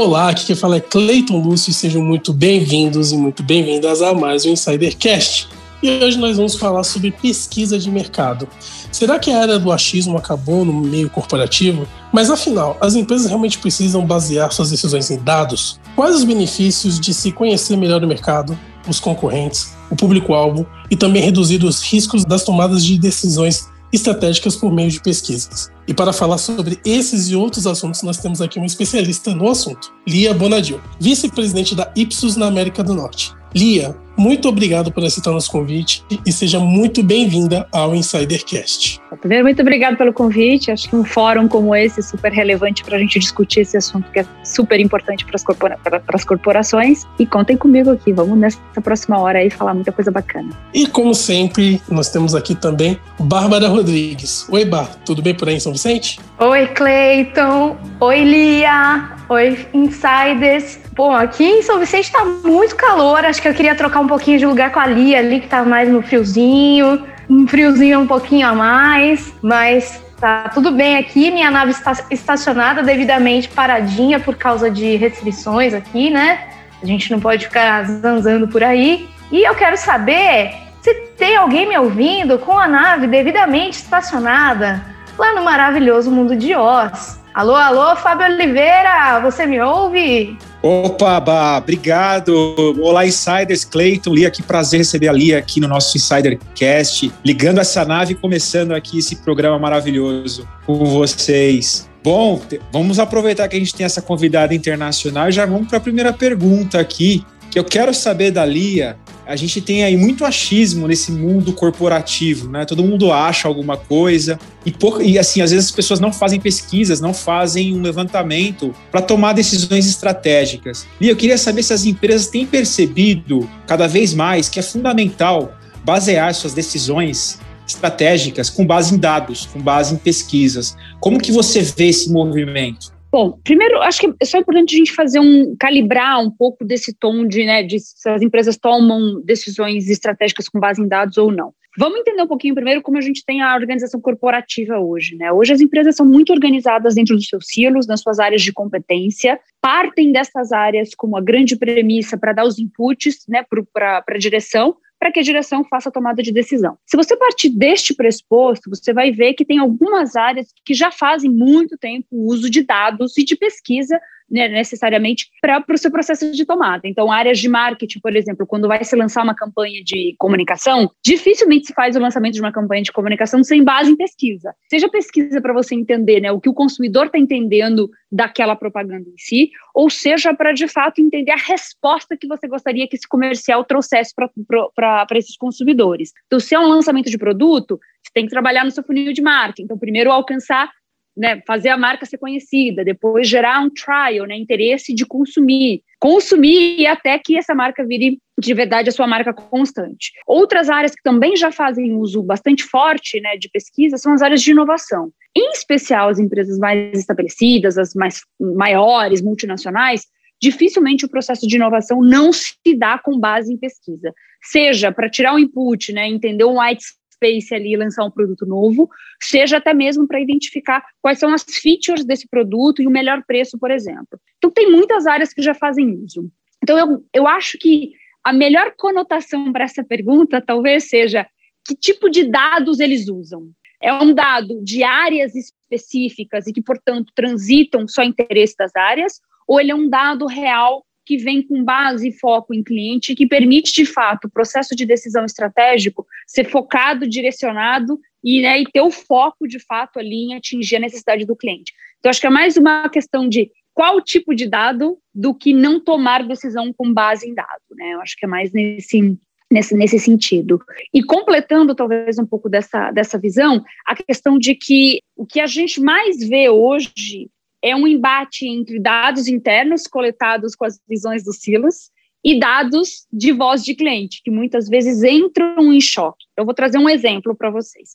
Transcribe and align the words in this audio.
Olá, 0.00 0.28
aqui 0.28 0.46
quem 0.46 0.54
fala 0.54 0.76
é 0.76 0.80
Cleiton 0.80 1.40
Lúcio 1.40 1.72
e 1.72 1.74
sejam 1.74 2.00
muito 2.00 2.32
bem-vindos 2.32 3.10
e 3.10 3.16
muito 3.16 3.42
bem-vindas 3.42 4.00
a 4.00 4.14
mais 4.14 4.46
um 4.46 4.50
Insidercast. 4.50 5.48
E 5.82 5.90
hoje 5.90 6.16
nós 6.16 6.36
vamos 6.36 6.54
falar 6.54 6.84
sobre 6.84 7.10
pesquisa 7.10 7.76
de 7.76 7.90
mercado. 7.90 8.46
Será 8.92 9.18
que 9.18 9.28
a 9.32 9.42
era 9.42 9.58
do 9.58 9.72
achismo 9.72 10.16
acabou 10.16 10.64
no 10.64 10.72
meio 10.72 11.10
corporativo? 11.10 11.84
Mas 12.12 12.30
afinal, 12.30 12.76
as 12.80 12.94
empresas 12.94 13.26
realmente 13.26 13.58
precisam 13.58 14.06
basear 14.06 14.52
suas 14.52 14.70
decisões 14.70 15.10
em 15.10 15.18
dados? 15.18 15.80
Quais 15.96 16.14
os 16.14 16.22
benefícios 16.22 17.00
de 17.00 17.12
se 17.12 17.32
conhecer 17.32 17.76
melhor 17.76 18.04
o 18.04 18.06
mercado, 18.06 18.56
os 18.86 19.00
concorrentes, 19.00 19.74
o 19.90 19.96
público-alvo 19.96 20.64
e 20.88 20.94
também 20.94 21.24
reduzir 21.24 21.64
os 21.64 21.82
riscos 21.82 22.24
das 22.24 22.44
tomadas 22.44 22.84
de 22.84 22.96
decisões 22.96 23.66
estratégicas 23.92 24.56
por 24.56 24.72
meio 24.72 24.90
de 24.90 25.00
pesquisas. 25.00 25.70
E 25.86 25.94
para 25.94 26.12
falar 26.12 26.38
sobre 26.38 26.78
esses 26.84 27.28
e 27.28 27.36
outros 27.36 27.66
assuntos, 27.66 28.02
nós 28.02 28.18
temos 28.18 28.40
aqui 28.40 28.58
um 28.58 28.64
especialista 28.64 29.34
no 29.34 29.48
assunto, 29.48 29.92
Lia 30.06 30.34
Bonadil, 30.34 30.80
vice-presidente 31.00 31.74
da 31.74 31.90
Ipsos 31.96 32.36
na 32.36 32.46
América 32.46 32.82
do 32.82 32.94
Norte. 32.94 33.32
Lia, 33.54 33.96
muito 34.18 34.48
obrigado 34.48 34.90
por 34.90 35.04
aceitar 35.04 35.30
nosso 35.30 35.50
convite 35.50 36.04
e 36.26 36.32
seja 36.32 36.58
muito 36.58 37.02
bem-vinda 37.02 37.68
ao 37.72 37.94
Insidercast. 37.94 39.00
Primeiro, 39.20 39.44
muito 39.44 39.62
obrigado 39.62 39.96
pelo 39.96 40.12
convite. 40.12 40.70
Acho 40.70 40.88
que 40.88 40.96
um 40.96 41.04
fórum 41.04 41.48
como 41.48 41.74
esse 41.74 42.00
é 42.00 42.02
super 42.02 42.32
relevante 42.32 42.84
para 42.84 42.96
a 42.96 42.98
gente 42.98 43.18
discutir 43.18 43.60
esse 43.60 43.76
assunto 43.76 44.10
que 44.10 44.20
é 44.20 44.26
super 44.44 44.78
importante 44.80 45.24
para 45.24 45.36
as, 45.36 45.44
corpora 45.44 45.78
corporações. 46.26 47.06
E 47.18 47.26
contem 47.26 47.56
comigo 47.56 47.90
aqui. 47.90 48.12
Vamos 48.12 48.38
nessa 48.38 48.80
próxima 48.82 49.18
hora 49.18 49.38
aí 49.38 49.50
falar 49.50 49.74
muita 49.74 49.92
coisa 49.92 50.10
bacana. 50.10 50.50
E 50.74 50.86
como 50.86 51.14
sempre, 51.14 51.80
nós 51.88 52.10
temos 52.10 52.34
aqui 52.34 52.54
também 52.54 52.98
Bárbara 53.18 53.68
Rodrigues. 53.68 54.48
Oi, 54.50 54.64
Bar, 54.64 54.90
tudo 55.04 55.22
bem 55.22 55.34
por 55.34 55.48
aí 55.48 55.56
em 55.56 55.60
São 55.60 55.72
Vicente? 55.72 56.20
Oi, 56.38 56.66
Cleiton. 56.68 57.76
Oi, 58.00 58.24
Lia. 58.24 59.16
Oi, 59.28 59.66
Insiders. 59.74 60.80
Bom, 60.94 61.12
aqui 61.12 61.44
em 61.44 61.62
São 61.62 61.78
Vicente 61.78 62.10
tá 62.10 62.24
muito 62.24 62.74
calor. 62.74 63.24
Acho 63.24 63.40
que 63.40 63.48
eu 63.48 63.54
queria 63.54 63.74
trocar 63.74 64.00
um 64.00 64.06
pouquinho 64.08 64.38
de 64.38 64.46
lugar 64.46 64.72
com 64.72 64.80
a 64.80 64.86
Lia 64.86 65.18
ali, 65.18 65.40
que 65.40 65.46
tá 65.46 65.64
mais 65.64 65.88
no 65.88 66.02
friozinho. 66.02 67.04
Um 67.28 67.46
friozinho 67.46 68.00
um 68.00 68.06
pouquinho 68.06 68.48
a 68.48 68.54
mais, 68.54 69.32
mas 69.42 70.02
tá 70.20 70.48
tudo 70.48 70.72
bem 70.72 70.96
aqui. 70.96 71.30
Minha 71.30 71.50
nave 71.50 71.72
está 71.72 71.92
estacionada 72.10 72.82
devidamente 72.82 73.48
paradinha 73.48 74.18
por 74.18 74.34
causa 74.34 74.70
de 74.70 74.96
restrições 74.96 75.74
aqui, 75.74 76.10
né? 76.10 76.48
A 76.82 76.86
gente 76.86 77.10
não 77.10 77.20
pode 77.20 77.46
ficar 77.46 77.84
zanzando 77.84 78.48
por 78.48 78.62
aí. 78.62 79.08
E 79.30 79.46
eu 79.46 79.54
quero 79.54 79.76
saber 79.76 80.54
se 80.80 80.94
tem 81.16 81.36
alguém 81.36 81.68
me 81.68 81.76
ouvindo 81.76 82.38
com 82.38 82.58
a 82.58 82.66
nave 82.66 83.06
devidamente 83.06 83.78
estacionada 83.78 84.82
lá 85.18 85.34
no 85.34 85.44
maravilhoso 85.44 86.10
mundo 86.10 86.34
de 86.36 86.54
Oz. 86.54 87.20
Alô, 87.34 87.54
alô, 87.54 87.94
Fábio 87.96 88.26
Oliveira, 88.26 89.20
você 89.20 89.46
me 89.46 89.60
ouve? 89.60 90.36
Opa, 90.60 91.20
Bah, 91.20 91.58
obrigado. 91.58 92.34
Olá, 92.80 93.06
Insiders, 93.06 93.64
Cleiton, 93.64 94.12
Lia, 94.12 94.30
que 94.30 94.42
prazer 94.42 94.78
receber 94.78 95.08
a 95.08 95.12
Lia 95.12 95.38
aqui 95.38 95.60
no 95.60 95.68
nosso 95.68 95.96
Insidercast, 95.96 97.12
ligando 97.24 97.58
essa 97.60 97.84
nave 97.84 98.12
e 98.12 98.16
começando 98.16 98.72
aqui 98.72 98.98
esse 98.98 99.16
programa 99.16 99.58
maravilhoso 99.58 100.48
com 100.66 100.84
vocês. 100.84 101.88
Bom, 102.02 102.40
vamos 102.72 102.98
aproveitar 102.98 103.46
que 103.48 103.56
a 103.56 103.58
gente 103.58 103.74
tem 103.74 103.84
essa 103.84 104.00
convidada 104.00 104.54
internacional 104.54 105.28
e 105.28 105.32
já 105.32 105.44
vamos 105.44 105.68
para 105.68 105.78
a 105.78 105.80
primeira 105.80 106.12
pergunta 106.12 106.80
aqui, 106.80 107.24
que 107.50 107.58
eu 107.58 107.64
quero 107.64 107.92
saber 107.94 108.30
da 108.30 108.44
Lia 108.44 108.98
a 109.28 109.36
gente 109.36 109.60
tem 109.60 109.84
aí 109.84 109.94
muito 109.94 110.24
achismo 110.24 110.88
nesse 110.88 111.12
mundo 111.12 111.52
corporativo, 111.52 112.48
né? 112.48 112.64
Todo 112.64 112.82
mundo 112.82 113.12
acha 113.12 113.46
alguma 113.46 113.76
coisa 113.76 114.38
e, 114.64 114.72
por, 114.72 115.02
e 115.02 115.18
assim, 115.18 115.42
às 115.42 115.50
vezes 115.50 115.66
as 115.66 115.70
pessoas 115.70 116.00
não 116.00 116.10
fazem 116.10 116.40
pesquisas, 116.40 116.98
não 116.98 117.12
fazem 117.12 117.76
um 117.76 117.82
levantamento 117.82 118.74
para 118.90 119.02
tomar 119.02 119.34
decisões 119.34 119.86
estratégicas. 119.86 120.86
E 120.98 121.10
eu 121.10 121.14
queria 121.14 121.36
saber 121.36 121.62
se 121.62 121.74
as 121.74 121.84
empresas 121.84 122.28
têm 122.28 122.46
percebido 122.46 123.46
cada 123.66 123.86
vez 123.86 124.14
mais 124.14 124.48
que 124.48 124.58
é 124.58 124.62
fundamental 124.62 125.54
basear 125.84 126.34
suas 126.34 126.54
decisões 126.54 127.38
estratégicas 127.66 128.48
com 128.48 128.66
base 128.66 128.94
em 128.94 128.98
dados, 128.98 129.44
com 129.52 129.60
base 129.60 129.92
em 129.94 129.98
pesquisas. 129.98 130.74
Como 131.00 131.20
que 131.20 131.32
você 131.32 131.60
vê 131.60 131.88
esse 131.88 132.10
movimento? 132.10 132.97
Bom, 133.10 133.38
primeiro, 133.42 133.80
acho 133.80 134.00
que 134.00 134.14
é 134.20 134.24
só 134.24 134.38
importante 134.38 134.74
a 134.74 134.78
gente 134.78 134.92
fazer 134.92 135.18
um 135.18 135.56
calibrar 135.58 136.20
um 136.20 136.30
pouco 136.30 136.64
desse 136.64 136.94
tom 136.94 137.26
de, 137.26 137.44
né, 137.44 137.62
de 137.62 137.78
se 137.80 138.08
as 138.08 138.20
empresas 138.20 138.56
tomam 138.58 139.22
decisões 139.24 139.88
estratégicas 139.88 140.48
com 140.48 140.60
base 140.60 140.82
em 140.82 140.88
dados 140.88 141.16
ou 141.16 141.32
não. 141.32 141.54
Vamos 141.78 142.00
entender 142.00 142.20
um 142.22 142.26
pouquinho 142.26 142.54
primeiro 142.54 142.82
como 142.82 142.98
a 142.98 143.00
gente 143.00 143.24
tem 143.24 143.40
a 143.40 143.54
organização 143.54 144.00
corporativa 144.00 144.78
hoje, 144.80 145.14
né? 145.14 145.30
Hoje 145.30 145.52
as 145.52 145.60
empresas 145.60 145.94
são 145.94 146.04
muito 146.04 146.32
organizadas 146.32 146.96
dentro 146.96 147.14
dos 147.14 147.28
seus 147.28 147.46
silos, 147.46 147.86
nas 147.86 148.00
suas 148.00 148.18
áreas 148.18 148.42
de 148.42 148.52
competência, 148.52 149.38
partem 149.60 150.10
dessas 150.10 150.50
áreas 150.50 150.90
como 150.96 151.16
a 151.16 151.20
grande 151.20 151.56
premissa 151.56 152.18
para 152.18 152.32
dar 152.32 152.44
os 152.44 152.58
inputs, 152.58 153.24
né, 153.28 153.44
para 153.72 154.02
a 154.06 154.18
direção, 154.18 154.76
para 154.98 155.12
que 155.12 155.20
a 155.20 155.22
direção 155.22 155.64
faça 155.64 155.88
a 155.88 155.92
tomada 155.92 156.22
de 156.22 156.32
decisão. 156.32 156.76
Se 156.84 156.96
você 156.96 157.16
partir 157.16 157.50
deste 157.50 157.94
pressuposto, 157.94 158.68
você 158.68 158.92
vai 158.92 159.12
ver 159.12 159.34
que 159.34 159.44
tem 159.44 159.58
algumas 159.58 160.16
áreas 160.16 160.48
que 160.64 160.74
já 160.74 160.90
fazem 160.90 161.30
muito 161.30 161.78
tempo 161.78 162.06
uso 162.10 162.50
de 162.50 162.62
dados 162.62 163.16
e 163.16 163.24
de 163.24 163.36
pesquisa 163.36 163.98
né, 164.30 164.48
necessariamente 164.48 165.28
para 165.40 165.64
o 165.68 165.78
seu 165.78 165.90
processo 165.90 166.30
de 166.30 166.44
tomada. 166.44 166.86
Então, 166.86 167.10
áreas 167.10 167.38
de 167.38 167.48
marketing, 167.48 168.00
por 168.00 168.14
exemplo, 168.14 168.46
quando 168.46 168.68
vai 168.68 168.84
se 168.84 168.94
lançar 168.94 169.22
uma 169.22 169.34
campanha 169.34 169.82
de 169.82 170.14
comunicação, 170.18 170.90
dificilmente 171.04 171.66
se 171.66 171.74
faz 171.74 171.96
o 171.96 172.00
lançamento 172.00 172.34
de 172.34 172.40
uma 172.40 172.52
campanha 172.52 172.82
de 172.82 172.92
comunicação 172.92 173.42
sem 173.42 173.62
base 173.62 173.90
em 173.90 173.96
pesquisa. 173.96 174.54
Seja 174.68 174.88
pesquisa 174.88 175.40
para 175.40 175.52
você 175.52 175.74
entender 175.74 176.20
né, 176.20 176.30
o 176.32 176.40
que 176.40 176.48
o 176.48 176.54
consumidor 176.54 177.06
está 177.06 177.18
entendendo 177.18 177.90
daquela 178.10 178.56
propaganda 178.56 179.08
em 179.08 179.18
si, 179.18 179.50
ou 179.74 179.90
seja 179.90 180.32
para 180.34 180.52
de 180.52 180.66
fato 180.66 181.00
entender 181.00 181.32
a 181.32 181.36
resposta 181.36 182.16
que 182.16 182.26
você 182.26 182.48
gostaria 182.48 182.88
que 182.88 182.96
esse 182.96 183.06
comercial 183.06 183.64
trouxesse 183.64 184.14
para 184.14 185.18
esses 185.18 185.36
consumidores. 185.36 186.12
Então, 186.26 186.40
se 186.40 186.54
é 186.54 186.58
um 186.58 186.68
lançamento 186.68 187.10
de 187.10 187.18
produto, 187.18 187.78
você 188.02 188.10
tem 188.14 188.24
que 188.24 188.30
trabalhar 188.30 188.64
no 188.64 188.70
seu 188.70 188.82
funil 188.82 189.12
de 189.12 189.20
marketing. 189.20 189.64
Então, 189.64 189.78
primeiro 189.78 190.10
alcançar 190.10 190.70
né, 191.18 191.42
fazer 191.46 191.68
a 191.70 191.76
marca 191.76 192.06
ser 192.06 192.16
conhecida, 192.16 192.84
depois 192.84 193.28
gerar 193.28 193.60
um 193.60 193.68
trial, 193.68 194.26
né, 194.26 194.36
interesse 194.36 194.94
de 194.94 195.04
consumir, 195.04 195.82
consumir 195.98 196.86
até 196.86 197.18
que 197.18 197.36
essa 197.36 197.54
marca 197.54 197.84
vire 197.84 198.18
de 198.40 198.54
verdade 198.54 198.88
a 198.88 198.92
sua 198.92 199.06
marca 199.06 199.34
constante. 199.34 200.12
Outras 200.24 200.70
áreas 200.70 200.94
que 200.94 201.02
também 201.02 201.36
já 201.36 201.50
fazem 201.50 201.92
uso 201.92 202.22
bastante 202.22 202.62
forte 202.62 203.20
né, 203.20 203.36
de 203.36 203.50
pesquisa 203.50 203.98
são 203.98 204.12
as 204.12 204.22
áreas 204.22 204.40
de 204.40 204.52
inovação. 204.52 205.10
Em 205.36 205.50
especial 205.50 206.08
as 206.08 206.20
empresas 206.20 206.56
mais 206.56 206.96
estabelecidas, 206.96 207.76
as 207.76 207.94
mais 207.94 208.20
maiores, 208.40 209.20
multinacionais, 209.20 210.02
dificilmente 210.40 211.04
o 211.04 211.08
processo 211.08 211.48
de 211.48 211.56
inovação 211.56 212.00
não 212.00 212.32
se 212.32 212.54
dá 212.76 212.96
com 212.96 213.18
base 213.18 213.52
em 213.52 213.56
pesquisa. 213.56 214.14
Seja 214.40 214.92
para 214.92 215.10
tirar 215.10 215.34
um 215.34 215.38
input, 215.38 215.92
né, 215.92 216.06
entender 216.06 216.44
um 216.44 216.60
white 216.60 216.84
space 217.18 217.54
ali 217.54 217.76
lançar 217.76 218.04
um 218.04 218.10
produto 218.10 218.46
novo, 218.46 218.88
seja 219.20 219.58
até 219.58 219.74
mesmo 219.74 220.06
para 220.06 220.20
identificar 220.20 220.84
quais 221.02 221.18
são 221.18 221.32
as 221.34 221.42
features 221.42 222.04
desse 222.04 222.28
produto 222.28 222.80
e 222.80 222.86
o 222.86 222.90
melhor 222.90 223.22
preço, 223.26 223.58
por 223.58 223.70
exemplo. 223.70 224.18
Então, 224.38 224.50
tem 224.50 224.70
muitas 224.70 225.06
áreas 225.06 225.32
que 225.32 225.42
já 225.42 225.54
fazem 225.54 225.90
uso. 226.02 226.30
Então, 226.62 226.78
eu, 226.78 227.04
eu 227.12 227.28
acho 227.28 227.58
que 227.58 227.92
a 228.24 228.32
melhor 228.32 228.72
conotação 228.76 229.52
para 229.52 229.64
essa 229.64 229.84
pergunta 229.84 230.40
talvez 230.40 230.88
seja 230.88 231.26
que 231.66 231.74
tipo 231.74 232.08
de 232.08 232.24
dados 232.24 232.80
eles 232.80 233.08
usam. 233.08 233.50
É 233.80 233.92
um 233.92 234.12
dado 234.12 234.62
de 234.64 234.82
áreas 234.82 235.34
específicas 235.34 236.46
e 236.46 236.52
que, 236.52 236.62
portanto, 236.62 237.12
transitam 237.14 237.86
só 237.86 238.02
interesse 238.02 238.56
das 238.56 238.74
áreas, 238.74 239.20
ou 239.46 239.60
ele 239.60 239.70
é 239.70 239.74
um 239.74 239.88
dado 239.88 240.26
real 240.26 240.84
que 241.08 241.16
vem 241.16 241.40
com 241.40 241.64
base 241.64 242.08
e 242.08 242.12
foco 242.12 242.52
em 242.52 242.62
cliente, 242.62 243.14
que 243.14 243.26
permite, 243.26 243.72
de 243.72 243.86
fato, 243.86 244.26
o 244.26 244.30
processo 244.30 244.76
de 244.76 244.84
decisão 244.84 245.24
estratégico 245.24 246.06
ser 246.26 246.44
focado, 246.44 247.08
direcionado 247.08 247.98
e, 248.22 248.42
né, 248.42 248.60
e 248.60 248.64
ter 248.70 248.82
o 248.82 248.90
foco, 248.90 249.48
de 249.48 249.58
fato, 249.58 249.98
ali 249.98 250.26
em 250.26 250.34
atingir 250.34 250.76
a 250.76 250.80
necessidade 250.80 251.24
do 251.24 251.34
cliente. 251.34 251.72
Então, 251.98 252.10
acho 252.10 252.20
que 252.20 252.26
é 252.26 252.30
mais 252.30 252.58
uma 252.58 252.90
questão 252.90 253.26
de 253.26 253.50
qual 253.72 254.02
tipo 254.02 254.34
de 254.34 254.46
dado 254.46 254.98
do 255.14 255.34
que 255.34 255.54
não 255.54 255.80
tomar 255.80 256.28
decisão 256.28 256.74
com 256.74 256.92
base 256.92 257.26
em 257.26 257.32
dado, 257.32 257.62
né? 257.70 257.94
Eu 257.94 258.02
acho 258.02 258.14
que 258.14 258.26
é 258.26 258.28
mais 258.28 258.52
nesse, 258.52 259.18
nesse, 259.50 259.74
nesse 259.74 259.98
sentido. 259.98 260.60
E 260.92 261.02
completando 261.02 261.74
talvez 261.74 262.18
um 262.18 262.26
pouco 262.26 262.50
dessa, 262.50 262.90
dessa 262.90 263.18
visão, 263.18 263.64
a 263.86 263.96
questão 263.96 264.38
de 264.38 264.54
que 264.54 265.00
o 265.16 265.24
que 265.24 265.40
a 265.40 265.46
gente 265.46 265.80
mais 265.80 266.18
vê 266.18 266.50
hoje 266.50 267.30
é 267.62 267.74
um 267.74 267.86
embate 267.86 268.46
entre 268.46 268.78
dados 268.78 269.28
internos 269.28 269.86
coletados 269.86 270.54
com 270.54 270.64
as 270.64 270.80
visões 270.88 271.24
dos 271.24 271.38
silos 271.38 271.90
e 272.24 272.38
dados 272.38 273.06
de 273.12 273.32
voz 273.32 273.64
de 273.64 273.74
cliente, 273.74 274.22
que 274.24 274.30
muitas 274.30 274.68
vezes 274.68 275.02
entram 275.02 275.72
em 275.72 275.80
choque. 275.80 276.24
Eu 276.36 276.44
vou 276.44 276.54
trazer 276.54 276.78
um 276.78 276.88
exemplo 276.88 277.34
para 277.34 277.50
vocês. 277.50 277.90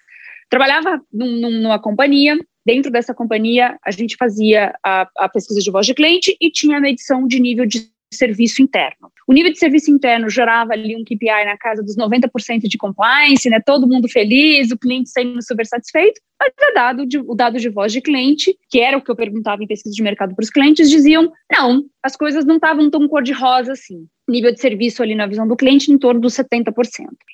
Trabalhava 0.50 1.02
num, 1.12 1.62
numa 1.62 1.80
companhia, 1.80 2.38
dentro 2.66 2.92
dessa 2.92 3.14
companhia 3.14 3.78
a 3.84 3.92
gente 3.92 4.16
fazia 4.16 4.74
a, 4.84 5.10
a, 5.18 5.30
pesquisa 5.30 5.60
de 5.60 5.72
voz 5.72 5.86
de 5.86 5.94
cliente 5.94 6.36
e 6.40 6.50
tinha 6.50 6.78
a 6.78 6.82
medição 6.82 7.28
de 7.28 7.40
nível 7.40 7.66
de 7.66 7.92
serviço 8.14 8.62
interno. 8.62 9.12
O 9.28 9.34
nível 9.34 9.52
de 9.52 9.58
serviço 9.58 9.90
interno 9.90 10.30
gerava 10.30 10.74
ali 10.74 10.96
um 10.96 11.04
KPI 11.04 11.46
na 11.46 11.58
casa 11.58 11.82
dos 11.82 11.98
90% 11.98 12.62
de 12.62 12.78
compliance, 12.78 13.50
né? 13.50 13.60
Todo 13.60 13.88
mundo 13.88 14.08
feliz, 14.08 14.72
o 14.72 14.78
cliente 14.78 15.10
saindo 15.10 15.42
super 15.42 15.66
satisfeito, 15.66 16.22
mas 16.44 16.70
o 16.70 16.74
dado 16.74 17.06
de, 17.06 17.20
o 17.20 17.34
dado 17.34 17.60
de 17.60 17.70
voz 17.70 17.92
de 17.92 18.02
cliente, 18.02 18.58
que 18.70 18.80
era 18.80 18.98
o 18.98 19.02
que 19.02 19.10
eu 19.10 19.16
perguntava 19.16 19.64
em 19.64 19.68
pesquisa 19.68 19.96
de 19.96 20.04
mercado 20.04 20.36
para 20.36 20.44
os 20.44 20.50
clientes, 20.50 20.90
diziam: 20.90 21.32
não, 21.52 21.84
as 22.04 22.16
coisas 22.16 22.46
não 22.46 22.56
estavam 22.56 22.90
tão 22.90 23.08
cor-de-rosa 23.08 23.72
assim 23.72 24.08
nível 24.28 24.54
de 24.54 24.60
serviço 24.60 25.04
ali 25.04 25.16
na 25.16 25.28
visão 25.28 25.48
do 25.48 25.56
cliente 25.56 25.92
em 25.92 25.98
torno 25.98 26.22
dos 26.22 26.34
70%. 26.34 26.74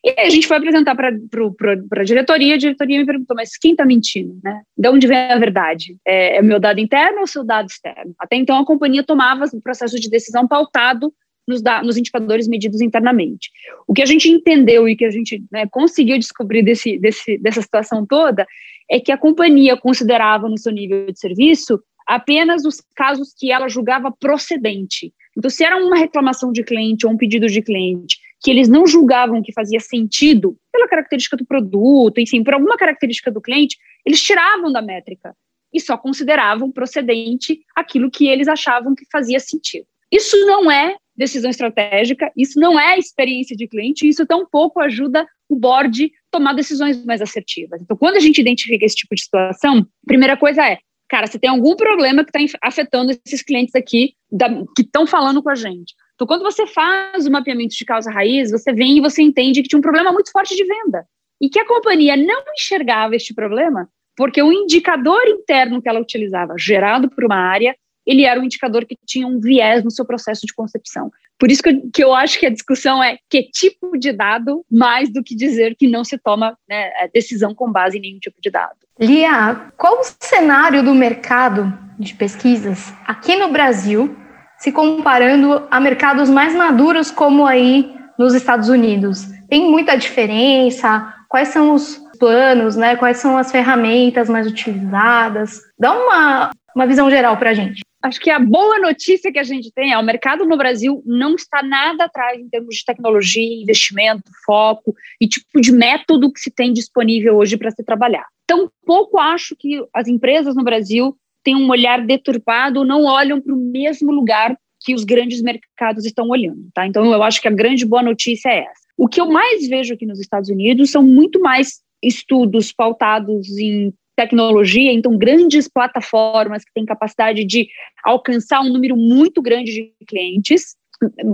E 0.03 0.09
aí 0.09 0.27
a 0.27 0.29
gente 0.29 0.47
foi 0.47 0.57
apresentar 0.57 0.95
para 0.95 1.09
a 1.09 2.03
diretoria, 2.03 2.55
a 2.55 2.57
diretoria 2.57 2.99
me 2.99 3.05
perguntou, 3.05 3.35
mas 3.35 3.57
quem 3.57 3.71
está 3.71 3.85
mentindo? 3.85 4.37
Né? 4.43 4.61
De 4.77 4.89
onde 4.89 5.07
vem 5.07 5.17
a 5.17 5.37
verdade? 5.37 5.97
É, 6.05 6.37
é 6.37 6.41
meu 6.41 6.59
dado 6.59 6.79
interno 6.79 7.19
ou 7.19 7.27
seu 7.27 7.43
dado 7.43 7.67
externo? 7.67 8.13
Até 8.19 8.35
então 8.35 8.57
a 8.57 8.65
companhia 8.65 9.03
tomava 9.03 9.45
o 9.53 9.61
processo 9.61 9.99
de 9.99 10.09
decisão 10.09 10.47
pautado 10.47 11.13
nos, 11.47 11.61
da, 11.61 11.81
nos, 11.81 11.97
indicadores 11.97 12.47
medidos 12.47 12.79
internamente. 12.79 13.49
O 13.87 13.93
que 13.93 14.03
a 14.03 14.05
gente 14.05 14.29
entendeu 14.29 14.87
e 14.87 14.95
que 14.95 15.03
a 15.03 15.09
gente 15.09 15.43
né, 15.51 15.65
conseguiu 15.69 16.17
descobrir 16.17 16.61
desse, 16.61 16.99
desse, 16.99 17.39
dessa 17.39 17.61
situação 17.61 18.05
toda 18.05 18.45
é 18.89 18.99
que 18.99 19.11
a 19.11 19.17
companhia 19.17 19.77
considerava 19.77 20.49
no 20.49 20.57
seu 20.57 20.71
nível 20.71 21.05
de 21.05 21.19
serviço 21.19 21.79
apenas 22.07 22.65
os 22.65 22.81
casos 22.95 23.33
que 23.37 23.51
ela 23.51 23.69
julgava 23.69 24.11
procedente. 24.11 25.13
Então, 25.37 25.49
se 25.49 25.63
era 25.63 25.77
uma 25.77 25.95
reclamação 25.95 26.51
de 26.51 26.63
cliente 26.63 27.05
ou 27.05 27.13
um 27.13 27.17
pedido 27.17 27.47
de 27.47 27.61
cliente 27.61 28.17
que 28.41 28.49
eles 28.49 28.67
não 28.67 28.87
julgavam 28.87 29.41
que 29.41 29.53
fazia 29.53 29.79
sentido 29.79 30.57
pela 30.71 30.87
característica 30.87 31.35
do 31.35 31.45
produto, 31.45 32.19
enfim, 32.19 32.43
por 32.43 32.53
alguma 32.53 32.77
característica 32.77 33.29
do 33.29 33.41
cliente, 33.41 33.77
eles 34.05 34.21
tiravam 34.23 34.71
da 34.71 34.81
métrica 34.81 35.35
e 35.73 35.79
só 35.79 35.97
consideravam 35.97 36.71
procedente 36.71 37.59
aquilo 37.75 38.09
que 38.09 38.27
eles 38.27 38.47
achavam 38.47 38.95
que 38.95 39.05
fazia 39.11 39.39
sentido. 39.39 39.85
Isso 40.11 40.37
não 40.45 40.71
é 40.71 40.95
decisão 41.15 41.51
estratégica, 41.51 42.31
isso 42.35 42.59
não 42.59 42.79
é 42.79 42.97
experiência 42.97 43.55
de 43.55 43.67
cliente, 43.67 44.07
isso 44.07 44.25
tampouco 44.25 44.79
ajuda 44.79 45.27
o 45.49 45.55
board 45.55 46.11
tomar 46.31 46.53
decisões 46.53 47.03
mais 47.05 47.21
assertivas. 47.21 47.81
Então, 47.81 47.97
quando 47.97 48.17
a 48.17 48.19
gente 48.19 48.39
identifica 48.39 48.85
esse 48.85 48.95
tipo 48.95 49.15
de 49.15 49.23
situação, 49.23 49.79
a 49.79 50.07
primeira 50.07 50.37
coisa 50.37 50.65
é 50.65 50.77
cara, 51.09 51.25
você 51.25 51.39
tem 51.39 51.49
algum 51.49 51.75
problema 51.75 52.23
que 52.23 52.37
está 52.37 52.59
afetando 52.61 53.11
esses 53.25 53.41
clientes 53.41 53.73
aqui 53.73 54.13
da, 54.31 54.47
que 54.75 54.83
estão 54.83 55.07
falando 55.07 55.41
com 55.41 55.49
a 55.49 55.55
gente. 55.55 55.95
Então, 56.13 56.27
quando 56.27 56.43
você 56.43 56.67
faz 56.67 57.25
o 57.25 57.31
mapeamento 57.31 57.75
de 57.75 57.83
causa 57.83 58.11
raiz, 58.11 58.51
você 58.51 58.71
vem 58.71 58.97
e 58.97 59.01
você 59.01 59.23
entende 59.23 59.63
que 59.63 59.67
tinha 59.67 59.79
um 59.79 59.81
problema 59.81 60.13
muito 60.13 60.31
forte 60.31 60.55
de 60.55 60.63
venda 60.63 61.03
e 61.41 61.49
que 61.49 61.59
a 61.59 61.65
companhia 61.65 62.15
não 62.15 62.43
enxergava 62.55 63.15
este 63.15 63.33
problema 63.33 63.89
porque 64.19 64.43
o 64.43 64.51
indicador 64.51 65.25
interno 65.29 65.81
que 65.81 65.87
ela 65.87 66.01
utilizava, 66.01 66.53
gerado 66.57 67.09
por 67.09 67.23
uma 67.23 67.37
área, 67.37 67.73
ele 68.09 68.25
era 68.25 68.39
um 68.39 68.43
indicador 68.43 68.85
que 68.85 68.97
tinha 69.05 69.27
um 69.27 69.39
viés 69.39 69.83
no 69.83 69.91
seu 69.91 70.03
processo 70.03 70.43
de 70.43 70.53
concepção. 70.53 71.11
Por 71.37 71.51
isso 71.51 71.61
que 71.61 71.69
eu, 71.69 71.81
que 71.93 72.03
eu 72.03 72.13
acho 72.13 72.39
que 72.39 72.47
a 72.47 72.49
discussão 72.49 73.03
é 73.03 73.17
que 73.29 73.43
tipo 73.43 73.95
de 73.99 74.11
dado, 74.11 74.65
mais 74.69 75.13
do 75.13 75.23
que 75.23 75.35
dizer 75.35 75.75
que 75.75 75.87
não 75.87 76.03
se 76.03 76.17
toma 76.17 76.57
né, 76.67 76.89
decisão 77.13 77.53
com 77.53 77.71
base 77.71 77.99
em 77.99 78.01
nenhum 78.01 78.17
tipo 78.17 78.41
de 78.41 78.49
dado. 78.49 78.73
Lia, 78.99 79.71
qual 79.77 79.99
o 79.99 80.03
cenário 80.19 80.81
do 80.81 80.95
mercado 80.95 81.71
de 81.99 82.15
pesquisas 82.15 82.91
aqui 83.05 83.35
no 83.35 83.51
Brasil, 83.51 84.17
se 84.57 84.71
comparando 84.71 85.67
a 85.69 85.79
mercados 85.79 86.31
mais 86.31 86.55
maduros 86.55 87.11
como 87.11 87.45
aí 87.45 87.93
nos 88.17 88.33
Estados 88.33 88.69
Unidos? 88.69 89.27
Tem 89.47 89.69
muita 89.69 89.95
diferença? 89.95 91.13
Quais 91.29 91.49
são 91.49 91.75
os 91.75 92.01
planos, 92.19 92.75
né? 92.75 92.95
Quais 92.95 93.17
são 93.17 93.37
as 93.37 93.51
ferramentas 93.51 94.27
mais 94.27 94.47
utilizadas? 94.47 95.61
Dá 95.77 95.93
uma, 95.93 96.51
uma 96.75 96.87
visão 96.87 97.09
geral 97.09 97.37
para 97.37 97.51
a 97.51 97.53
gente. 97.53 97.81
Acho 98.01 98.19
que 98.19 98.29
a 98.29 98.39
boa 98.39 98.79
notícia 98.79 99.31
que 99.31 99.39
a 99.39 99.43
gente 99.43 99.71
tem 99.73 99.91
é 99.91 99.97
o 99.97 100.03
mercado 100.03 100.45
no 100.45 100.55
Brasil 100.57 101.03
não 101.05 101.35
está 101.35 101.61
nada 101.61 102.05
atrás 102.05 102.39
em 102.39 102.47
termos 102.47 102.75
de 102.75 102.85
tecnologia, 102.85 103.61
investimento, 103.61 104.23
foco 104.45 104.93
e 105.19 105.27
tipo 105.27 105.59
de 105.59 105.71
método 105.71 106.31
que 106.31 106.39
se 106.39 106.49
tem 106.49 106.71
disponível 106.71 107.35
hoje 107.35 107.57
para 107.57 107.71
se 107.71 107.83
trabalhar. 107.83 108.25
Tampouco 108.47 109.19
acho 109.19 109.53
que 109.57 109.83
as 109.93 110.07
empresas 110.07 110.55
no 110.55 110.63
Brasil 110.63 111.17
têm 111.43 111.55
um 111.55 111.69
olhar 111.69 112.05
deturpado, 112.05 112.85
não 112.85 113.03
olham 113.03 113.41
para 113.41 113.53
o 113.53 113.57
mesmo 113.57 114.11
lugar 114.11 114.57
que 114.81 114.95
os 114.95 115.03
grandes 115.03 115.41
mercados 115.41 116.05
estão 116.05 116.29
olhando, 116.29 116.69
tá? 116.73 116.87
Então 116.87 117.11
eu 117.11 117.21
acho 117.21 117.41
que 117.41 117.49
a 117.49 117.51
grande 117.51 117.85
boa 117.85 118.01
notícia 118.01 118.49
é 118.49 118.59
essa. 118.59 118.87
O 118.97 119.09
que 119.09 119.19
eu 119.19 119.29
mais 119.29 119.67
vejo 119.67 119.93
aqui 119.93 120.05
nos 120.05 120.21
Estados 120.21 120.49
Unidos 120.49 120.89
são 120.89 121.03
muito 121.03 121.39
mais 121.41 121.81
estudos 122.01 122.71
pautados 122.71 123.49
em 123.57 123.93
tecnologia, 124.19 124.91
então 124.91 125.17
grandes 125.17 125.69
plataformas 125.69 126.65
que 126.65 126.73
têm 126.73 126.85
capacidade 126.85 127.45
de 127.45 127.69
alcançar 128.03 128.59
um 128.59 128.73
número 128.73 128.97
muito 128.97 129.41
grande 129.41 129.71
de 129.71 129.93
clientes. 130.05 130.75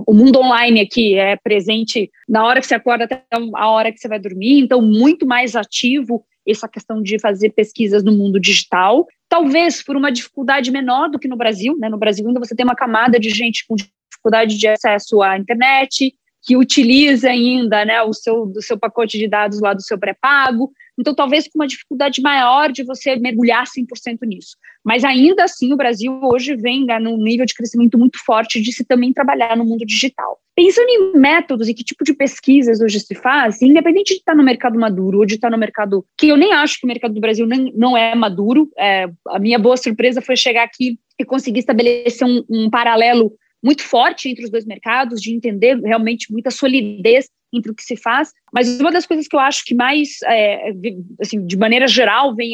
O 0.06 0.14
mundo 0.14 0.40
online 0.40 0.82
aqui 0.82 1.16
é 1.16 1.36
presente 1.36 2.12
na 2.30 2.46
hora 2.46 2.62
que 2.62 2.68
você 2.68 2.76
acorda 2.76 3.06
até 3.06 3.24
a 3.56 3.70
hora 3.70 3.92
que 3.92 3.98
você 3.98 4.08
vai 4.08 4.20
dormir, 4.20 4.60
então 4.60 4.80
muito 4.84 5.26
mais 5.26 5.56
ativo 5.56 6.24
essa 6.48 6.68
questão 6.68 7.02
de 7.02 7.20
fazer 7.20 7.50
pesquisas 7.50 8.04
no 8.04 8.12
mundo 8.12 8.40
digital, 8.40 9.08
talvez 9.28 9.82
por 9.82 9.96
uma 9.96 10.12
dificuldade 10.12 10.70
menor 10.70 11.10
do 11.10 11.18
que 11.18 11.28
no 11.28 11.36
Brasil, 11.36 11.76
né? 11.80 11.90
No 11.90 11.98
Brasil 11.98 12.28
ainda 12.28 12.40
você 12.40 12.56
tem 12.56 12.64
uma 12.64 12.76
camada 12.76 13.20
de 13.20 13.32
gente 13.32 13.66
com 13.68 13.76
dificuldade 13.76 14.56
de 14.56 14.68
acesso 14.68 15.24
à 15.24 15.40
internet, 15.40 16.14
que 16.44 16.56
utiliza 16.56 17.30
ainda, 17.30 17.84
né, 17.84 18.04
o 18.04 18.14
seu 18.14 18.46
do 18.46 18.62
seu 18.62 18.78
pacote 18.78 19.18
de 19.18 19.28
dados 19.28 19.60
lá 19.60 19.74
do 19.74 19.82
seu 19.82 19.98
pré-pago. 19.98 20.72
Então, 20.98 21.14
talvez 21.14 21.48
com 21.48 21.60
uma 21.60 21.68
dificuldade 21.68 22.22
maior 22.22 22.72
de 22.72 22.84
você 22.84 23.16
mergulhar 23.18 23.66
100% 23.66 24.20
nisso. 24.26 24.56
Mas 24.84 25.04
ainda 25.04 25.44
assim, 25.44 25.74
o 25.74 25.78
Brasil 25.78 26.20
hoje 26.24 26.56
vem 26.56 26.86
né, 26.86 27.00
num 27.00 27.18
nível 27.18 27.46
de 27.46 27.54
crescimento 27.54 27.98
muito 27.98 28.18
forte 28.24 28.62
de 28.62 28.72
se 28.72 28.86
também 28.86 29.12
trabalhar 29.12 29.58
no 29.58 29.66
mundo 29.66 29.86
digital. 29.86 30.40
Pensando 30.56 30.88
em 30.88 31.18
métodos 31.18 31.68
e 31.68 31.74
que 31.74 31.84
tipo 31.84 32.04
de 32.04 32.14
pesquisas 32.14 32.80
hoje 32.80 33.00
se 33.00 33.16
faz, 33.16 33.62
independente 33.62 34.14
de 34.14 34.20
estar 34.20 34.36
no 34.36 34.44
mercado 34.44 34.80
maduro 34.80 35.20
ou 35.20 35.26
de 35.26 35.36
estar 35.36 35.50
no 35.50 35.58
mercado 35.58 36.06
que 36.18 36.28
eu 36.28 36.38
nem 36.38 36.54
acho 36.54 36.80
que 36.80 36.86
o 36.86 36.88
mercado 36.88 37.14
do 37.14 37.20
Brasil 37.20 37.46
nem, 37.46 37.74
não 37.76 37.98
é 37.98 38.16
maduro, 38.16 38.70
é, 38.78 39.10
a 39.28 39.40
minha 39.40 39.60
boa 39.60 39.76
surpresa 39.76 40.22
foi 40.22 40.38
chegar 40.38 40.64
aqui 40.64 40.98
e 41.20 41.26
conseguir 41.26 41.60
estabelecer 41.60 42.26
um, 42.26 42.44
um 42.50 42.70
paralelo 42.70 43.34
muito 43.64 43.84
forte 43.84 44.30
entre 44.30 44.46
os 44.46 44.52
dois 44.52 44.64
mercados, 44.64 45.20
de 45.20 45.34
entender 45.34 45.80
realmente 45.82 46.32
muita 46.32 46.52
solidez 46.52 47.28
entre 47.56 47.72
o 47.72 47.76
que 47.76 47.84
se 47.84 47.96
faz. 47.96 48.32
Mas 48.54 48.80
uma 48.80 48.92
das 48.92 49.06
coisas 49.06 49.28
que 49.28 49.36
eu 49.36 49.40
acho 49.40 49.64
que 49.66 49.74
mais, 49.74 50.22
é, 50.26 50.72
assim, 51.22 51.46
de 51.46 51.58
maneira 51.58 51.88
geral, 51.88 52.36
vem 52.36 52.54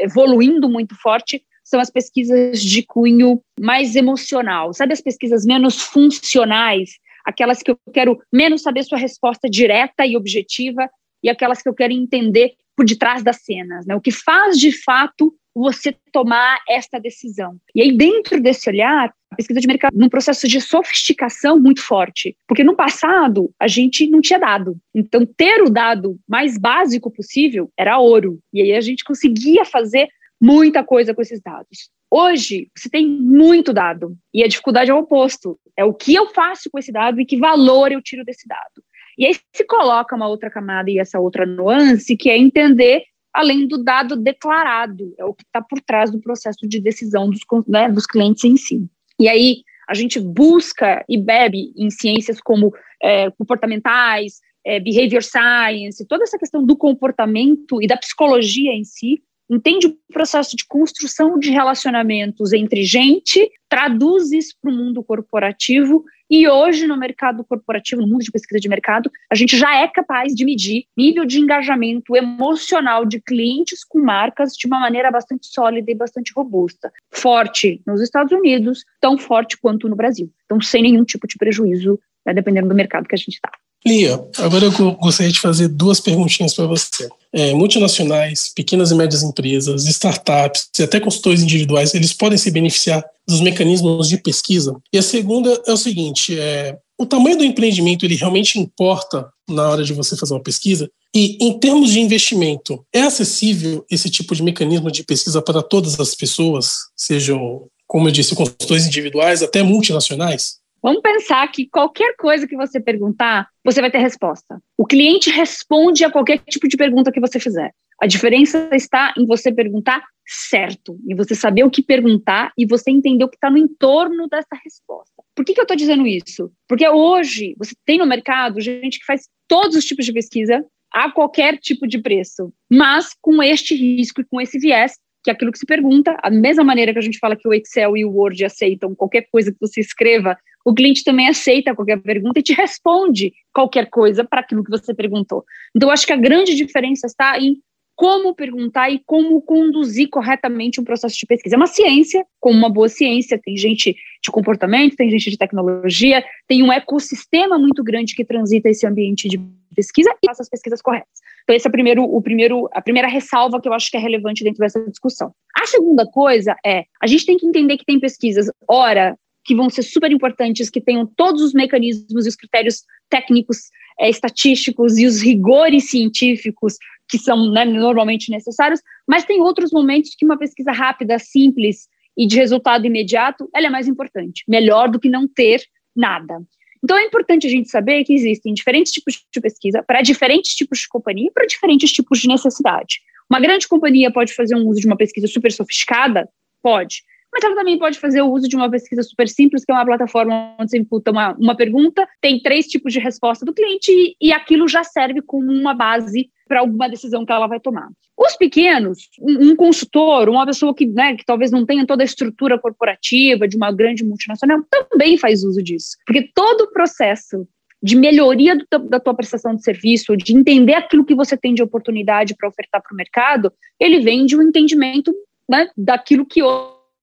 evoluindo 0.00 0.68
muito 0.68 0.94
forte 0.96 1.42
são 1.64 1.80
as 1.80 1.90
pesquisas 1.90 2.60
de 2.60 2.82
cunho 2.82 3.40
mais 3.58 3.94
emocional, 3.96 4.74
sabe 4.74 4.92
as 4.92 5.00
pesquisas 5.00 5.46
menos 5.46 5.80
funcionais, 5.80 6.90
aquelas 7.24 7.62
que 7.62 7.70
eu 7.70 7.78
quero 7.94 8.18
menos 8.32 8.62
saber 8.62 8.82
sua 8.82 8.98
resposta 8.98 9.48
direta 9.48 10.04
e 10.04 10.16
objetiva 10.16 10.90
e 11.22 11.30
aquelas 11.30 11.62
que 11.62 11.68
eu 11.68 11.74
quero 11.74 11.92
entender 11.92 12.54
por 12.76 12.84
detrás 12.84 13.22
das 13.22 13.42
cenas, 13.42 13.86
né? 13.86 13.94
O 13.94 14.00
que 14.00 14.10
faz 14.10 14.58
de 14.58 14.72
fato 14.72 15.34
você 15.54 15.94
tomar 16.10 16.58
esta 16.68 16.98
decisão. 16.98 17.56
E 17.74 17.82
aí, 17.82 17.96
dentro 17.96 18.40
desse 18.40 18.70
olhar, 18.70 19.12
a 19.30 19.36
pesquisa 19.36 19.60
de 19.60 19.66
mercado 19.66 19.96
num 19.96 20.08
processo 20.08 20.48
de 20.48 20.60
sofisticação 20.60 21.60
muito 21.60 21.82
forte, 21.82 22.36
porque 22.48 22.64
no 22.64 22.74
passado 22.74 23.52
a 23.60 23.68
gente 23.68 24.08
não 24.08 24.20
tinha 24.20 24.38
dado. 24.38 24.76
Então, 24.94 25.26
ter 25.26 25.62
o 25.62 25.70
dado 25.70 26.18
mais 26.28 26.56
básico 26.56 27.10
possível 27.10 27.70
era 27.76 27.98
ouro. 27.98 28.38
E 28.52 28.62
aí 28.62 28.72
a 28.72 28.80
gente 28.80 29.04
conseguia 29.04 29.64
fazer 29.64 30.08
muita 30.40 30.82
coisa 30.82 31.14
com 31.14 31.22
esses 31.22 31.40
dados. 31.40 31.90
Hoje, 32.10 32.68
você 32.76 32.90
tem 32.90 33.06
muito 33.06 33.72
dado, 33.72 34.14
e 34.34 34.44
a 34.44 34.48
dificuldade 34.48 34.90
é 34.90 34.94
o 34.94 34.98
oposto. 34.98 35.58
É 35.74 35.82
o 35.82 35.94
que 35.94 36.14
eu 36.14 36.28
faço 36.28 36.68
com 36.70 36.78
esse 36.78 36.92
dado 36.92 37.18
e 37.20 37.24
que 37.24 37.38
valor 37.38 37.90
eu 37.90 38.02
tiro 38.02 38.22
desse 38.22 38.46
dado. 38.46 38.84
E 39.18 39.26
aí 39.26 39.34
se 39.52 39.64
coloca 39.64 40.16
uma 40.16 40.28
outra 40.28 40.50
camada 40.50 40.90
e 40.90 40.98
essa 40.98 41.20
outra 41.20 41.44
nuance, 41.44 42.16
que 42.16 42.30
é 42.30 42.36
entender 42.38 43.04
além 43.32 43.66
do 43.66 43.82
dado 43.82 44.16
declarado, 44.16 45.14
é 45.18 45.24
o 45.24 45.32
que 45.32 45.42
está 45.42 45.62
por 45.62 45.80
trás 45.80 46.10
do 46.10 46.20
processo 46.20 46.68
de 46.68 46.78
decisão 46.78 47.30
dos, 47.30 47.40
né, 47.66 47.88
dos 47.88 48.06
clientes 48.06 48.44
em 48.44 48.56
si. 48.56 48.86
E 49.18 49.28
aí 49.28 49.62
a 49.88 49.94
gente 49.94 50.20
busca 50.20 51.04
e 51.08 51.18
bebe 51.18 51.72
em 51.76 51.90
ciências 51.90 52.40
como 52.40 52.72
é, 53.02 53.30
comportamentais, 53.30 54.40
é, 54.64 54.78
behavior 54.78 55.22
science, 55.22 56.06
toda 56.06 56.24
essa 56.24 56.38
questão 56.38 56.64
do 56.64 56.76
comportamento 56.76 57.82
e 57.82 57.86
da 57.86 57.96
psicologia 57.96 58.72
em 58.72 58.84
si, 58.84 59.22
entende 59.50 59.86
o 59.86 59.96
processo 60.12 60.56
de 60.56 60.66
construção 60.66 61.38
de 61.38 61.50
relacionamentos 61.50 62.52
entre 62.52 62.84
gente, 62.84 63.50
traduz 63.68 64.32
isso 64.32 64.54
para 64.60 64.70
o 64.70 64.74
mundo 64.74 65.02
corporativo 65.02 66.04
e 66.34 66.48
hoje, 66.48 66.86
no 66.86 66.96
mercado 66.96 67.44
corporativo, 67.44 68.00
no 68.00 68.08
mundo 68.08 68.24
de 68.24 68.30
pesquisa 68.30 68.58
de 68.58 68.66
mercado, 68.66 69.10
a 69.30 69.34
gente 69.34 69.54
já 69.54 69.76
é 69.76 69.86
capaz 69.86 70.34
de 70.34 70.46
medir 70.46 70.86
nível 70.96 71.26
de 71.26 71.38
engajamento 71.38 72.16
emocional 72.16 73.04
de 73.04 73.20
clientes 73.20 73.84
com 73.84 74.00
marcas 74.00 74.54
de 74.54 74.66
uma 74.66 74.80
maneira 74.80 75.10
bastante 75.10 75.46
sólida 75.48 75.90
e 75.90 75.94
bastante 75.94 76.32
robusta. 76.34 76.90
Forte 77.10 77.82
nos 77.86 78.00
Estados 78.00 78.32
Unidos, 78.32 78.82
tão 78.98 79.18
forte 79.18 79.58
quanto 79.60 79.90
no 79.90 79.94
Brasil. 79.94 80.32
Então, 80.46 80.58
sem 80.58 80.82
nenhum 80.82 81.04
tipo 81.04 81.26
de 81.26 81.36
prejuízo, 81.36 82.00
né, 82.24 82.32
dependendo 82.32 82.70
do 82.70 82.74
mercado 82.74 83.06
que 83.06 83.14
a 83.14 83.18
gente 83.18 83.34
está. 83.34 83.50
Lia, 83.84 84.14
agora 84.38 84.66
eu 84.66 84.92
gostaria 84.92 85.32
de 85.32 85.40
fazer 85.40 85.68
duas 85.68 85.98
perguntinhas 85.98 86.54
para 86.54 86.66
você. 86.66 87.08
É, 87.32 87.52
multinacionais, 87.52 88.52
pequenas 88.54 88.90
e 88.90 88.94
médias 88.94 89.22
empresas, 89.22 89.86
startups 89.86 90.68
e 90.78 90.82
até 90.82 91.00
consultores 91.00 91.42
individuais, 91.42 91.94
eles 91.94 92.12
podem 92.12 92.38
se 92.38 92.50
beneficiar 92.50 93.04
dos 93.26 93.40
mecanismos 93.40 94.08
de 94.08 94.18
pesquisa? 94.18 94.76
E 94.92 94.98
a 94.98 95.02
segunda 95.02 95.60
é 95.66 95.72
o 95.72 95.76
seguinte, 95.76 96.38
é, 96.38 96.76
o 96.98 97.06
tamanho 97.06 97.38
do 97.38 97.44
empreendimento 97.44 98.04
ele 98.04 98.14
realmente 98.14 98.58
importa 98.58 99.28
na 99.48 99.68
hora 99.68 99.82
de 99.82 99.92
você 99.92 100.16
fazer 100.16 100.34
uma 100.34 100.42
pesquisa? 100.42 100.88
E 101.14 101.36
em 101.40 101.58
termos 101.58 101.90
de 101.90 102.00
investimento, 102.00 102.84
é 102.92 103.00
acessível 103.00 103.84
esse 103.90 104.08
tipo 104.08 104.34
de 104.34 104.42
mecanismo 104.42 104.90
de 104.90 105.02
pesquisa 105.02 105.42
para 105.42 105.62
todas 105.62 105.98
as 105.98 106.14
pessoas, 106.14 106.72
sejam, 106.96 107.66
como 107.86 108.08
eu 108.08 108.12
disse, 108.12 108.34
consultores 108.34 108.86
individuais, 108.86 109.42
até 109.42 109.62
multinacionais? 109.62 110.61
Vamos 110.82 111.00
pensar 111.00 111.46
que 111.52 111.68
qualquer 111.68 112.16
coisa 112.16 112.46
que 112.46 112.56
você 112.56 112.80
perguntar, 112.80 113.48
você 113.64 113.80
vai 113.80 113.90
ter 113.90 113.98
resposta. 113.98 114.60
O 114.76 114.84
cliente 114.84 115.30
responde 115.30 116.04
a 116.04 116.10
qualquer 116.10 116.38
tipo 116.38 116.66
de 116.66 116.76
pergunta 116.76 117.12
que 117.12 117.20
você 117.20 117.38
fizer. 117.38 117.72
A 118.00 118.06
diferença 118.06 118.68
está 118.72 119.14
em 119.16 119.24
você 119.24 119.52
perguntar 119.52 120.02
certo, 120.26 120.98
em 121.08 121.14
você 121.14 121.36
saber 121.36 121.62
o 121.62 121.70
que 121.70 121.82
perguntar 121.82 122.52
e 122.58 122.66
você 122.66 122.90
entender 122.90 123.24
o 123.24 123.28
que 123.28 123.36
está 123.36 123.48
no 123.48 123.58
entorno 123.58 124.26
dessa 124.28 124.56
resposta. 124.64 125.22
Por 125.36 125.44
que, 125.44 125.54
que 125.54 125.60
eu 125.60 125.64
estou 125.64 125.76
dizendo 125.76 126.04
isso? 126.04 126.50
Porque 126.68 126.88
hoje 126.88 127.54
você 127.56 127.74
tem 127.86 127.98
no 127.98 128.06
mercado 128.06 128.60
gente 128.60 128.98
que 128.98 129.04
faz 129.04 129.28
todos 129.46 129.76
os 129.76 129.84
tipos 129.84 130.04
de 130.04 130.12
pesquisa 130.12 130.64
a 130.92 131.12
qualquer 131.12 131.58
tipo 131.58 131.86
de 131.86 131.98
preço, 131.98 132.52
mas 132.70 133.14
com 133.20 133.40
este 133.40 133.74
risco 133.76 134.20
e 134.20 134.24
com 134.24 134.40
esse 134.40 134.58
viés 134.58 134.98
que 135.24 135.30
aquilo 135.30 135.52
que 135.52 135.58
se 135.58 135.66
pergunta, 135.66 136.16
a 136.22 136.30
mesma 136.30 136.64
maneira 136.64 136.92
que 136.92 136.98
a 136.98 137.02
gente 137.02 137.18
fala 137.18 137.36
que 137.36 137.46
o 137.46 137.54
Excel 137.54 137.96
e 137.96 138.04
o 138.04 138.10
Word 138.10 138.44
aceitam 138.44 138.94
qualquer 138.94 139.28
coisa 139.30 139.52
que 139.52 139.58
você 139.60 139.80
escreva, 139.80 140.36
o 140.64 140.74
cliente 140.74 141.04
também 141.04 141.28
aceita 141.28 141.74
qualquer 141.74 142.00
pergunta 142.00 142.38
e 142.38 142.42
te 142.42 142.52
responde 142.52 143.32
qualquer 143.52 143.88
coisa 143.90 144.24
para 144.24 144.40
aquilo 144.40 144.64
que 144.64 144.70
você 144.70 144.94
perguntou. 144.94 145.44
Então, 145.74 145.90
acho 145.90 146.06
que 146.06 146.12
a 146.12 146.16
grande 146.16 146.54
diferença 146.54 147.06
está 147.06 147.38
em 147.38 147.56
como 147.94 148.34
perguntar 148.34 148.90
e 148.90 149.00
como 149.06 149.40
conduzir 149.42 150.08
corretamente 150.08 150.80
um 150.80 150.84
processo 150.84 151.16
de 151.16 151.26
pesquisa. 151.26 151.56
É 151.56 151.58
uma 151.58 151.66
ciência, 151.66 152.24
como 152.40 152.56
uma 152.56 152.70
boa 152.70 152.88
ciência, 152.88 153.38
tem 153.38 153.56
gente 153.56 153.94
de 154.22 154.30
comportamento, 154.30 154.96
tem 154.96 155.10
gente 155.10 155.30
de 155.30 155.36
tecnologia, 155.36 156.24
tem 156.48 156.62
um 156.62 156.72
ecossistema 156.72 157.58
muito 157.58 157.84
grande 157.84 158.14
que 158.14 158.24
transita 158.24 158.68
esse 158.68 158.86
ambiente 158.86 159.28
de 159.28 159.38
pesquisa 159.74 160.10
e 160.22 160.26
faz 160.26 160.40
as 160.40 160.48
pesquisas 160.48 160.80
corretas. 160.80 161.20
Então, 161.44 161.56
esse 161.56 161.66
é 161.66 161.68
o 161.68 161.72
primeiro, 161.72 162.02
o 162.02 162.22
primeiro, 162.22 162.68
a 162.72 162.80
primeira 162.80 163.08
ressalva 163.08 163.60
que 163.60 163.68
eu 163.68 163.72
acho 163.72 163.90
que 163.90 163.96
é 163.96 164.00
relevante 164.00 164.44
dentro 164.44 164.60
dessa 164.60 164.80
discussão. 164.88 165.32
A 165.56 165.66
segunda 165.66 166.06
coisa 166.06 166.56
é, 166.64 166.84
a 167.00 167.06
gente 167.06 167.26
tem 167.26 167.36
que 167.36 167.46
entender 167.46 167.76
que 167.76 167.84
tem 167.84 168.00
pesquisas, 168.00 168.50
ora, 168.68 169.16
que 169.44 169.54
vão 169.54 169.68
ser 169.68 169.82
super 169.82 170.10
importantes, 170.10 170.70
que 170.70 170.80
tenham 170.80 171.06
todos 171.06 171.42
os 171.42 171.52
mecanismos 171.52 172.26
e 172.26 172.28
os 172.28 172.36
critérios 172.36 172.84
técnicos, 173.08 173.70
é, 173.98 174.08
estatísticos 174.08 174.98
e 174.98 175.06
os 175.06 175.20
rigores 175.20 175.90
científicos 175.90 176.76
que 177.08 177.18
são 177.18 177.50
né, 177.50 177.64
normalmente 177.64 178.30
necessários, 178.30 178.80
mas 179.06 179.24
tem 179.24 179.40
outros 179.40 179.70
momentos 179.70 180.14
que 180.16 180.24
uma 180.24 180.38
pesquisa 180.38 180.72
rápida, 180.72 181.18
simples 181.18 181.88
e 182.16 182.26
de 182.26 182.36
resultado 182.36 182.86
imediato, 182.86 183.48
ela 183.54 183.66
é 183.66 183.70
mais 183.70 183.86
importante, 183.86 184.44
melhor 184.48 184.90
do 184.90 184.98
que 184.98 185.08
não 185.08 185.28
ter 185.28 185.62
nada. 185.94 186.40
Então 186.82 186.96
é 186.96 187.04
importante 187.04 187.46
a 187.46 187.50
gente 187.50 187.68
saber 187.68 188.02
que 188.04 188.12
existem 188.12 188.52
diferentes 188.52 188.92
tipos 188.92 189.22
de 189.32 189.40
pesquisa 189.40 189.82
para 189.82 190.02
diferentes 190.02 190.54
tipos 190.54 190.80
de 190.80 190.88
companhia 190.88 191.28
e 191.28 191.32
para 191.32 191.46
diferentes 191.46 191.92
tipos 191.92 192.20
de 192.20 192.28
necessidade. 192.28 193.00
Uma 193.30 193.40
grande 193.40 193.68
companhia 193.68 194.10
pode 194.10 194.34
fazer 194.34 194.56
um 194.56 194.66
uso 194.66 194.80
de 194.80 194.86
uma 194.86 194.96
pesquisa 194.96 195.26
super 195.26 195.52
sofisticada? 195.52 196.28
Pode. 196.62 197.02
Mas 197.32 197.42
ela 197.42 197.54
também 197.54 197.78
pode 197.78 197.98
fazer 197.98 198.20
o 198.20 198.30
uso 198.30 198.46
de 198.46 198.54
uma 198.54 198.70
pesquisa 198.70 199.02
super 199.02 199.26
simples, 199.28 199.64
que 199.64 199.72
é 199.72 199.74
uma 199.74 199.86
plataforma 199.86 200.54
onde 200.58 200.70
você 200.70 200.78
imputa 200.78 201.10
uma, 201.10 201.34
uma 201.38 201.56
pergunta, 201.56 202.06
tem 202.20 202.40
três 202.40 202.66
tipos 202.66 202.92
de 202.92 202.98
resposta 202.98 203.46
do 203.46 203.54
cliente 203.54 203.90
e, 203.90 204.16
e 204.20 204.32
aquilo 204.32 204.68
já 204.68 204.84
serve 204.84 205.22
como 205.22 205.50
uma 205.50 205.72
base 205.72 206.30
para 206.46 206.60
alguma 206.60 206.88
decisão 206.88 207.24
que 207.24 207.32
ela 207.32 207.46
vai 207.46 207.58
tomar. 207.58 207.88
Os 208.18 208.36
pequenos, 208.36 209.08
um, 209.18 209.50
um 209.50 209.56
consultor, 209.56 210.28
uma 210.28 210.44
pessoa 210.44 210.74
que, 210.74 210.86
né, 210.86 211.16
que 211.16 211.24
talvez 211.24 211.50
não 211.50 211.64
tenha 211.64 211.86
toda 211.86 212.02
a 212.02 212.04
estrutura 212.04 212.58
corporativa 212.58 213.48
de 213.48 213.56
uma 213.56 213.72
grande 213.72 214.04
multinacional, 214.04 214.58
também 214.70 215.16
faz 215.16 215.42
uso 215.42 215.62
disso. 215.62 215.96
Porque 216.06 216.30
todo 216.34 216.64
o 216.64 216.72
processo 216.72 217.48
de 217.82 217.96
melhoria 217.96 218.56
do, 218.56 218.88
da 218.88 219.00
tua 219.00 219.14
prestação 219.14 219.56
de 219.56 219.62
serviço, 219.62 220.16
de 220.16 220.36
entender 220.36 220.74
aquilo 220.74 221.04
que 221.04 221.14
você 221.14 221.36
tem 221.36 221.52
de 221.52 221.62
oportunidade 221.62 222.36
para 222.36 222.48
ofertar 222.48 222.80
para 222.82 222.92
o 222.92 222.96
mercado, 222.96 223.52
ele 223.80 224.00
vem 224.00 224.24
de 224.24 224.36
um 224.36 224.42
entendimento 224.42 225.12
né, 225.48 225.68
daquilo 225.76 226.24
que 226.24 226.42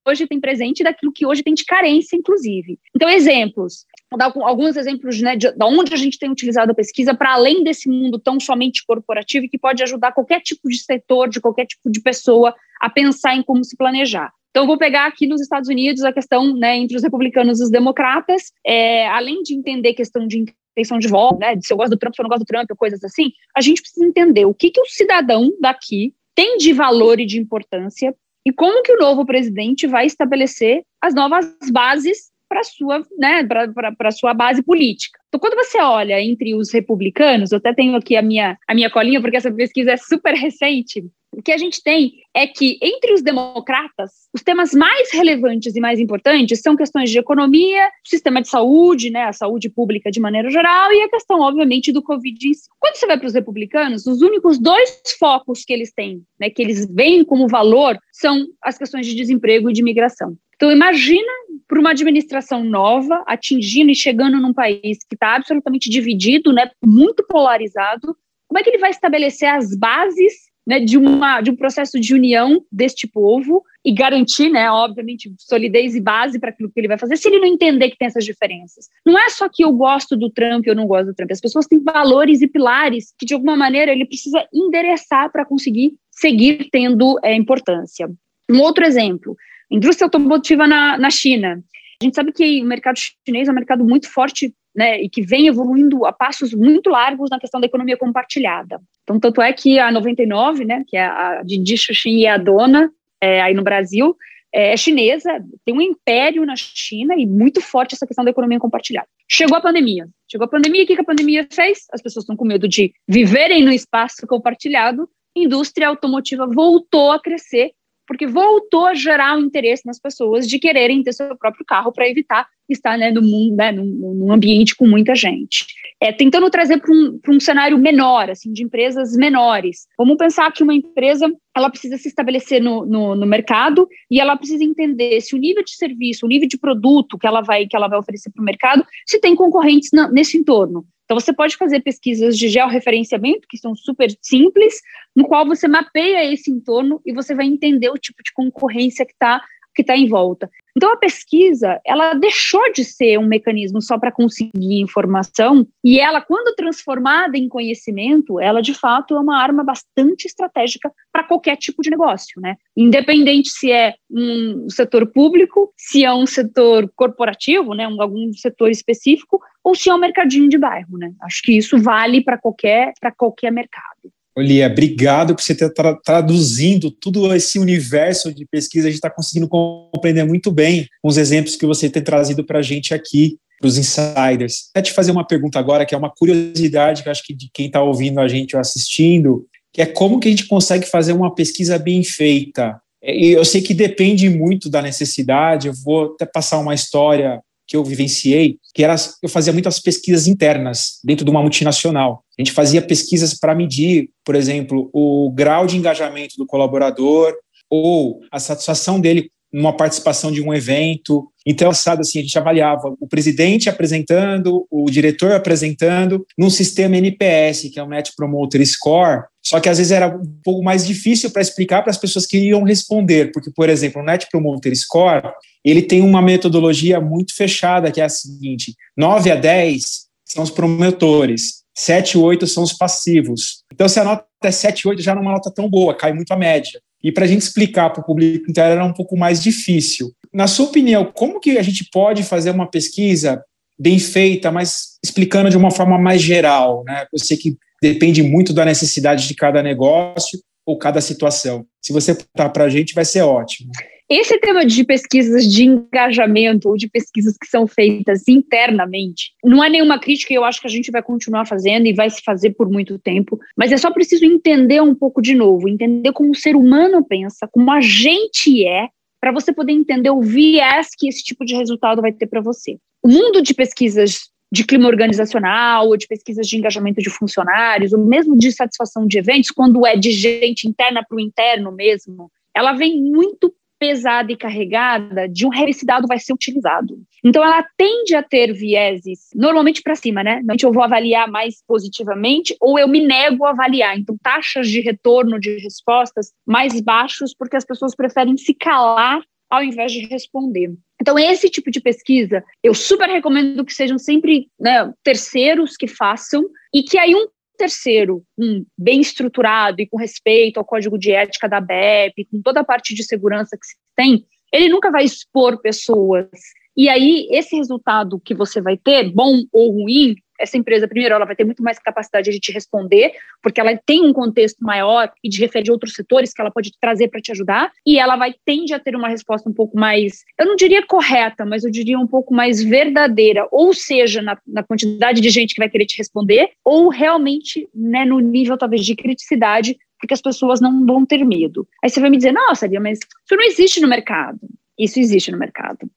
hoje 0.10 0.28
tem 0.28 0.39
presente 0.39 0.82
e 0.82 0.84
daquilo 0.84 1.12
que 1.12 1.25
hoje 1.25 1.44
tem 1.44 1.54
de 1.54 1.63
carência, 1.63 2.16
inclusive. 2.16 2.80
Então, 2.96 3.08
exemplos. 3.10 3.86
Vou 4.12 4.18
dar 4.18 4.34
alguns 4.36 4.75
exemplos 4.75 5.22
né, 5.22 5.36
de, 5.36 5.51
de 5.51 5.63
onde 5.63 5.94
a 5.94 5.98
gente 5.98 6.18
tem 6.18 6.32
utilizado 6.32 6.72
a 6.72 6.75
pesquisa 6.75 7.13
para 7.13 7.34
além 7.34 7.63
desse 7.63 7.88
mundo 7.88 8.20
tão 8.20 8.39
somente 8.39 8.84
corporativo 8.86 9.46
e 9.46 9.50
que 9.50 9.58
pode 9.58 9.84
ajudar 9.84 10.12
qualquer 10.12 10.42
tipo 10.42 10.68
de 10.68 10.80
setor, 10.80 11.30
de 11.30 11.39
qualquer 11.39 11.66
tipo 11.66 11.89
de 11.89 12.01
pessoa 12.01 12.54
a 12.82 12.89
pensar 12.89 13.36
em 13.36 13.44
como 13.44 13.63
se 13.63 13.78
planejar. 13.78 14.32
Então, 14.50 14.66
vou 14.66 14.78
pegar 14.78 15.06
aqui 15.06 15.28
nos 15.28 15.42
Estados 15.42 15.70
Unidos 15.70 16.04
a 16.04 16.12
questão 16.12 16.56
né, 16.56 16.75
entre 16.78 16.98
os 16.98 17.04
republicanos 17.04 17.60
e 17.60 17.63
os 17.63 17.70
democratas, 17.70 18.51
é, 18.66 19.08
além 19.08 19.44
de 19.44 19.54
entender 19.54 19.94
questão 19.94 20.28
de 20.28 20.44
intenção 20.75 20.98
de 20.98 21.08
voto, 21.08 21.38
né, 21.38 21.56
de 21.56 21.66
se 21.66 21.72
eu 21.72 21.78
gosto 21.78 21.92
do 21.92 21.98
Trump, 21.98 22.16
se 22.16 22.22
eu 22.22 22.24
não 22.24 22.30
gosto 22.30 22.44
do 22.44 22.48
Trump, 22.48 22.68
coisas 22.75 23.04
assim, 23.04 23.32
a 23.56 23.62
gente 23.62 23.82
precisa 23.82 24.06
entender 24.06 24.46
o 24.46 24.54
que, 24.54 24.72
que 24.72 24.82
o 24.82 24.86
cidadão 24.86 25.51
daqui 25.60 26.13
tem 26.34 26.58
de 26.58 26.74
valor 26.74 27.20
e 27.20 27.25
de 27.25 27.39
importância 27.39 28.16
e 28.46 28.53
como 28.53 28.81
que 28.84 28.93
o 28.93 28.98
novo 28.98 29.25
presidente 29.25 29.88
vai 29.88 30.05
estabelecer 30.05 30.84
as 31.01 31.13
novas 31.13 31.46
bases 31.72 32.28
para 32.50 32.63
sua, 32.63 33.06
né, 33.18 33.48
para 33.96 34.12
sua 34.12 34.34
base 34.34 34.63
política. 34.63 35.20
Então, 35.27 35.39
quando 35.39 35.56
você 35.56 35.79
olha 35.79 36.20
entre 36.20 36.56
os 36.56 36.74
republicanos, 36.74 37.51
eu 37.51 37.60
até 37.60 37.74
tenho 37.74 37.96
aqui 37.96 38.18
a 38.18 38.22
minha, 38.22 38.58
a 38.68 38.74
minha 38.74 38.89
colinha, 38.89 39.22
porque 39.22 39.38
essa 39.38 39.51
pesquisa 39.51 39.91
é 39.91 39.98
super 39.98 40.34
recente, 40.34 41.03
o 41.32 41.41
que 41.41 41.51
a 41.51 41.58
gente 41.58 41.82
tem 41.84 42.13
é 42.34 42.48
que, 42.48 42.77
entre 42.82 43.13
os 43.13 43.22
democratas, 43.22 44.12
os 44.34 44.41
temas 44.41 44.74
mais 44.74 45.13
relevantes 45.13 45.75
e 45.75 45.79
mais 45.79 46.00
importantes 46.00 46.60
são 46.60 46.75
questões 46.75 47.12
de 47.12 47.20
economia, 47.20 47.89
sistema 48.03 48.41
de 48.41 48.50
saúde, 48.50 49.10
né, 49.10 49.25
a 49.25 49.34
saúde 49.34 49.70
pública 49.70 50.10
de 50.10 50.20
maneira 50.20 50.50
geral, 50.50 50.91
e 50.91 51.03
a 51.03 51.10
questão, 51.10 51.39
obviamente, 51.41 51.91
do 51.91 52.01
Covid. 52.01 52.51
Quando 52.79 52.96
você 52.96 53.06
vai 53.06 53.18
para 53.18 53.27
os 53.27 53.34
republicanos, 53.34 54.08
os 54.08 54.22
únicos 54.22 54.60
dois 54.60 55.01
focos 55.20 55.63
que 55.63 55.72
eles 55.72 55.94
têm, 55.94 56.24
né, 56.39 56.50
que 56.50 56.62
eles 56.62 56.88
veem 56.91 57.24
como 57.24 57.48
valor, 57.48 57.98
são 58.12 58.48
as 58.62 58.77
questões 58.77 59.06
de 59.06 59.15
desemprego 59.15 59.70
e 59.70 59.74
de 59.74 59.82
imigração. 59.82 60.36
Então, 60.60 60.74
imagina 60.74 61.32
para 61.66 61.80
uma 61.80 61.92
administração 61.92 62.66
nova, 62.66 63.24
atingindo 63.25 63.92
e 63.92 63.96
chegando 63.96 64.42
num 64.42 64.54
país 64.54 64.98
que 65.08 65.16
está 65.16 65.38
absolutamente 65.38 65.89
dividido, 65.89 66.51
né, 66.51 66.70
muito 66.84 67.25
polarizado, 67.25 68.13
como 68.46 68.60
é 68.60 68.63
que 68.63 68.70
ele 68.70 68.78
vai 68.78 68.89
estabelecer 68.89 69.48
as 69.48 69.74
bases 69.74 70.34
né, 70.68 70.82
de, 70.82 70.98
uma, 70.98 71.39
de 71.39 71.50
um 71.50 71.56
processo 71.56 71.98
de 71.98 72.13
união 72.13 72.62
deste 72.70 73.08
povo 73.08 73.63
e 73.86 73.94
garantir, 73.94 74.50
né, 74.50 74.70
obviamente, 74.70 75.34
solidez 75.38 75.96
e 75.96 76.01
base 76.01 76.38
para 76.38 76.50
aquilo 76.50 76.70
que 76.70 76.78
ele 76.78 76.89
vai 76.89 76.98
fazer, 76.98 77.16
se 77.16 77.30
ele 77.30 77.39
não 77.39 77.48
entender 77.48 77.89
que 77.89 77.98
tem 77.98 78.08
essas 78.08 78.25
diferenças. 78.25 78.89
Não 79.06 79.18
é 79.18 79.30
só 79.30 79.48
que 79.48 79.63
eu 79.63 79.72
gosto 79.72 80.18
do 80.18 80.30
Trump 80.30 80.66
ou 80.68 80.74
eu 80.74 80.75
não 80.75 80.88
gosto 80.88 81.06
do 81.06 81.13
Trump, 81.13 81.32
as 81.32 81.39
pessoas 81.39 81.68
têm 81.68 81.82
valores 81.82 82.42
e 82.42 82.48
pilares 82.48 83.13
que, 83.18 83.25
de 83.25 83.34
alguma 83.34 83.56
maneira, 83.56 83.94
ele 83.94 84.06
precisa 84.06 84.46
endereçar 84.54 85.32
para 85.32 85.46
conseguir 85.46 85.94
seguir 86.12 86.68
tendo 86.70 87.18
é, 87.24 87.34
importância. 87.34 88.10
Um 88.51 88.60
outro 88.60 88.84
exemplo, 88.84 89.38
Indústria 89.71 90.05
automotiva 90.05 90.67
na, 90.67 90.97
na 90.97 91.09
China. 91.09 91.63
A 92.01 92.05
gente 92.05 92.15
sabe 92.15 92.31
que 92.31 92.61
o 92.61 92.65
mercado 92.65 92.97
chinês 93.25 93.47
é 93.47 93.51
um 93.51 93.55
mercado 93.55 93.83
muito 93.83 94.09
forte 94.09 94.53
né, 94.75 95.01
e 95.01 95.09
que 95.09 95.21
vem 95.21 95.47
evoluindo 95.47 96.05
a 96.05 96.13
passos 96.13 96.53
muito 96.53 96.89
largos 96.89 97.29
na 97.29 97.39
questão 97.39 97.59
da 97.59 97.67
economia 97.67 97.97
compartilhada. 97.97 98.79
Então, 99.03 99.19
tanto 99.19 99.41
é 99.41 99.51
que 99.51 99.79
a 99.79 99.91
99, 99.91 100.63
né, 100.63 100.83
que 100.88 100.95
é 100.95 101.05
a 101.05 101.41
Didi 101.43 101.77
Xuxin 101.77 102.19
e 102.19 102.27
a 102.27 102.38
dona 102.38 102.89
é, 103.19 103.41
aí 103.41 103.53
no 103.53 103.63
Brasil, 103.63 104.15
é, 104.53 104.73
é 104.73 104.77
chinesa, 104.77 105.43
tem 105.65 105.75
um 105.75 105.81
império 105.81 106.45
na 106.45 106.55
China 106.55 107.15
e 107.17 107.25
muito 107.25 107.59
forte 107.61 107.95
essa 107.95 108.07
questão 108.07 108.23
da 108.23 108.31
economia 108.31 108.59
compartilhada. 108.59 109.07
Chegou 109.27 109.57
a 109.57 109.61
pandemia. 109.61 110.07
Chegou 110.31 110.45
a 110.45 110.49
pandemia, 110.49 110.83
o 110.83 110.88
que 110.88 110.93
a 110.93 111.03
pandemia 111.03 111.47
fez? 111.51 111.85
As 111.91 112.01
pessoas 112.01 112.23
estão 112.23 112.35
com 112.35 112.45
medo 112.45 112.67
de 112.67 112.93
viverem 113.07 113.63
no 113.63 113.71
espaço 113.71 114.25
compartilhado, 114.25 115.09
indústria 115.35 115.88
automotiva 115.88 116.47
voltou 116.47 117.11
a 117.11 117.19
crescer 117.19 117.71
porque 118.10 118.25
voltou 118.25 118.88
a 118.88 118.96
gerar 118.96 119.38
o 119.38 119.39
um 119.39 119.46
interesse 119.46 119.86
nas 119.86 120.00
pessoas 120.00 120.48
de 120.48 120.58
quererem 120.58 121.04
ter 121.04 121.13
seu 121.13 121.38
próprio 121.38 121.63
carro 121.63 121.92
para 121.92 122.10
evitar 122.10 122.48
estar 122.68 122.98
né, 122.98 123.12
no 123.12 123.22
mundo, 123.22 123.56
né, 123.56 123.72
num, 123.72 123.86
num, 123.86 124.32
ambiente 124.32 124.75
com 124.75 124.88
muita 124.88 125.13
gente. 125.13 125.68
É, 126.01 126.12
tentando 126.12 126.50
trazer 126.50 126.80
para 126.80 126.92
um, 126.92 127.20
um 127.30 127.39
cenário 127.39 127.78
menor, 127.78 128.32
assim, 128.32 128.51
de 128.51 128.63
empresas 128.63 129.16
menores. 129.16 129.86
Vamos 129.96 130.18
pensar 130.18 130.51
que 130.51 130.63
uma 130.63 130.74
empresa 130.74 131.32
ela 131.56 131.70
precisa 131.70 131.98
se 131.98 132.08
estabelecer 132.08 132.60
no, 132.60 132.84
no, 132.84 133.16
no, 133.16 133.28
mercado 133.28 133.88
e 134.10 134.20
ela 134.20 134.36
precisa 134.36 134.63
entender 134.63 135.22
se 135.22 135.36
o 135.36 135.39
nível 135.39 135.63
de 135.63 135.75
serviço, 135.75 136.25
o 136.25 136.30
nível 136.30 136.48
de 136.48 136.58
produto 136.58 137.18
que 137.18 137.28
ela 137.28 137.42
vai, 137.42 137.68
que 137.68 137.75
ela 137.75 137.88
vai 137.88 138.00
oferecer 138.00 138.32
para 138.32 138.42
o 138.42 138.46
mercado, 138.46 138.84
se 139.06 139.20
tem 139.20 139.36
concorrentes 139.36 139.92
na, 139.94 140.10
nesse 140.12 140.36
entorno. 140.36 140.84
Então, 141.10 141.20
você 141.20 141.34
pode 141.34 141.58
fazer 141.58 141.80
pesquisas 141.80 142.38
de 142.38 142.48
georreferenciamento, 142.50 143.48
que 143.50 143.58
são 143.58 143.75
super 143.75 144.16
simples, 144.22 144.80
no 145.16 145.28
qual 145.28 145.44
você 145.44 145.68
mapeia 145.68 146.32
esse 146.32 146.51
entorno 146.51 147.01
e 147.04 147.12
você 147.12 147.34
vai 147.34 147.48
entender 147.48 147.89
o 147.89 147.98
tipo 147.98 148.22
de 148.22 148.32
concorrência 148.32 149.04
que 149.04 149.13
está 149.13 149.42
que 149.74 149.82
está 149.82 149.98
em 149.98 150.08
volta. 150.08 150.50
Então 150.75 150.91
a 150.91 150.97
pesquisa, 150.97 151.79
ela 151.85 152.13
deixou 152.13 152.71
de 152.71 152.83
ser 152.83 153.17
um 153.17 153.27
mecanismo 153.27 153.81
só 153.81 153.97
para 153.97 154.11
conseguir 154.11 154.81
informação 154.81 155.67
e 155.83 155.99
ela, 155.99 156.21
quando 156.21 156.55
transformada 156.55 157.38
em 157.38 157.47
conhecimento, 157.49 158.39
ela 158.39 158.61
de 158.61 158.73
fato 158.73 159.15
é 159.15 159.19
uma 159.19 159.41
arma 159.41 159.63
bastante 159.63 160.25
estratégica 160.25 160.91
para 161.11 161.23
qualquer 161.23 161.57
tipo 161.57 161.81
de 161.81 161.89
negócio, 161.89 162.39
né? 162.41 162.55
Independente 162.75 163.49
se 163.49 163.71
é 163.71 163.95
um 164.09 164.69
setor 164.69 165.07
público, 165.07 165.73
se 165.75 166.03
é 166.03 166.13
um 166.13 166.25
setor 166.25 166.91
corporativo, 166.95 167.73
né, 167.73 167.88
um, 167.88 168.01
algum 168.01 168.31
setor 168.33 168.69
específico, 168.69 169.41
ou 169.63 169.75
se 169.75 169.89
é 169.89 169.93
um 169.93 169.99
mercadinho 169.99 170.49
de 170.49 170.57
bairro, 170.57 170.97
né? 170.97 171.11
Acho 171.21 171.41
que 171.43 171.57
isso 171.57 171.77
vale 171.77 172.23
para 172.23 172.38
qualquer 172.38 172.93
para 172.99 173.11
qualquer 173.11 173.51
mercado. 173.51 174.11
Olia, 174.39 174.67
obrigado 174.67 175.36
por 175.36 175.43
você 175.43 175.53
ter 175.53 175.69
tra 175.74 175.93
traduzindo 175.96 176.89
todo 176.89 177.34
esse 177.36 177.60
universo 177.60 178.34
de 178.34 178.46
pesquisa. 178.46 178.88
A 178.88 178.89
gente 178.89 178.98
está 178.98 179.10
conseguindo 179.10 179.50
compreender 179.50 180.25
muito 180.25 180.50
bem 180.50 180.88
os 181.03 181.17
exemplos 181.17 181.58
que 181.58 181.65
você 181.65 181.89
tem 181.89 182.01
trazido 182.01 182.46
para 182.46 182.60
a 182.60 182.62
gente 182.62 182.93
aqui, 182.93 183.38
para 183.60 183.67
os 183.67 183.77
insiders. 183.77 184.69
Quero 184.74 184.86
te 184.86 184.93
fazer 184.93 185.12
uma 185.12 185.27
pergunta 185.27 185.60
agora, 185.60 185.86
que 185.86 185.93
é 185.93 185.98
uma 185.98 186.10
curiosidade 186.10 187.03
que 187.03 187.10
acho 187.10 187.24
que 187.24 187.34
de 187.34 187.50
quem 187.53 187.65
está 187.67 187.84
ouvindo 187.84 188.19
a 188.22 188.29
gente 188.29 188.55
ou 188.55 188.62
assistindo, 188.62 189.46
que 189.74 189.81
é 189.81 189.86
como 189.86 190.19
que 190.22 190.29
a 190.29 190.31
gente 190.31 190.48
consegue 190.48 190.86
fazer 190.86 191.12
uma 191.12 191.36
pesquisa 191.36 191.77
bem 191.77 192.01
feita. 192.01 192.79
E 193.03 193.31
eu 193.31 193.43
sei 193.43 193.62
que 193.62 193.74
depende 193.74 194.29
muito 194.29 194.69
da 194.69 194.81
necessidade. 194.81 195.67
Eu 195.67 195.74
vou 195.84 196.13
até 196.13 196.25
passar 196.25 196.60
uma 196.60 196.74
história 196.74 197.41
que 197.69 197.77
eu 197.77 197.83
vivenciei, 197.83 198.57
que 198.73 198.83
era 198.83 198.95
eu 199.21 199.29
fazia 199.29 199.53
muitas 199.53 199.79
pesquisas 199.79 200.27
internas 200.27 200.99
dentro 201.03 201.23
de 201.23 201.29
uma 201.29 201.41
multinacional. 201.41 202.23
A 202.38 202.41
gente 202.41 202.51
fazia 202.51 202.81
pesquisas 202.81 203.35
para 203.35 203.53
medir, 203.53 204.09
por 204.25 204.33
exemplo, 204.33 204.89
o 204.91 205.31
grau 205.31 205.67
de 205.67 205.77
engajamento 205.77 206.35
do 206.35 206.47
colaborador 206.47 207.35
ou 207.69 208.21
a 208.31 208.39
satisfação 208.39 208.99
dele 208.99 209.31
numa 209.53 209.75
participação 209.75 210.31
de 210.31 210.41
um 210.41 210.53
evento. 210.53 211.31
Então, 211.45 211.73
sabe 211.73 212.01
assim, 212.01 212.19
a 212.19 212.21
gente 212.21 212.38
avaliava 212.38 212.95
o 212.99 213.07
presidente 213.07 213.69
apresentando, 213.69 214.65
o 214.69 214.89
diretor 214.89 215.31
apresentando, 215.31 216.25
num 216.38 216.49
sistema 216.49 216.97
NPS, 216.97 217.69
que 217.71 217.79
é 217.79 217.83
o 217.83 217.88
Net 217.88 218.13
Promoter 218.15 218.65
Score, 218.65 219.23
só 219.43 219.60
que 219.60 219.69
às 219.69 219.77
vezes 219.77 219.91
era 219.91 220.08
um 220.08 220.25
pouco 220.43 220.63
mais 220.63 220.86
difícil 220.86 221.31
para 221.31 221.41
explicar 221.41 221.81
para 221.81 221.91
as 221.91 221.98
pessoas 221.98 222.25
que 222.25 222.38
iam 222.38 222.63
responder, 222.63 223.31
porque, 223.31 223.50
por 223.51 223.69
exemplo, 223.69 224.01
o 224.01 224.05
Net 224.05 224.27
Promoter 224.29 224.75
Score, 224.75 225.31
ele 225.63 225.81
tem 225.81 226.01
uma 226.01 226.22
metodologia 226.22 227.00
muito 227.00 227.36
fechada, 227.36 227.91
que 227.91 228.01
é 228.01 228.05
a 228.05 228.10
seguinte, 228.10 228.75
9 228.98 229.31
a 229.31 229.36
10 229.36 230.08
são 230.25 230.43
os 230.43 230.51
promotores, 230.51 231.63
7 231.75 232.13
e 232.13 232.17
8 232.17 232.46
são 232.46 232.63
os 232.63 232.74
passivos. 232.74 233.63
Então, 233.74 233.88
se 233.88 234.00
a 234.00 234.03
nota 234.03 234.25
é 234.43 234.51
7 234.51 234.81
e 234.81 234.88
8, 234.89 235.01
já 235.01 235.15
não 235.15 235.22
é 235.22 235.25
uma 235.25 235.31
nota 235.34 235.51
tão 235.51 235.69
boa, 235.69 235.96
cai 235.96 236.13
muito 236.13 236.31
a 236.31 236.38
média. 236.38 236.79
E 237.01 237.12
para 237.12 237.24
a 237.24 237.27
gente 237.27 237.41
explicar 237.41 237.89
para 237.91 238.01
o 238.01 238.05
público 238.05 238.50
inteiro 238.50 238.72
era 238.72 238.86
um 238.86 238.93
pouco 238.93 239.17
mais 239.17 239.41
difícil. 239.41 240.12
Na 240.34 240.48
sua 240.48 240.65
opinião, 240.65 241.05
como 241.05 241.39
que 241.39 241.58
a 241.58 241.63
gente 241.63 241.89
pode 241.91 242.24
fazer 242.24 242.51
uma 242.51 242.69
pesquisa 242.69 243.41
bem 243.79 243.98
feita, 243.98 244.51
mas 244.51 244.98
explicando 245.03 245.50
de 245.50 245.58
uma 245.58 245.72
forma 245.72 245.98
mais 245.98 246.22
geral? 246.22 246.84
Né? 246.86 247.08
Eu 247.12 247.19
sei 247.19 247.38
que 247.38 247.58
depende 247.81 248.21
muito 248.24 248.53
da 248.53 248.65
necessidade 248.65 249.27
de 249.27 249.36
cada 249.36 249.62
negócio 249.63 250.39
ou 250.65 250.77
cada 250.77 251.01
situação. 251.01 251.65
Se 251.81 251.91
você 251.91 252.13
contar 252.15 252.50
para 252.50 252.65
a 252.65 252.69
gente, 252.69 252.93
vai 252.93 253.05
ser 253.05 253.21
ótimo. 253.21 253.71
Esse 254.09 254.39
tema 254.39 254.65
de 254.65 254.83
pesquisas 254.83 255.45
de 255.45 255.65
engajamento 255.65 256.67
ou 256.67 256.75
de 256.75 256.89
pesquisas 256.89 257.36
que 257.39 257.48
são 257.48 257.67
feitas 257.67 258.27
internamente, 258.27 259.33
não 259.43 259.63
é 259.63 259.69
nenhuma 259.69 260.00
crítica, 260.00 260.33
eu 260.33 260.43
acho 260.43 260.59
que 260.59 260.65
a 260.65 260.69
gente 260.69 260.89
vai 260.89 261.03
continuar 261.03 261.45
fazendo 261.45 261.86
e 261.86 261.93
vai 261.93 262.09
se 262.09 262.24
fazer 262.24 262.55
por 262.55 262.67
muito 262.71 262.98
tempo, 262.98 263.39
mas 263.55 263.71
é 263.71 263.77
só 263.77 263.91
preciso 263.91 264.25
entender 264.25 264.81
um 264.81 264.95
pouco 264.95 265.21
de 265.21 265.36
novo, 265.36 265.69
entender 265.69 266.12
como 266.12 266.31
o 266.31 266.36
ser 266.36 266.55
humano 266.55 267.05
pensa, 267.07 267.48
como 267.51 267.71
a 267.71 267.81
gente 267.81 268.65
é, 268.65 268.88
para 269.21 269.31
você 269.31 269.53
poder 269.53 269.74
entender 269.74 270.09
o 270.09 270.21
viés 270.21 270.88
que 270.98 271.07
esse 271.07 271.24
tipo 271.24 271.45
de 271.45 271.55
resultado 271.55 272.01
vai 272.01 272.12
ter 272.12 272.25
para 272.25 272.41
você. 272.41 272.77
O 273.03 273.07
mundo 273.07 273.43
de 273.43 273.53
pesquisas 273.53 274.31
de 274.51 274.63
clima 274.63 274.88
organizacional, 274.88 275.88
ou 275.88 275.98
de 275.98 276.08
pesquisas 276.08 276.48
de 276.48 276.58
engajamento 276.58 277.01
de 277.01 277.10
funcionários, 277.10 277.94
ou 277.94 278.00
mesmo 278.00 278.38
de 278.38 278.51
satisfação 278.51 279.06
de 279.06 279.18
eventos, 279.20 279.51
quando 279.51 279.86
é 279.86 279.96
de 279.96 280.12
gente 280.12 280.68
interna 280.68 281.03
para 281.08 281.15
o 281.15 281.20
interno 281.20 281.72
mesmo, 281.72 282.32
ela 282.53 282.74
vem 282.74 283.01
muito 283.01 283.53
pesada 283.79 284.32
e 284.32 284.36
carregada 284.36 285.27
de 285.27 285.48
um 285.48 285.53
esse 285.53 285.86
dado 285.86 286.06
vai 286.06 286.20
ser 286.20 286.34
utilizado. 286.34 287.00
Então 287.24 287.44
ela 287.44 287.65
tende 287.77 288.13
a 288.13 288.22
ter 288.22 288.51
vieses 288.51 289.29
normalmente 289.34 289.82
para 289.82 289.96
cima, 289.96 290.22
né? 290.22 290.36
Normalmente 290.36 290.65
eu 290.65 290.74
vou 290.74 290.84
avaliar 290.84 291.32
mais 291.32 291.63
positivamente 291.65 292.56
ou 292.60 292.77
eu 292.77 292.88
me 292.88 293.00
nego 293.00 293.46
a 293.46 293.51
avaliar. 293.51 293.98
Então 293.98 294.18
taxas 294.22 294.68
de 294.68 294.82
retorno 294.82 295.39
de 295.39 295.58
respostas 295.60 296.34
mais 296.46 296.79
baixos 296.82 297.34
porque 297.34 297.56
as 297.56 297.65
pessoas 297.65 297.96
preferem 297.96 298.36
se 298.36 298.53
calar 298.53 299.22
ao 299.50 299.63
invés 299.63 299.91
de 299.91 300.06
responder. 300.06 300.74
Então, 301.01 301.18
esse 301.18 301.50
tipo 301.50 301.71
de 301.71 301.82
pesquisa, 301.82 302.43
eu 302.63 302.73
super 302.73 303.10
recomendo 303.10 303.65
que 303.65 303.73
sejam 303.73 303.97
sempre 303.97 304.50
né, 304.60 304.93
terceiros 305.04 305.76
que 305.76 305.88
façam, 305.88 306.43
e 306.73 306.84
que 306.84 306.97
aí 306.97 307.15
um 307.15 307.28
terceiro, 307.58 308.23
um, 308.38 308.65
bem 308.78 309.02
estruturado 309.02 309.82
e 309.82 309.88
com 309.88 309.97
respeito 309.97 310.58
ao 310.58 310.65
código 310.65 310.97
de 310.97 311.12
ética 311.12 311.50
da 311.50 311.60
BEP, 311.60 312.26
com 312.32 312.41
toda 312.41 312.62
a 312.62 312.63
parte 312.63 312.95
de 312.95 313.04
segurança 313.04 313.58
que 313.58 313.65
se 313.65 313.76
tem, 313.95 314.26
ele 314.52 314.69
nunca 314.69 314.89
vai 314.89 315.04
expor 315.04 315.60
pessoas. 315.62 316.30
E 316.76 316.88
aí, 316.88 317.28
esse 317.30 317.56
resultado 317.56 318.19
que 318.19 318.34
você 318.34 318.62
vai 318.62 318.78
ter, 318.78 319.12
bom 319.12 319.43
ou 319.52 319.71
ruim, 319.71 320.15
essa 320.39 320.58
empresa, 320.58 320.88
primeiro, 320.88 321.15
ela 321.15 321.25
vai 321.25 321.36
ter 321.36 321.43
muito 321.43 321.62
mais 321.62 321.78
capacidade 321.78 322.32
de 322.32 322.39
te 322.39 322.52
responder, 322.52 323.12
porque 323.41 323.60
ela 323.60 323.78
tem 323.86 324.06
um 324.06 324.13
contexto 324.13 324.63
maior 324.63 325.12
e 325.23 325.30
de 325.30 325.39
referir 325.39 325.71
outros 325.71 325.93
setores 325.93 326.34
que 326.34 326.41
ela 326.41 326.52
pode 326.52 326.71
trazer 326.80 327.10
para 327.10 327.21
te 327.21 327.32
ajudar, 327.32 327.71
e 327.86 327.99
ela 327.99 328.15
vai 328.15 328.34
tende 328.45 328.73
a 328.73 328.80
ter 328.80 328.95
uma 328.95 329.10
resposta 329.10 329.49
um 329.49 329.54
pouco 329.54 329.78
mais, 329.78 330.23
eu 330.39 330.45
não 330.45 330.56
diria 330.56 330.86
correta, 330.86 331.45
mas 331.45 331.63
eu 331.63 331.71
diria 331.71 331.99
um 331.99 332.08
pouco 332.08 332.34
mais 332.34 332.63
verdadeira, 332.63 333.47
ou 333.52 333.73
seja, 333.73 334.21
na, 334.21 334.38
na 334.47 334.63
quantidade 334.63 335.21
de 335.21 335.30
gente 335.30 335.54
que 335.54 335.62
vai 335.62 335.69
querer 335.69 335.86
te 335.86 335.97
responder, 335.97 336.49
ou 336.63 336.89
realmente 336.89 337.67
né, 337.73 338.06
no 338.06 338.19
nível 338.19 338.58
talvez 338.58 338.86
de 338.86 338.95
criticidade, 338.95 339.78
porque 339.99 340.13
as 340.13 340.21
pessoas 340.21 340.62
não 340.62 340.86
vão 340.86 341.06
ter 341.06 341.23
medo. 341.25 341.67
Aí 341.84 341.89
você 341.89 341.99
vai 341.99 342.10
me 342.10 342.17
dizer, 342.17 342.32
nossa, 342.32 342.67
Bia, 342.67 342.80
mas 342.80 342.99
isso 342.99 343.36
não 343.36 343.43
existe 343.43 343.82
no 343.82 343.88
mercado. 343.88 344.39
Isso 344.78 344.99
existe 344.99 345.30
no 345.30 345.38
mercado. 345.38 345.89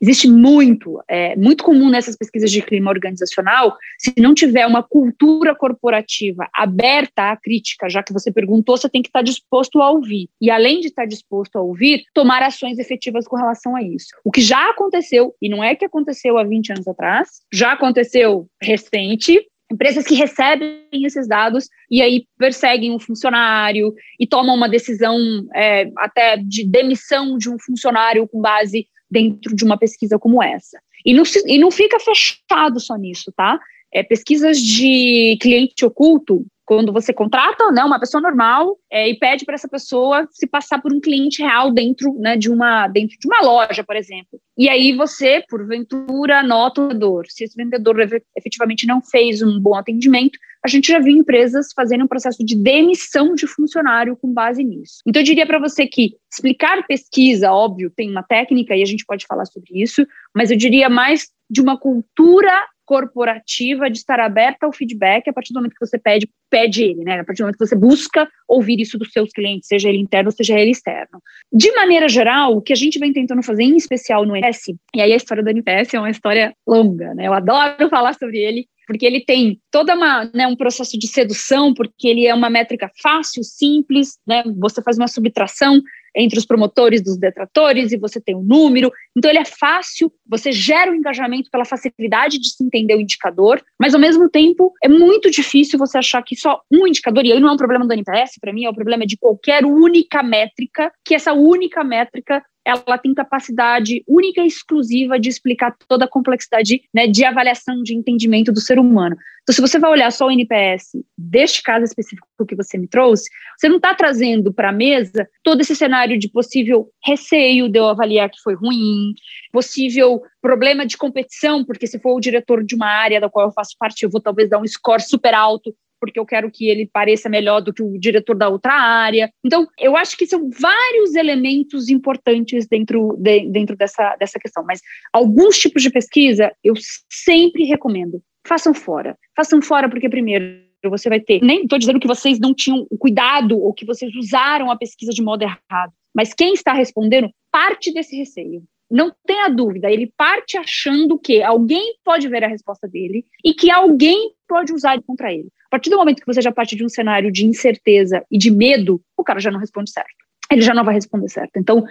Existe 0.00 0.28
muito, 0.28 1.00
é 1.08 1.36
muito 1.36 1.64
comum 1.64 1.88
nessas 1.88 2.16
pesquisas 2.16 2.50
de 2.50 2.62
clima 2.62 2.90
organizacional, 2.90 3.76
se 3.98 4.12
não 4.18 4.34
tiver 4.34 4.66
uma 4.66 4.82
cultura 4.82 5.54
corporativa 5.54 6.48
aberta 6.54 7.30
à 7.30 7.36
crítica, 7.36 7.88
já 7.88 8.02
que 8.02 8.12
você 8.12 8.30
perguntou, 8.30 8.76
você 8.76 8.88
tem 8.88 9.02
que 9.02 9.08
estar 9.08 9.22
disposto 9.22 9.80
a 9.80 9.90
ouvir. 9.90 10.28
E 10.40 10.50
além 10.50 10.80
de 10.80 10.88
estar 10.88 11.06
disposto 11.06 11.56
a 11.56 11.62
ouvir, 11.62 12.04
tomar 12.14 12.42
ações 12.42 12.78
efetivas 12.78 13.26
com 13.26 13.36
relação 13.36 13.76
a 13.76 13.82
isso. 13.82 14.08
O 14.24 14.30
que 14.30 14.40
já 14.40 14.70
aconteceu, 14.70 15.34
e 15.40 15.48
não 15.48 15.62
é 15.62 15.74
que 15.74 15.84
aconteceu 15.84 16.38
há 16.38 16.44
20 16.44 16.72
anos 16.72 16.88
atrás, 16.88 17.28
já 17.52 17.72
aconteceu 17.72 18.46
recente, 18.60 19.40
empresas 19.70 20.04
que 20.04 20.14
recebem 20.14 20.86
esses 20.92 21.26
dados 21.26 21.68
e 21.90 22.00
aí 22.00 22.26
perseguem 22.38 22.92
um 22.92 22.98
funcionário 22.98 23.92
e 24.18 24.26
tomam 24.26 24.54
uma 24.54 24.68
decisão 24.68 25.18
é, 25.54 25.90
até 25.98 26.36
de 26.36 26.64
demissão 26.64 27.36
de 27.36 27.50
um 27.50 27.58
funcionário 27.58 28.28
com 28.28 28.40
base 28.40 28.86
dentro 29.10 29.54
de 29.54 29.64
uma 29.64 29.78
pesquisa 29.78 30.18
como 30.18 30.42
essa. 30.42 30.80
E 31.04 31.14
não, 31.14 31.22
e 31.46 31.58
não 31.58 31.70
fica 31.70 31.98
fechado 32.00 32.80
só 32.80 32.96
nisso, 32.96 33.32
tá? 33.36 33.58
É, 33.92 34.02
pesquisas 34.02 34.58
de 34.58 35.38
cliente 35.40 35.84
oculto, 35.84 36.44
quando 36.66 36.92
você 36.92 37.12
contrata 37.12 37.70
né, 37.70 37.84
uma 37.84 38.00
pessoa 38.00 38.20
normal 38.20 38.76
é, 38.90 39.08
e 39.08 39.16
pede 39.16 39.44
para 39.44 39.54
essa 39.54 39.68
pessoa 39.68 40.26
se 40.32 40.46
passar 40.48 40.82
por 40.82 40.92
um 40.92 41.00
cliente 41.00 41.40
real 41.40 41.70
dentro, 41.70 42.12
né, 42.18 42.36
de 42.36 42.50
uma, 42.50 42.88
dentro 42.88 43.16
de 43.18 43.26
uma 43.28 43.40
loja, 43.40 43.84
por 43.84 43.94
exemplo. 43.94 44.40
E 44.58 44.68
aí 44.68 44.92
você, 44.92 45.44
porventura, 45.48 46.40
anota 46.40 46.82
o 46.82 46.88
vendedor. 46.88 47.26
Se 47.28 47.44
esse 47.44 47.56
vendedor 47.56 47.96
efetivamente 48.36 48.86
não 48.86 49.00
fez 49.00 49.42
um 49.42 49.60
bom 49.60 49.76
atendimento, 49.76 50.38
a 50.64 50.68
gente 50.68 50.88
já 50.88 50.98
viu 50.98 51.16
empresas 51.16 51.68
fazendo 51.74 52.04
um 52.04 52.08
processo 52.08 52.44
de 52.44 52.56
demissão 52.56 53.34
de 53.34 53.46
funcionário 53.46 54.16
com 54.16 54.32
base 54.32 54.64
nisso. 54.64 54.96
Então, 55.06 55.22
eu 55.22 55.26
diria 55.26 55.46
para 55.46 55.60
você 55.60 55.86
que 55.86 56.16
explicar 56.30 56.84
pesquisa, 56.88 57.52
óbvio, 57.52 57.92
tem 57.94 58.10
uma 58.10 58.24
técnica 58.24 58.74
e 58.74 58.82
a 58.82 58.86
gente 58.86 59.04
pode 59.06 59.24
falar 59.26 59.44
sobre 59.44 59.80
isso, 59.80 60.04
mas 60.34 60.50
eu 60.50 60.56
diria 60.56 60.88
mais 60.88 61.28
de 61.48 61.60
uma 61.60 61.78
cultura 61.78 62.50
corporativa 62.86 63.90
de 63.90 63.98
estar 63.98 64.20
aberta 64.20 64.64
ao 64.64 64.72
feedback 64.72 65.28
a 65.28 65.32
partir 65.32 65.52
do 65.52 65.56
momento 65.56 65.74
que 65.74 65.84
você 65.84 65.98
pede, 65.98 66.30
pede 66.48 66.84
ele, 66.84 67.04
né? 67.04 67.20
A 67.20 67.24
partir 67.24 67.42
do 67.42 67.44
momento 67.44 67.58
que 67.58 67.66
você 67.66 67.76
busca 67.76 68.28
ouvir 68.48 68.80
isso 68.80 68.96
dos 68.96 69.12
seus 69.12 69.30
clientes, 69.30 69.68
seja 69.68 69.88
ele 69.88 69.98
interno, 69.98 70.30
seja 70.30 70.58
ele 70.58 70.70
externo. 70.70 71.20
De 71.52 71.70
maneira 71.72 72.08
geral, 72.08 72.56
o 72.56 72.62
que 72.62 72.72
a 72.72 72.76
gente 72.76 72.98
vem 72.98 73.12
tentando 73.12 73.42
fazer, 73.42 73.64
em 73.64 73.76
especial 73.76 74.24
no 74.24 74.36
NPS, 74.36 74.68
e 74.94 75.02
aí 75.02 75.12
a 75.12 75.16
história 75.16 75.42
do 75.42 75.50
NPS 75.50 75.92
é 75.94 75.98
uma 75.98 76.10
história 76.10 76.54
longa, 76.66 77.12
né? 77.14 77.26
Eu 77.26 77.34
adoro 77.34 77.88
falar 77.90 78.14
sobre 78.14 78.38
ele, 78.38 78.66
porque 78.86 79.04
ele 79.04 79.24
tem 79.24 79.60
toda 79.70 79.94
uma 79.94 80.30
né, 80.32 80.46
um 80.46 80.56
processo 80.56 80.96
de 80.96 81.08
sedução, 81.08 81.74
porque 81.74 82.06
ele 82.06 82.26
é 82.26 82.34
uma 82.34 82.48
métrica 82.48 82.90
fácil, 83.02 83.42
simples, 83.42 84.18
né? 84.26 84.44
Você 84.58 84.80
faz 84.80 84.96
uma 84.96 85.08
subtração 85.08 85.82
entre 86.16 86.38
os 86.38 86.46
promotores 86.46 87.02
dos 87.02 87.18
detratores 87.18 87.92
e 87.92 87.98
você 87.98 88.20
tem 88.20 88.34
um 88.34 88.42
número. 88.42 88.90
Então 89.16 89.30
ele 89.30 89.38
é 89.38 89.44
fácil, 89.44 90.10
você 90.26 90.50
gera 90.50 90.90
o 90.90 90.94
um 90.94 90.96
engajamento 90.96 91.50
pela 91.50 91.64
facilidade 91.64 92.38
de 92.38 92.48
se 92.50 92.64
entender 92.64 92.96
o 92.96 93.00
indicador, 93.00 93.62
mas 93.78 93.94
ao 93.94 94.00
mesmo 94.00 94.28
tempo 94.30 94.72
é 94.82 94.88
muito 94.88 95.30
difícil 95.30 95.78
você 95.78 95.98
achar 95.98 96.22
que 96.22 96.34
só 96.34 96.60
um 96.72 96.86
indicador, 96.86 97.24
e 97.24 97.32
aí 97.32 97.40
não 97.40 97.50
é 97.50 97.52
um 97.52 97.56
problema 97.56 97.86
do 97.86 97.92
NPS, 97.92 98.38
para 98.40 98.52
mim 98.52 98.64
é 98.64 98.68
o 98.68 98.72
um 98.72 98.74
problema 98.74 99.04
de 99.06 99.16
qualquer 99.16 99.64
única 99.64 100.22
métrica, 100.22 100.90
que 101.04 101.14
essa 101.14 101.32
única 101.32 101.84
métrica 101.84 102.42
ela 102.66 102.98
tem 102.98 103.14
capacidade 103.14 104.02
única 104.08 104.40
e 104.40 104.48
exclusiva 104.48 105.20
de 105.20 105.28
explicar 105.28 105.76
toda 105.86 106.04
a 106.04 106.08
complexidade 106.08 106.82
né, 106.92 107.06
de 107.06 107.24
avaliação, 107.24 107.80
de 107.80 107.94
entendimento 107.94 108.52
do 108.52 108.60
ser 108.60 108.80
humano. 108.80 109.16
Então, 109.42 109.54
se 109.54 109.60
você 109.60 109.78
vai 109.78 109.92
olhar 109.92 110.10
só 110.10 110.26
o 110.26 110.30
NPS 110.30 110.96
deste 111.16 111.62
caso 111.62 111.84
específico 111.84 112.26
que 112.44 112.56
você 112.56 112.76
me 112.76 112.88
trouxe, 112.88 113.30
você 113.56 113.68
não 113.68 113.76
está 113.76 113.94
trazendo 113.94 114.52
para 114.52 114.70
a 114.70 114.72
mesa 114.72 115.28
todo 115.44 115.60
esse 115.60 115.76
cenário 115.76 116.18
de 116.18 116.28
possível 116.28 116.90
receio 117.04 117.68
de 117.68 117.78
eu 117.78 117.86
avaliar 117.86 118.28
que 118.28 118.40
foi 118.42 118.56
ruim, 118.56 119.14
possível 119.52 120.20
problema 120.42 120.84
de 120.84 120.96
competição, 120.96 121.64
porque 121.64 121.86
se 121.86 122.00
for 122.00 122.16
o 122.16 122.20
diretor 122.20 122.64
de 122.64 122.74
uma 122.74 122.88
área 122.88 123.20
da 123.20 123.30
qual 123.30 123.46
eu 123.46 123.52
faço 123.52 123.76
parte, 123.78 124.02
eu 124.02 124.10
vou 124.10 124.20
talvez 124.20 124.50
dar 124.50 124.58
um 124.58 124.66
score 124.66 125.00
super 125.00 125.34
alto 125.34 125.72
porque 126.00 126.18
eu 126.18 126.26
quero 126.26 126.50
que 126.50 126.68
ele 126.68 126.88
pareça 126.92 127.28
melhor 127.28 127.60
do 127.60 127.72
que 127.72 127.82
o 127.82 127.98
diretor 127.98 128.36
da 128.36 128.48
outra 128.48 128.72
área. 128.72 129.30
Então, 129.44 129.66
eu 129.78 129.96
acho 129.96 130.16
que 130.16 130.26
são 130.26 130.50
vários 130.50 131.14
elementos 131.14 131.88
importantes 131.88 132.66
dentro, 132.66 133.16
de, 133.18 133.48
dentro 133.48 133.76
dessa, 133.76 134.16
dessa 134.16 134.38
questão. 134.38 134.64
Mas 134.64 134.80
alguns 135.12 135.58
tipos 135.58 135.82
de 135.82 135.90
pesquisa 135.90 136.52
eu 136.62 136.74
sempre 137.10 137.64
recomendo. 137.64 138.22
Façam 138.46 138.72
fora. 138.72 139.16
Façam 139.34 139.60
fora 139.60 139.88
porque, 139.88 140.08
primeiro, 140.08 140.66
você 140.88 141.08
vai 141.08 141.20
ter. 141.20 141.40
Nem 141.42 141.62
estou 141.62 141.78
dizendo 141.78 142.00
que 142.00 142.06
vocês 142.06 142.38
não 142.38 142.54
tinham 142.54 142.86
cuidado 142.98 143.58
ou 143.58 143.72
que 143.72 143.84
vocês 143.84 144.14
usaram 144.14 144.70
a 144.70 144.76
pesquisa 144.76 145.12
de 145.12 145.22
modo 145.22 145.42
errado, 145.42 145.92
mas 146.14 146.32
quem 146.32 146.54
está 146.54 146.72
respondendo 146.72 147.30
parte 147.50 147.92
desse 147.92 148.16
receio 148.16 148.62
não 148.90 149.12
tenha 149.26 149.48
dúvida, 149.48 149.90
ele 149.90 150.12
parte 150.16 150.56
achando 150.56 151.18
que 151.18 151.42
alguém 151.42 151.96
pode 152.04 152.28
ver 152.28 152.44
a 152.44 152.48
resposta 152.48 152.86
dele 152.86 153.26
e 153.44 153.52
que 153.52 153.70
alguém 153.70 154.32
pode 154.46 154.72
usar 154.72 155.00
contra 155.02 155.32
ele. 155.32 155.48
A 155.66 155.68
partir 155.70 155.90
do 155.90 155.96
momento 155.96 156.20
que 156.20 156.26
você 156.26 156.40
já 156.40 156.52
parte 156.52 156.76
de 156.76 156.84
um 156.84 156.88
cenário 156.88 157.30
de 157.30 157.44
incerteza 157.44 158.24
e 158.30 158.38
de 158.38 158.50
medo, 158.50 159.00
o 159.16 159.24
cara 159.24 159.40
já 159.40 159.50
não 159.50 159.58
responde 159.58 159.90
certo. 159.90 160.14
Ele 160.50 160.62
já 160.62 160.72
não 160.72 160.84
vai 160.84 160.94
responder 160.94 161.28
certo. 161.28 161.56
Então, 161.56 161.84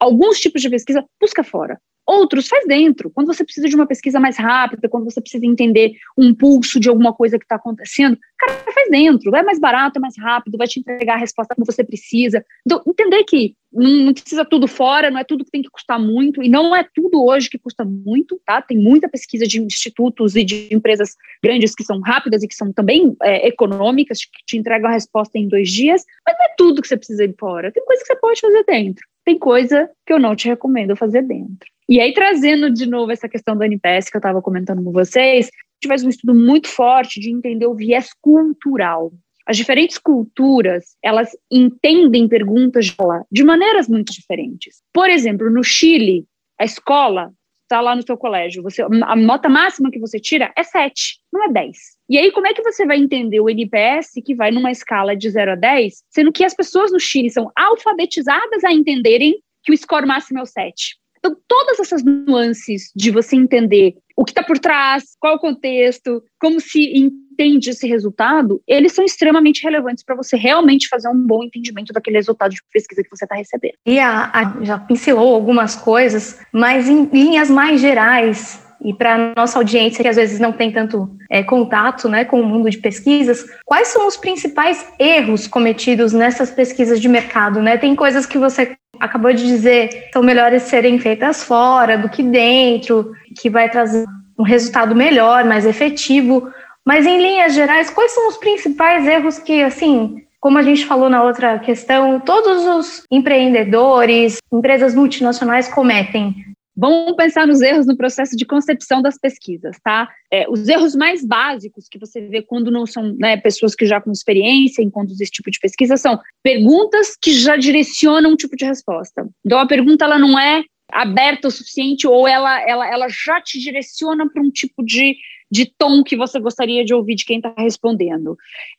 alguns 0.00 0.40
tipos 0.40 0.62
de 0.62 0.70
pesquisa, 0.70 1.04
busca 1.20 1.44
fora. 1.44 1.78
Outros 2.08 2.48
faz 2.48 2.66
dentro. 2.66 3.10
Quando 3.10 3.26
você 3.26 3.44
precisa 3.44 3.68
de 3.68 3.74
uma 3.74 3.86
pesquisa 3.86 4.18
mais 4.18 4.38
rápida, 4.38 4.88
quando 4.88 5.04
você 5.04 5.20
precisa 5.20 5.44
entender 5.44 5.92
um 6.16 6.34
pulso 6.34 6.80
de 6.80 6.88
alguma 6.88 7.12
coisa 7.12 7.38
que 7.38 7.44
está 7.44 7.56
acontecendo, 7.56 8.18
cara, 8.38 8.64
faz 8.72 8.90
dentro. 8.90 9.36
É 9.36 9.42
mais 9.42 9.58
barato, 9.58 9.98
é 9.98 10.00
mais 10.00 10.14
rápido, 10.16 10.56
vai 10.56 10.66
te 10.66 10.80
entregar 10.80 11.16
a 11.16 11.18
resposta 11.18 11.54
como 11.54 11.66
você 11.66 11.84
precisa. 11.84 12.42
Então, 12.66 12.82
entender 12.86 13.24
que 13.24 13.54
não, 13.70 14.14
precisa 14.14 14.42
tudo 14.42 14.66
fora, 14.66 15.10
não 15.10 15.18
é 15.20 15.24
tudo 15.24 15.44
que 15.44 15.50
tem 15.50 15.60
que 15.60 15.68
custar 15.68 16.00
muito, 16.00 16.42
e 16.42 16.48
não 16.48 16.74
é 16.74 16.82
tudo 16.94 17.22
hoje 17.22 17.50
que 17.50 17.58
custa 17.58 17.84
muito, 17.84 18.40
tá? 18.46 18.62
Tem 18.62 18.78
muita 18.78 19.06
pesquisa 19.06 19.46
de 19.46 19.60
institutos 19.60 20.34
e 20.34 20.42
de 20.42 20.72
empresas 20.72 21.14
grandes 21.44 21.74
que 21.74 21.84
são 21.84 22.00
rápidas 22.00 22.42
e 22.42 22.48
que 22.48 22.54
são 22.54 22.72
também 22.72 23.14
é, 23.22 23.48
econômicas, 23.48 24.20
que 24.24 24.46
te 24.46 24.56
entregam 24.56 24.88
a 24.88 24.94
resposta 24.94 25.36
em 25.36 25.46
dois 25.46 25.70
dias, 25.70 26.06
mas 26.26 26.34
não 26.38 26.46
é 26.46 26.54
tudo 26.56 26.80
que 26.80 26.88
você 26.88 26.96
precisa 26.96 27.24
ir 27.24 27.34
fora. 27.38 27.70
Tem 27.70 27.84
coisa 27.84 28.00
que 28.00 28.06
você 28.06 28.16
pode 28.16 28.40
fazer 28.40 28.64
dentro. 28.64 29.06
Tem 29.26 29.38
coisa 29.38 29.90
que 30.06 30.12
eu 30.14 30.18
não 30.18 30.34
te 30.34 30.48
recomendo 30.48 30.96
fazer 30.96 31.20
dentro. 31.20 31.68
E 31.88 32.00
aí, 32.00 32.12
trazendo 32.12 32.70
de 32.70 32.86
novo 32.86 33.10
essa 33.10 33.28
questão 33.28 33.56
do 33.56 33.64
NPS 33.64 34.10
que 34.10 34.16
eu 34.16 34.20
estava 34.20 34.42
comentando 34.42 34.84
com 34.84 34.92
vocês, 34.92 35.46
a 35.46 35.50
gente 35.80 35.88
faz 35.88 36.04
um 36.04 36.10
estudo 36.10 36.34
muito 36.34 36.68
forte 36.68 37.18
de 37.18 37.30
entender 37.30 37.66
o 37.66 37.74
viés 37.74 38.10
cultural. 38.20 39.10
As 39.46 39.56
diferentes 39.56 39.96
culturas, 39.96 40.96
elas 41.02 41.30
entendem 41.50 42.28
perguntas 42.28 42.94
de 43.32 43.42
maneiras 43.42 43.88
muito 43.88 44.12
diferentes. 44.12 44.82
Por 44.92 45.08
exemplo, 45.08 45.48
no 45.48 45.64
Chile, 45.64 46.26
a 46.60 46.66
escola 46.66 47.32
está 47.62 47.80
lá 47.80 47.96
no 47.96 48.02
seu 48.02 48.18
colégio, 48.18 48.62
você, 48.62 48.82
a 48.82 49.16
nota 49.16 49.48
máxima 49.48 49.90
que 49.90 49.98
você 49.98 50.18
tira 50.18 50.52
é 50.56 50.62
7, 50.62 51.18
não 51.32 51.44
é 51.44 51.48
10. 51.52 51.76
E 52.10 52.18
aí, 52.18 52.30
como 52.32 52.46
é 52.46 52.52
que 52.52 52.62
você 52.62 52.84
vai 52.84 52.98
entender 52.98 53.40
o 53.40 53.48
NPS 53.48 54.12
que 54.24 54.34
vai 54.34 54.50
numa 54.50 54.70
escala 54.70 55.16
de 55.16 55.28
0 55.30 55.52
a 55.52 55.54
10, 55.54 56.02
sendo 56.10 56.32
que 56.32 56.44
as 56.44 56.54
pessoas 56.54 56.92
no 56.92 57.00
Chile 57.00 57.30
são 57.30 57.50
alfabetizadas 57.56 58.62
a 58.64 58.72
entenderem 58.72 59.38
que 59.62 59.72
o 59.72 59.76
score 59.76 60.06
máximo 60.06 60.38
é 60.38 60.42
o 60.42 60.46
7? 60.46 60.98
Então, 61.18 61.36
todas 61.46 61.80
essas 61.80 62.02
nuances 62.04 62.90
de 62.94 63.10
você 63.10 63.36
entender 63.36 63.94
o 64.16 64.24
que 64.24 64.32
está 64.32 64.42
por 64.42 64.58
trás, 64.58 65.16
qual 65.20 65.36
o 65.36 65.38
contexto, 65.38 66.22
como 66.40 66.60
se 66.60 66.80
entende 66.96 67.70
esse 67.70 67.86
resultado, 67.86 68.60
eles 68.66 68.92
são 68.92 69.04
extremamente 69.04 69.62
relevantes 69.62 70.02
para 70.04 70.16
você 70.16 70.36
realmente 70.36 70.88
fazer 70.88 71.08
um 71.08 71.26
bom 71.26 71.44
entendimento 71.44 71.92
daquele 71.92 72.16
resultado 72.16 72.50
de 72.50 72.60
pesquisa 72.72 73.02
que 73.02 73.10
você 73.10 73.24
está 73.24 73.36
recebendo. 73.36 73.74
E 73.86 73.98
a, 74.00 74.30
a, 74.32 74.64
já 74.64 74.78
pincelou 74.78 75.34
algumas 75.34 75.76
coisas, 75.76 76.40
mas 76.52 76.88
em 76.88 77.04
linhas 77.04 77.48
mais 77.48 77.80
gerais, 77.80 78.67
e 78.80 78.94
para 78.94 79.32
nossa 79.36 79.58
audiência 79.58 80.02
que 80.02 80.08
às 80.08 80.16
vezes 80.16 80.38
não 80.38 80.52
tem 80.52 80.70
tanto 80.70 81.10
é, 81.28 81.42
contato 81.42 82.08
né, 82.08 82.24
com 82.24 82.40
o 82.40 82.44
mundo 82.44 82.70
de 82.70 82.78
pesquisas, 82.78 83.44
quais 83.64 83.88
são 83.88 84.06
os 84.06 84.16
principais 84.16 84.86
erros 84.98 85.46
cometidos 85.46 86.12
nessas 86.12 86.50
pesquisas 86.50 87.00
de 87.00 87.08
mercado? 87.08 87.60
Né? 87.60 87.76
Tem 87.76 87.94
coisas 87.96 88.24
que 88.24 88.38
você 88.38 88.76
acabou 89.00 89.32
de 89.32 89.46
dizer 89.46 90.08
são 90.12 90.22
melhores 90.22 90.62
serem 90.62 90.98
feitas 90.98 91.42
fora 91.42 91.98
do 91.98 92.08
que 92.08 92.22
dentro, 92.22 93.12
que 93.40 93.50
vai 93.50 93.68
trazer 93.68 94.04
um 94.38 94.44
resultado 94.44 94.94
melhor, 94.94 95.44
mais 95.44 95.66
efetivo. 95.66 96.48
Mas 96.84 97.06
em 97.06 97.18
linhas 97.20 97.54
gerais, 97.54 97.90
quais 97.90 98.12
são 98.12 98.28
os 98.28 98.36
principais 98.36 99.06
erros 99.06 99.38
que, 99.38 99.62
assim, 99.62 100.22
como 100.40 100.58
a 100.58 100.62
gente 100.62 100.86
falou 100.86 101.10
na 101.10 101.22
outra 101.22 101.58
questão, 101.58 102.20
todos 102.20 102.64
os 102.64 103.04
empreendedores, 103.10 104.38
empresas 104.52 104.94
multinacionais 104.94 105.68
cometem 105.68 106.34
Vamos 106.80 107.16
pensar 107.16 107.44
nos 107.44 107.60
erros 107.60 107.88
no 107.88 107.96
processo 107.96 108.36
de 108.36 108.46
concepção 108.46 109.02
das 109.02 109.18
pesquisas, 109.18 109.76
tá? 109.82 110.08
É, 110.32 110.48
os 110.48 110.68
erros 110.68 110.94
mais 110.94 111.26
básicos 111.26 111.88
que 111.90 111.98
você 111.98 112.20
vê 112.20 112.40
quando 112.40 112.70
não 112.70 112.86
são 112.86 113.16
né, 113.18 113.36
pessoas 113.36 113.74
que 113.74 113.84
já 113.84 114.00
com 114.00 114.12
experiência 114.12 114.80
em 114.80 114.88
conduzir 114.88 115.24
esse 115.24 115.32
tipo 115.32 115.50
de 115.50 115.58
pesquisa 115.58 115.96
são 115.96 116.20
perguntas 116.40 117.16
que 117.20 117.32
já 117.32 117.56
direcionam 117.56 118.30
um 118.30 118.36
tipo 118.36 118.54
de 118.54 118.64
resposta. 118.64 119.28
Então, 119.44 119.58
a 119.58 119.66
pergunta 119.66 120.04
ela 120.04 120.20
não 120.20 120.38
é 120.38 120.62
aberta 120.92 121.48
o 121.48 121.50
suficiente 121.50 122.06
ou 122.06 122.28
ela, 122.28 122.60
ela, 122.60 122.88
ela 122.88 123.08
já 123.08 123.40
te 123.40 123.58
direciona 123.58 124.30
para 124.30 124.40
um 124.40 124.48
tipo 124.48 124.84
de, 124.84 125.16
de 125.50 125.66
tom 125.76 126.04
que 126.04 126.16
você 126.16 126.38
gostaria 126.38 126.84
de 126.84 126.94
ouvir 126.94 127.16
de 127.16 127.24
quem 127.24 127.38
está 127.38 127.52
respondendo. 127.58 128.36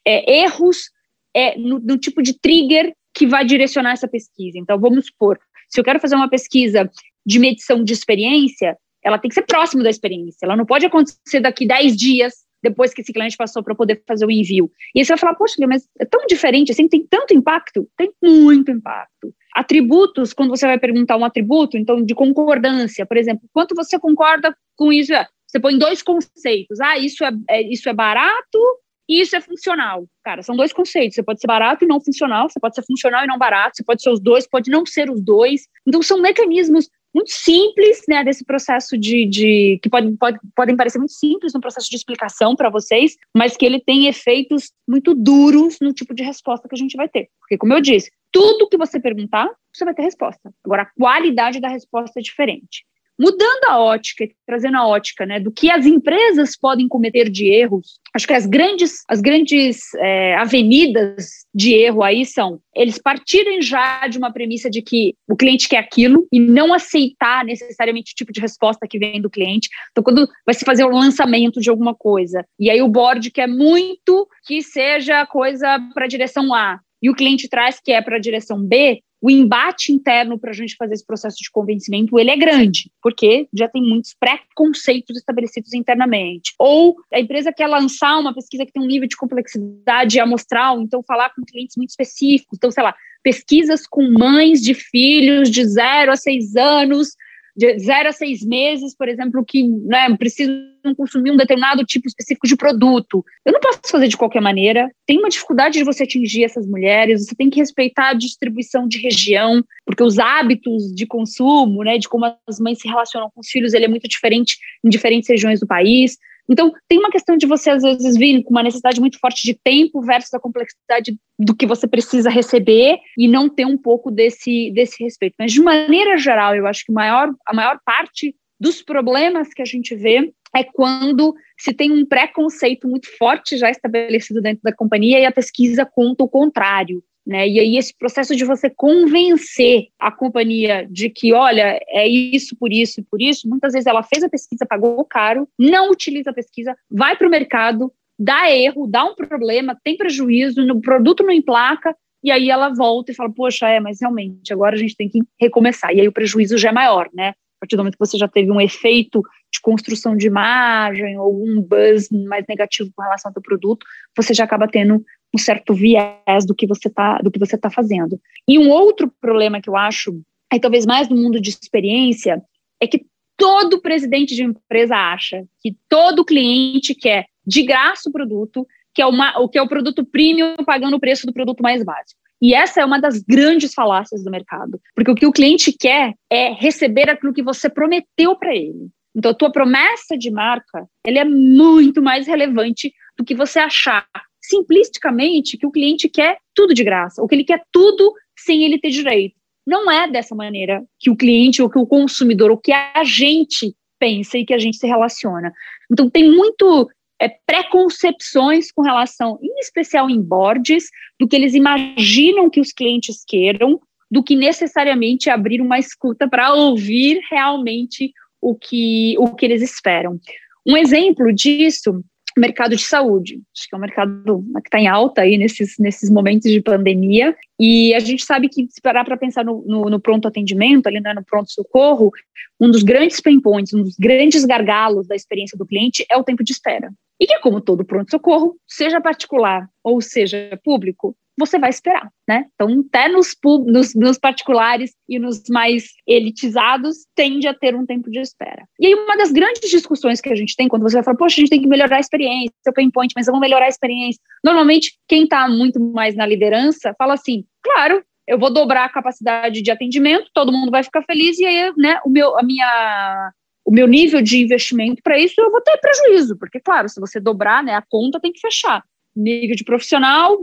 É, 0.08 0.40
erros 0.44 0.90
é, 1.36 1.58
no, 1.58 1.80
no 1.80 1.98
tipo 1.98 2.22
de 2.22 2.34
trigger 2.40 2.94
que 3.14 3.28
vai 3.28 3.44
direcionar 3.44 3.92
essa 3.92 4.08
pesquisa. 4.08 4.58
Então, 4.58 4.80
vamos 4.80 5.08
supor, 5.08 5.38
se 5.68 5.80
eu 5.80 5.84
quero 5.84 6.00
fazer 6.00 6.16
uma 6.16 6.30
pesquisa 6.30 6.90
de 7.30 7.38
medição 7.38 7.84
de 7.84 7.94
experiência, 7.94 8.76
ela 9.04 9.20
tem 9.20 9.30
que 9.30 9.36
ser 9.36 9.44
próximo 9.44 9.84
da 9.84 9.90
experiência. 9.90 10.40
Ela 10.46 10.58
não 10.58 10.66
pode 10.66 10.84
acontecer 10.84 11.40
daqui 11.40 11.68
10 11.68 11.96
dias 11.96 12.34
depois 12.62 12.92
que 12.92 13.02
esse 13.02 13.14
cliente 13.14 13.38
passou 13.38 13.64
para 13.64 13.76
poder 13.76 14.02
fazer 14.06 14.26
o 14.26 14.32
envio. 14.32 14.70
E 14.96 15.00
aí 15.00 15.06
você 15.06 15.14
vai 15.14 15.20
falar, 15.20 15.36
poxa, 15.36 15.56
mas 15.68 15.88
é 16.00 16.06
tão 16.06 16.26
diferente 16.26 16.72
assim, 16.72 16.90
tem 16.90 17.06
tanto 17.08 17.34
impacto? 17.34 17.88
Tem 17.96 18.12
muito 18.22 18.72
impacto. 18.72 19.32
Atributos, 19.56 20.34
quando 20.34 20.50
você 20.50 20.66
vai 20.66 20.80
perguntar 20.80 21.18
um 21.18 21.24
atributo, 21.24 21.78
então 21.78 22.04
de 22.04 22.16
concordância, 22.16 23.06
por 23.06 23.16
exemplo, 23.16 23.48
quanto 23.54 23.76
você 23.76 24.00
concorda 24.00 24.54
com 24.76 24.92
isso? 24.92 25.14
Você 25.48 25.60
põe 25.60 25.78
dois 25.78 26.02
conceitos. 26.02 26.82
Ah, 26.82 26.98
isso 26.98 27.24
é, 27.24 27.32
é 27.50 27.62
isso 27.62 27.88
é 27.88 27.94
barato 27.94 28.60
e 29.08 29.22
isso 29.22 29.36
é 29.36 29.42
funcional. 29.42 30.06
Cara, 30.24 30.44
são 30.44 30.56
dois 30.56 30.74
conceitos. 30.74 31.16
Você 31.16 31.24
pode 31.24 31.40
ser 31.40 31.48
barato 31.48 31.86
e 31.86 31.88
não 31.88 32.02
funcional, 32.02 32.50
você 32.50 32.60
pode 32.60 32.76
ser 32.76 32.84
funcional 32.86 33.24
e 33.24 33.28
não 33.28 33.38
barato, 33.38 33.78
você 33.78 33.84
pode 33.84 34.02
ser 34.04 34.10
os 34.10 34.20
dois, 34.20 34.48
pode 34.48 34.70
não 34.70 34.86
ser 34.86 35.10
os 35.10 35.22
dois. 35.22 35.62
Então, 35.88 36.02
são 36.04 36.22
mecanismos 36.22 36.90
muito 37.14 37.32
simples, 37.32 38.02
né, 38.08 38.24
desse 38.24 38.46
processo 38.46 38.98
de, 38.98 39.26
de 39.26 39.80
que 39.82 39.90
pode, 39.90 40.16
pode, 40.18 40.40
podem 40.56 40.76
parecer 40.76 41.00
muito 41.00 41.14
simples 41.14 41.54
no 41.54 41.62
processo 41.62 41.90
de 41.90 41.96
explicação 41.96 42.56
para 42.56 42.70
vocês, 42.70 43.16
mas 43.36 43.58
que 43.58 43.66
ele 43.66 43.80
tem 43.80 44.08
efeitos 44.08 44.72
muito 44.88 45.14
duros 45.14 45.78
no 45.82 45.94
tipo 45.94 46.14
de 46.14 46.24
resposta 46.24 46.68
que 46.68 46.76
a 46.76 46.78
gente 46.78 46.96
vai 46.96 47.10
ter. 47.10 47.30
Porque, 47.40 47.58
como 47.58 47.74
eu 47.74 47.82
disse, 47.82 48.12
tudo 48.32 48.70
que 48.70 48.78
você 48.78 49.00
perguntar, 49.00 49.50
você 49.74 49.86
vai 49.86 49.94
ter 49.94 50.04
resposta. 50.04 50.54
Agora, 50.64 50.84
a 50.84 50.92
qualidade 50.98 51.60
da 51.60 51.68
resposta 51.68 52.20
é 52.20 52.24
diferente. 52.24 52.86
Mudando 53.20 53.66
a 53.68 53.78
ótica, 53.78 54.26
trazendo 54.48 54.78
a 54.78 54.88
ótica 54.88 55.26
né, 55.26 55.42
do 55.42 55.52
que 55.52 55.70
as 55.70 55.86
empresas 55.86 56.58
podem 56.58 56.88
cometer 56.88 57.30
de 57.30 57.48
erros, 57.48 58.00
acho 58.16 58.26
que 58.26 58.34
as 58.34 58.46
grandes, 58.46 59.04
as 59.10 59.20
grandes 59.20 59.94
é, 59.96 60.36
avenidas 60.36 61.46
de 61.54 61.74
erro 61.74 62.02
aí 62.02 62.26
são 62.26 62.62
eles 62.74 62.98
partirem 62.98 63.62
já 63.62 64.08
de 64.08 64.18
uma 64.18 64.32
premissa 64.32 64.70
de 64.70 64.82
que 64.82 65.16
o 65.28 65.36
cliente 65.36 65.68
quer 65.68 65.80
aquilo 65.80 66.26
e 66.32 66.40
não 66.40 66.74
aceitar 66.74 67.44
necessariamente 67.44 68.14
o 68.14 68.16
tipo 68.16 68.32
de 68.32 68.40
resposta 68.40 68.88
que 68.88 68.98
vem 68.98 69.22
do 69.22 69.30
cliente. 69.30 69.68
Então, 69.92 70.02
quando 70.02 70.26
vai 70.46 70.56
se 70.56 70.64
fazer 70.64 70.86
o 70.86 70.96
lançamento 70.96 71.60
de 71.60 71.70
alguma 71.70 71.94
coisa, 71.94 72.46
e 72.58 72.70
aí 72.70 72.82
o 72.82 72.88
board 72.88 73.32
quer 73.32 73.48
muito 73.48 74.30
que 74.46 74.62
seja 74.62 75.26
coisa 75.26 75.78
para 75.94 76.06
a 76.06 76.08
direção 76.08 76.54
A, 76.54 76.80
e 77.02 77.10
o 77.10 77.16
cliente 77.16 77.50
traz 77.50 77.80
que 77.84 77.92
é 77.92 78.02
para 78.02 78.18
a 78.18 78.20
direção 78.20 78.62
B, 78.62 79.02
o 79.22 79.30
embate 79.30 79.92
interno 79.92 80.40
para 80.40 80.52
a 80.52 80.54
gente 80.54 80.76
fazer 80.76 80.94
esse 80.94 81.06
processo 81.06 81.38
de 81.38 81.52
convencimento, 81.52 82.18
ele 82.18 82.30
é 82.30 82.38
grande, 82.38 82.90
porque 83.02 83.48
já 83.54 83.68
tem 83.68 83.82
muitos 83.82 84.14
preconceitos 84.14 85.18
estabelecidos 85.18 85.74
internamente. 85.74 86.54
Ou 86.58 86.96
a 87.14 87.20
empresa 87.20 87.52
quer 87.52 87.68
lançar 87.68 88.18
uma 88.18 88.34
pesquisa 88.34 88.66
que 88.66 88.72
tem 88.72 88.82
um 88.82 88.88
nível 88.88 89.08
de 89.08 89.18
complexidade 89.18 90.20
amostral, 90.20 90.82
então 90.82 91.04
falar 91.04 91.34
com 91.34 91.44
clientes 91.44 91.76
muito 91.76 91.90
específicos. 91.90 92.58
Então, 92.58 92.72
sei 92.72 92.84
lá, 92.84 92.96
pesquisas 93.22 93.86
com 93.86 94.10
mães 94.12 94.62
de 94.62 94.74
filhos 94.74 95.50
de 95.50 95.66
0 95.66 96.12
a 96.12 96.16
6 96.16 96.56
anos 96.56 97.10
de 97.60 97.78
zero 97.78 98.08
a 98.08 98.12
seis 98.14 98.42
meses, 98.42 98.96
por 98.96 99.10
exemplo, 99.10 99.44
que 99.46 99.68
né, 99.68 100.16
precisam 100.16 100.56
consumir 100.96 101.32
um 101.32 101.36
determinado 101.36 101.84
tipo 101.84 102.08
específico 102.08 102.48
de 102.48 102.56
produto. 102.56 103.22
Eu 103.46 103.52
não 103.52 103.60
posso 103.60 103.82
fazer 103.92 104.08
de 104.08 104.16
qualquer 104.16 104.42
maneira. 104.42 104.90
Tem 105.06 105.20
uma 105.20 105.28
dificuldade 105.28 105.78
de 105.78 105.84
você 105.84 106.04
atingir 106.04 106.46
essas 106.46 106.66
mulheres, 106.66 107.26
você 107.26 107.36
tem 107.36 107.50
que 107.50 107.60
respeitar 107.60 108.12
a 108.12 108.14
distribuição 108.14 108.88
de 108.88 108.98
região, 108.98 109.62
porque 109.86 110.02
os 110.02 110.18
hábitos 110.18 110.96
de 110.96 111.06
consumo, 111.06 111.84
né, 111.84 111.98
de 111.98 112.08
como 112.08 112.34
as 112.48 112.60
mães 112.62 112.80
se 112.80 112.88
relacionam 112.88 113.30
com 113.30 113.42
os 113.42 113.50
filhos, 113.50 113.74
ele 113.74 113.84
é 113.84 113.90
muito 113.90 114.08
diferente 114.08 114.58
em 114.82 114.90
diferentes 114.90 115.28
regiões 115.28 115.60
do 115.60 115.68
país. 115.68 116.18
Então, 116.50 116.74
tem 116.88 116.98
uma 116.98 117.12
questão 117.12 117.38
de 117.38 117.46
você, 117.46 117.70
às 117.70 117.84
vezes, 117.84 118.18
vir 118.18 118.44
com 118.44 118.50
uma 118.50 118.64
necessidade 118.64 119.00
muito 119.00 119.20
forte 119.20 119.44
de 119.44 119.54
tempo 119.54 120.02
versus 120.02 120.34
a 120.34 120.40
complexidade 120.40 121.16
do 121.38 121.56
que 121.56 121.68
você 121.68 121.88
precisa 121.88 122.30
receber 122.30 122.98
e 123.18 123.28
não 123.28 123.48
ter 123.48 123.66
um 123.66 123.78
pouco 123.78 124.10
desse, 124.10 124.72
desse 124.72 125.04
respeito. 125.04 125.36
Mas, 125.38 125.54
de 125.54 125.62
maneira 125.62 126.18
geral, 126.18 126.56
eu 126.56 126.66
acho 126.66 126.84
que 126.84 126.92
maior, 126.92 127.32
a 127.46 127.54
maior 127.54 127.80
parte 127.86 128.36
dos 128.60 128.82
problemas 128.82 129.54
que 129.54 129.62
a 129.62 129.66
gente 129.66 129.96
vê 129.96 130.34
é 130.56 130.64
quando 130.64 131.36
se 131.58 131.72
tem 131.72 131.92
um 131.92 132.06
preconceito 132.06 132.88
muito 132.88 133.08
forte 133.18 133.56
já 133.56 133.70
estabelecido 133.70 134.42
dentro 134.42 134.62
da 134.64 134.74
companhia 134.74 135.20
e 135.20 135.26
a 135.26 135.32
pesquisa 135.32 135.86
conta 135.86 136.24
o 136.24 136.30
contrário. 136.30 137.04
Né? 137.26 137.48
E 137.48 137.60
aí 137.60 137.78
esse 137.78 137.96
processo 137.96 138.36
de 138.36 138.44
você 138.44 138.70
convencer 138.70 139.88
a 140.00 140.12
companhia 140.12 140.88
de 140.90 141.10
que, 141.10 141.34
olha, 141.34 141.80
é 141.88 142.08
isso, 142.08 142.56
por 142.58 142.72
isso 142.72 143.02
e 143.02 143.04
por 143.04 143.22
isso, 143.22 143.48
muitas 143.48 143.74
vezes 143.74 143.86
ela 143.86 144.02
fez 144.02 144.24
a 144.24 144.30
pesquisa, 144.30 144.66
pagou 144.66 145.04
caro, 145.06 145.48
não 145.58 145.92
utiliza 145.92 146.32
a 146.32 146.34
pesquisa, 146.34 146.76
vai 146.90 147.16
para 147.16 147.28
o 147.28 147.30
mercado, 147.30 147.92
dá 148.18 148.52
erro, 148.52 148.88
dá 148.88 149.06
um 149.06 149.16
problema, 149.16 149.78
tem 149.84 149.96
prejuízo, 149.96 150.62
o 150.62 150.82
produto 150.82 151.24
não 151.24 151.32
emplaca, 151.32 151.96
e 152.24 152.32
aí 152.32 152.50
ela 152.50 152.70
volta 152.70 153.12
e 153.12 153.16
fala, 153.16 153.32
poxa, 153.32 153.68
é, 153.70 153.80
mas 153.80 154.00
realmente, 154.02 154.52
agora 154.52 154.76
a 154.76 154.80
gente 154.80 154.96
tem 154.96 155.08
que 155.08 155.20
recomeçar. 155.40 155.94
E 155.94 156.02
aí 156.02 156.08
o 156.08 156.12
prejuízo 156.12 156.58
já 156.58 156.70
é 156.70 156.74
maior, 156.74 157.10
né? 157.14 157.30
A 157.30 157.60
partir 157.62 157.76
do 157.76 157.80
momento 157.80 157.98
que 157.98 158.06
você 158.06 158.18
já 158.18 158.28
teve 158.28 158.52
um 158.52 158.60
efeito 158.60 159.22
de 159.52 159.60
construção 159.62 160.16
de 160.16 160.28
imagem 160.28 161.18
ou 161.18 161.44
um 161.46 161.62
buzz 161.62 162.10
mais 162.10 162.46
negativo 162.48 162.90
com 162.96 163.02
relação 163.02 163.30
ao 163.30 163.34
seu 163.34 163.42
produto, 163.42 163.86
você 164.16 164.34
já 164.34 164.44
acaba 164.44 164.68
tendo 164.68 165.04
um 165.34 165.38
certo 165.38 165.74
viés 165.74 166.46
do 166.46 166.56
que 166.56 166.66
você 166.68 166.88
está 166.88 167.20
do 167.20 167.32
que 167.32 167.40
você 167.40 167.58
tá 167.58 167.70
fazendo. 167.70 168.20
E 168.48 168.58
um 168.58 168.70
outro 168.70 169.12
problema 169.22 169.62
que 169.62 169.70
eu 169.70 169.76
acho, 169.76 170.22
é 170.52 170.60
talvez 170.60 170.86
mais 170.86 171.08
no 171.08 171.16
mundo 171.16 171.40
de 171.40 171.50
experiência, 171.50 172.42
é 172.82 172.88
que 172.88 173.06
todo 173.38 173.82
presidente 173.82 174.36
de 174.36 174.44
empresa 174.44 174.96
acha 174.96 175.46
que 175.62 175.76
todo 175.88 176.26
cliente 176.26 176.94
quer 176.94 177.26
de 177.46 177.64
graça 177.64 178.10
o 178.10 178.12
produto, 178.12 178.68
que 178.94 179.02
é 179.02 179.06
o 179.06 179.48
que 179.48 179.58
é 179.58 179.62
o 179.62 179.68
produto 179.68 180.06
premium 180.06 180.56
pagando 180.66 180.98
o 180.98 181.00
preço 181.00 181.26
do 181.26 181.34
produto 181.34 181.62
mais 181.62 181.84
básico. 181.84 182.20
E 182.42 182.54
essa 182.54 182.82
é 182.82 182.86
uma 182.86 183.00
das 183.00 183.22
grandes 183.22 183.74
falácias 183.74 184.24
do 184.24 184.32
mercado, 184.32 184.80
porque 184.96 185.12
o 185.12 185.16
que 185.16 185.26
o 185.26 185.32
cliente 185.32 185.74
quer 185.74 186.14
é 186.30 186.54
receber 186.54 187.10
aquilo 187.10 187.34
que 187.34 187.44
você 187.44 187.70
prometeu 187.70 188.36
para 188.38 188.56
ele. 188.56 188.90
Então, 189.16 189.32
a 189.32 189.34
tua 189.34 189.52
promessa 189.52 190.18
de 190.18 190.32
marca, 190.32 190.88
ele 191.06 191.20
é 191.20 191.26
muito 191.26 192.02
mais 192.02 192.28
relevante 192.28 192.94
do 193.18 193.26
que 193.26 193.36
você 193.36 193.60
achar 193.60 194.08
simplisticamente 194.50 195.58
que 195.58 195.66
o 195.66 195.72
cliente 195.72 196.10
quer 196.10 196.38
tudo 196.56 196.74
de 196.74 196.84
graça, 196.84 197.22
ou 197.22 197.28
que 197.28 197.36
ele 197.36 197.44
quer 197.44 197.64
tudo 197.72 198.14
sem 198.38 198.64
ele 198.64 198.80
ter 198.80 198.90
direito. 198.90 199.36
Não 199.66 199.90
é 199.92 200.10
dessa 200.10 200.34
maneira 200.34 200.84
que 201.00 201.10
o 201.10 201.16
cliente, 201.16 201.62
ou 201.62 201.70
que 201.70 201.78
o 201.78 201.86
consumidor, 201.86 202.50
ou 202.50 202.58
que 202.58 202.72
a 202.72 203.04
gente 203.04 203.76
pensa 204.00 204.38
e 204.38 204.46
que 204.46 204.54
a 204.54 204.58
gente 204.58 204.78
se 204.78 204.88
relaciona. 204.88 205.54
Então, 205.92 206.10
tem 206.10 206.32
muito 206.32 206.90
é, 207.22 207.30
preconcepções 207.46 208.72
com 208.72 208.82
relação, 208.82 209.38
em 209.42 209.60
especial 209.60 210.10
em 210.10 210.22
boards, 210.22 210.86
do 211.20 211.28
que 211.28 211.36
eles 211.36 211.54
imaginam 211.54 212.50
que 212.50 212.62
os 212.62 212.72
clientes 212.72 213.24
queiram, 213.28 213.80
do 214.10 214.24
que 214.24 214.36
necessariamente 214.36 215.30
abrir 215.30 215.62
uma 215.62 215.78
escuta 215.78 216.28
para 216.28 216.54
ouvir 216.54 217.22
realmente 217.30 218.12
o 218.42 218.56
que, 218.56 219.16
o 219.20 219.36
que 219.36 219.46
eles 219.46 219.62
esperam. 219.62 220.20
Um 220.66 220.76
exemplo 220.76 221.32
disso 221.32 222.04
mercado 222.40 222.76
de 222.76 222.84
saúde. 222.84 223.42
Acho 223.56 223.68
que 223.68 223.76
é 223.76 223.78
um 223.78 223.82
mercado 223.82 224.44
que 224.56 224.68
está 224.68 224.80
em 224.80 224.88
alta 224.88 225.22
aí 225.22 225.38
nesses, 225.38 225.76
nesses 225.80 226.10
momentos 226.10 226.52
de 226.52 226.62
pandemia. 226.62 227.36
E 227.60 227.94
a 227.94 228.00
gente 228.00 228.24
sabe 228.24 228.50
que, 228.50 228.68
se 228.70 228.82
parar 228.82 229.04
para 229.04 229.18
pensar 229.18 229.44
no, 229.44 229.64
no, 229.66 229.90
no, 229.90 230.00
pronto 230.00 230.28
atendimento, 230.28 230.88
ali 230.88 231.00
né, 231.00 231.14
no 231.14 231.24
pronto 231.24 231.52
socorro, 231.52 232.12
um 232.60 232.70
dos 232.70 232.84
grandes 232.84 233.20
pain 233.20 233.40
points, 233.40 233.74
um 233.74 233.84
dos 233.84 233.96
grandes 233.98 234.46
gargalos 234.46 235.08
da 235.08 235.16
experiência 235.16 235.58
do 235.58 235.66
cliente 235.66 236.06
é 236.10 236.18
o 236.18 236.24
tempo 236.24 236.44
de 236.44 236.52
espera. 236.52 236.92
E 237.20 237.28
que, 237.28 237.40
como 237.40 237.60
todo 237.60 237.84
pronto 237.84 238.10
socorro, 238.10 238.56
seja 238.68 239.02
particular 239.02 239.70
ou 239.84 240.02
seja 240.02 240.58
público, 240.64 241.16
você 241.40 241.58
vai 241.58 241.70
esperar, 241.70 242.08
né? 242.28 242.46
Então, 242.54 242.84
até 242.88 243.08
nos, 243.08 243.36
nos, 243.66 243.96
nos, 243.96 244.20
particulares 244.20 244.92
e 245.08 245.18
nos 245.18 245.44
mais 245.50 245.86
elitizados, 246.06 246.98
tende 247.16 247.48
a 247.48 247.54
ter 247.54 247.74
um 247.76 247.86
tempo 247.86 248.12
de 248.12 248.20
espera. 248.20 248.64
E 248.80 248.88
aí, 248.88 248.94
uma 248.94 249.18
das 249.18 249.32
grandes 249.32 249.70
discussões 249.70 250.20
que 250.20 250.30
a 250.30 250.36
gente 250.36 250.56
tem, 250.56 250.68
quando 250.68 250.84
você 250.84 250.96
vai 250.96 251.04
falar, 251.04 251.18
poxa, 251.18 251.36
a 251.36 251.40
gente 251.40 251.50
tem 251.50 251.62
que 251.62 251.68
melhorar 251.68 251.98
a 251.98 252.02
experiência, 252.02 252.54
seu 252.62 252.74
pain 252.74 252.92
point, 252.92 253.14
mas 253.16 253.26
vamos 253.26 253.42
melhorar 253.42 253.66
a 253.66 253.70
experiência. 253.70 254.22
Normalmente, 254.44 254.94
quem 255.08 255.24
está 255.24 255.48
muito 255.48 255.80
mais 255.80 256.16
na 256.16 256.26
liderança 256.26 256.94
fala 256.98 257.14
assim, 257.14 257.46
claro, 257.64 258.04
eu 258.28 258.38
vou 258.38 258.54
dobrar 258.54 258.86
a 258.86 258.90
capacidade 258.90 259.62
de 259.62 259.72
atendimento, 259.72 260.30
todo 260.34 260.52
mundo 260.52 260.70
vai 260.70 260.84
ficar 260.84 261.02
feliz, 261.04 261.40
e 261.40 261.46
aí, 261.46 261.74
né, 261.78 262.00
o 262.06 262.10
meu, 262.10 262.38
a 262.38 262.44
minha 262.44 263.32
o 263.66 263.72
meu 263.72 263.88
nível 263.88 264.20
de 264.20 264.42
investimento 264.42 265.00
para 265.04 265.20
isso, 265.20 265.40
eu 265.40 265.52
vou 265.52 265.62
ter 265.62 265.78
prejuízo, 265.78 266.36
porque, 266.40 266.60
claro, 266.60 266.90
se 266.90 267.00
você 267.00 267.20
dobrar, 267.20 267.64
né, 267.64 267.76
a 267.76 267.84
conta 267.88 268.20
tem 268.20 268.32
que 268.32 268.40
fechar. 268.40 268.84
Nível 269.16 269.56
de 269.56 269.64
profissional, 269.64 270.40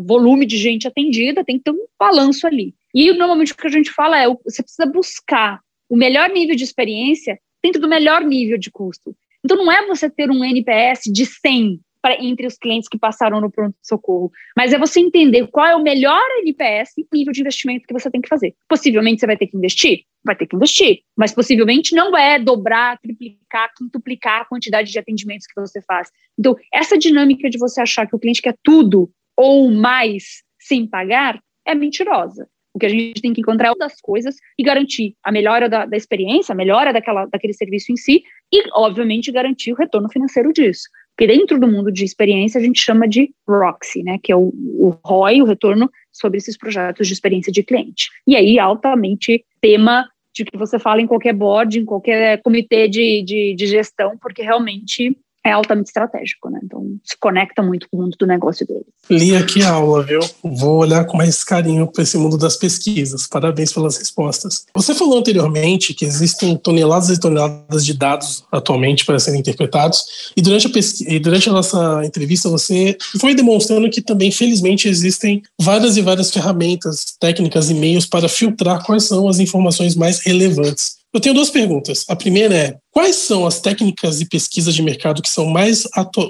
volume 0.00 0.46
de 0.46 0.56
gente 0.56 0.86
atendida, 0.86 1.44
tem 1.44 1.58
que 1.58 1.64
ter 1.64 1.70
um 1.70 1.86
balanço 1.98 2.46
ali. 2.46 2.74
E 2.94 3.12
normalmente 3.12 3.52
o 3.52 3.56
que 3.56 3.66
a 3.66 3.70
gente 3.70 3.90
fala 3.90 4.20
é, 4.20 4.26
você 4.44 4.62
precisa 4.62 4.86
buscar 4.86 5.60
o 5.88 5.96
melhor 5.96 6.30
nível 6.30 6.56
de 6.56 6.64
experiência 6.64 7.38
dentro 7.62 7.80
do 7.80 7.88
melhor 7.88 8.22
nível 8.22 8.58
de 8.58 8.70
custo. 8.70 9.14
Então 9.44 9.56
não 9.56 9.70
é 9.70 9.86
você 9.86 10.10
ter 10.10 10.30
um 10.30 10.44
NPS 10.44 11.02
de 11.12 11.24
100 11.24 11.80
pra, 12.00 12.22
entre 12.22 12.46
os 12.46 12.56
clientes 12.56 12.88
que 12.88 12.98
passaram 12.98 13.40
no 13.40 13.50
pronto-socorro, 13.50 14.30
mas 14.56 14.72
é 14.72 14.78
você 14.78 15.00
entender 15.00 15.46
qual 15.48 15.66
é 15.66 15.76
o 15.76 15.82
melhor 15.82 16.22
NPS 16.40 16.92
e 16.98 17.06
nível 17.12 17.32
de 17.32 17.40
investimento 17.40 17.86
que 17.86 17.92
você 17.92 18.10
tem 18.10 18.20
que 18.20 18.28
fazer. 18.28 18.54
Possivelmente 18.68 19.20
você 19.20 19.26
vai 19.26 19.36
ter 19.36 19.46
que 19.46 19.56
investir? 19.56 20.02
Vai 20.24 20.36
ter 20.36 20.46
que 20.46 20.56
investir, 20.56 21.00
mas 21.16 21.32
possivelmente 21.32 21.94
não 21.94 22.16
é 22.16 22.38
dobrar, 22.38 22.98
triplicar, 22.98 23.72
quintuplicar 23.76 24.42
a 24.42 24.44
quantidade 24.44 24.90
de 24.90 24.98
atendimentos 24.98 25.46
que 25.46 25.60
você 25.60 25.80
faz. 25.82 26.10
Então, 26.38 26.56
essa 26.72 26.98
dinâmica 26.98 27.48
de 27.48 27.58
você 27.58 27.80
achar 27.80 28.06
que 28.06 28.14
o 28.14 28.18
cliente 28.18 28.42
quer 28.42 28.56
tudo 28.62 29.10
ou 29.38 29.70
mais 29.70 30.42
sem 30.58 30.84
pagar 30.84 31.40
é 31.64 31.72
mentirosa. 31.72 32.48
O 32.74 32.78
que 32.78 32.86
a 32.86 32.88
gente 32.88 33.22
tem 33.22 33.32
que 33.32 33.40
encontrar 33.40 33.68
é 33.68 33.70
uma 33.70 33.78
das 33.78 34.00
coisas 34.00 34.36
e 34.58 34.62
garantir 34.62 35.14
a 35.24 35.30
melhora 35.30 35.68
da, 35.68 35.86
da 35.86 35.96
experiência, 35.96 36.52
a 36.52 36.56
melhora 36.56 36.92
daquela, 36.92 37.24
daquele 37.26 37.52
serviço 37.52 37.92
em 37.92 37.96
si 37.96 38.22
e, 38.52 38.62
obviamente, 38.72 39.32
garantir 39.32 39.72
o 39.72 39.76
retorno 39.76 40.10
financeiro 40.10 40.52
disso. 40.52 40.88
Porque 41.16 41.32
dentro 41.32 41.58
do 41.58 41.66
mundo 41.66 41.90
de 41.90 42.04
experiência 42.04 42.60
a 42.60 42.62
gente 42.62 42.80
chama 42.80 43.08
de 43.08 43.32
ROXI, 43.48 44.02
né, 44.02 44.18
que 44.22 44.30
é 44.30 44.36
o, 44.36 44.52
o 44.54 44.96
ROI, 45.04 45.42
o 45.42 45.46
retorno 45.46 45.90
sobre 46.12 46.38
esses 46.38 46.56
projetos 46.56 47.06
de 47.06 47.12
experiência 47.12 47.52
de 47.52 47.62
cliente. 47.62 48.08
E 48.26 48.36
aí, 48.36 48.58
altamente 48.58 49.44
tema 49.60 50.08
de 50.34 50.44
que 50.44 50.56
você 50.56 50.78
fala 50.78 51.00
em 51.00 51.06
qualquer 51.06 51.32
board, 51.32 51.80
em 51.80 51.84
qualquer 51.84 52.40
comitê 52.42 52.86
de, 52.88 53.22
de, 53.22 53.54
de 53.54 53.66
gestão, 53.66 54.16
porque 54.20 54.42
realmente 54.42 55.16
é 55.48 55.52
altamente 55.52 55.88
estratégico, 55.88 56.50
né? 56.50 56.60
Então 56.62 56.96
se 57.04 57.16
conecta 57.18 57.62
muito 57.62 57.88
com 57.90 57.96
o 57.96 58.02
mundo 58.02 58.16
do 58.18 58.26
negócio 58.26 58.66
deles. 58.66 58.84
Li 59.10 59.34
aqui 59.34 59.62
a 59.62 59.70
aula, 59.70 60.02
viu? 60.02 60.20
Vou 60.42 60.78
olhar 60.78 61.04
com 61.04 61.16
mais 61.16 61.42
carinho 61.42 61.86
para 61.86 62.02
esse 62.02 62.16
mundo 62.16 62.36
das 62.36 62.56
pesquisas. 62.56 63.26
Parabéns 63.26 63.72
pelas 63.72 63.96
respostas. 63.96 64.66
Você 64.74 64.94
falou 64.94 65.18
anteriormente 65.18 65.94
que 65.94 66.04
existem 66.04 66.56
toneladas 66.56 67.10
e 67.10 67.20
toneladas 67.20 67.84
de 67.84 67.94
dados 67.94 68.44
atualmente 68.52 69.04
para 69.04 69.18
serem 69.18 69.40
interpretados, 69.40 70.32
e 70.36 70.42
durante 70.42 70.66
a, 70.66 70.70
pesquisa, 70.70 71.10
e 71.10 71.18
durante 71.18 71.48
a 71.48 71.52
nossa 71.52 72.02
entrevista 72.04 72.48
você 72.48 72.96
foi 73.20 73.34
demonstrando 73.34 73.90
que 73.90 74.00
também, 74.00 74.30
felizmente, 74.30 74.88
existem 74.88 75.42
várias 75.58 75.96
e 75.96 76.02
várias 76.02 76.30
ferramentas, 76.30 77.16
técnicas 77.18 77.70
e 77.70 77.74
meios 77.74 78.06
para 78.06 78.28
filtrar 78.28 78.84
quais 78.84 79.04
são 79.04 79.28
as 79.28 79.38
informações 79.38 79.94
mais 79.94 80.20
relevantes. 80.20 80.97
Eu 81.18 81.20
tenho 81.20 81.34
duas 81.34 81.50
perguntas. 81.50 82.04
A 82.08 82.14
primeira 82.14 82.54
é: 82.54 82.76
quais 82.92 83.16
são 83.16 83.44
as 83.44 83.60
técnicas 83.60 84.20
e 84.20 84.28
pesquisas 84.28 84.72
de 84.72 84.80
mercado 84.80 85.20
que 85.20 85.28
são 85.28 85.46
mais 85.46 85.82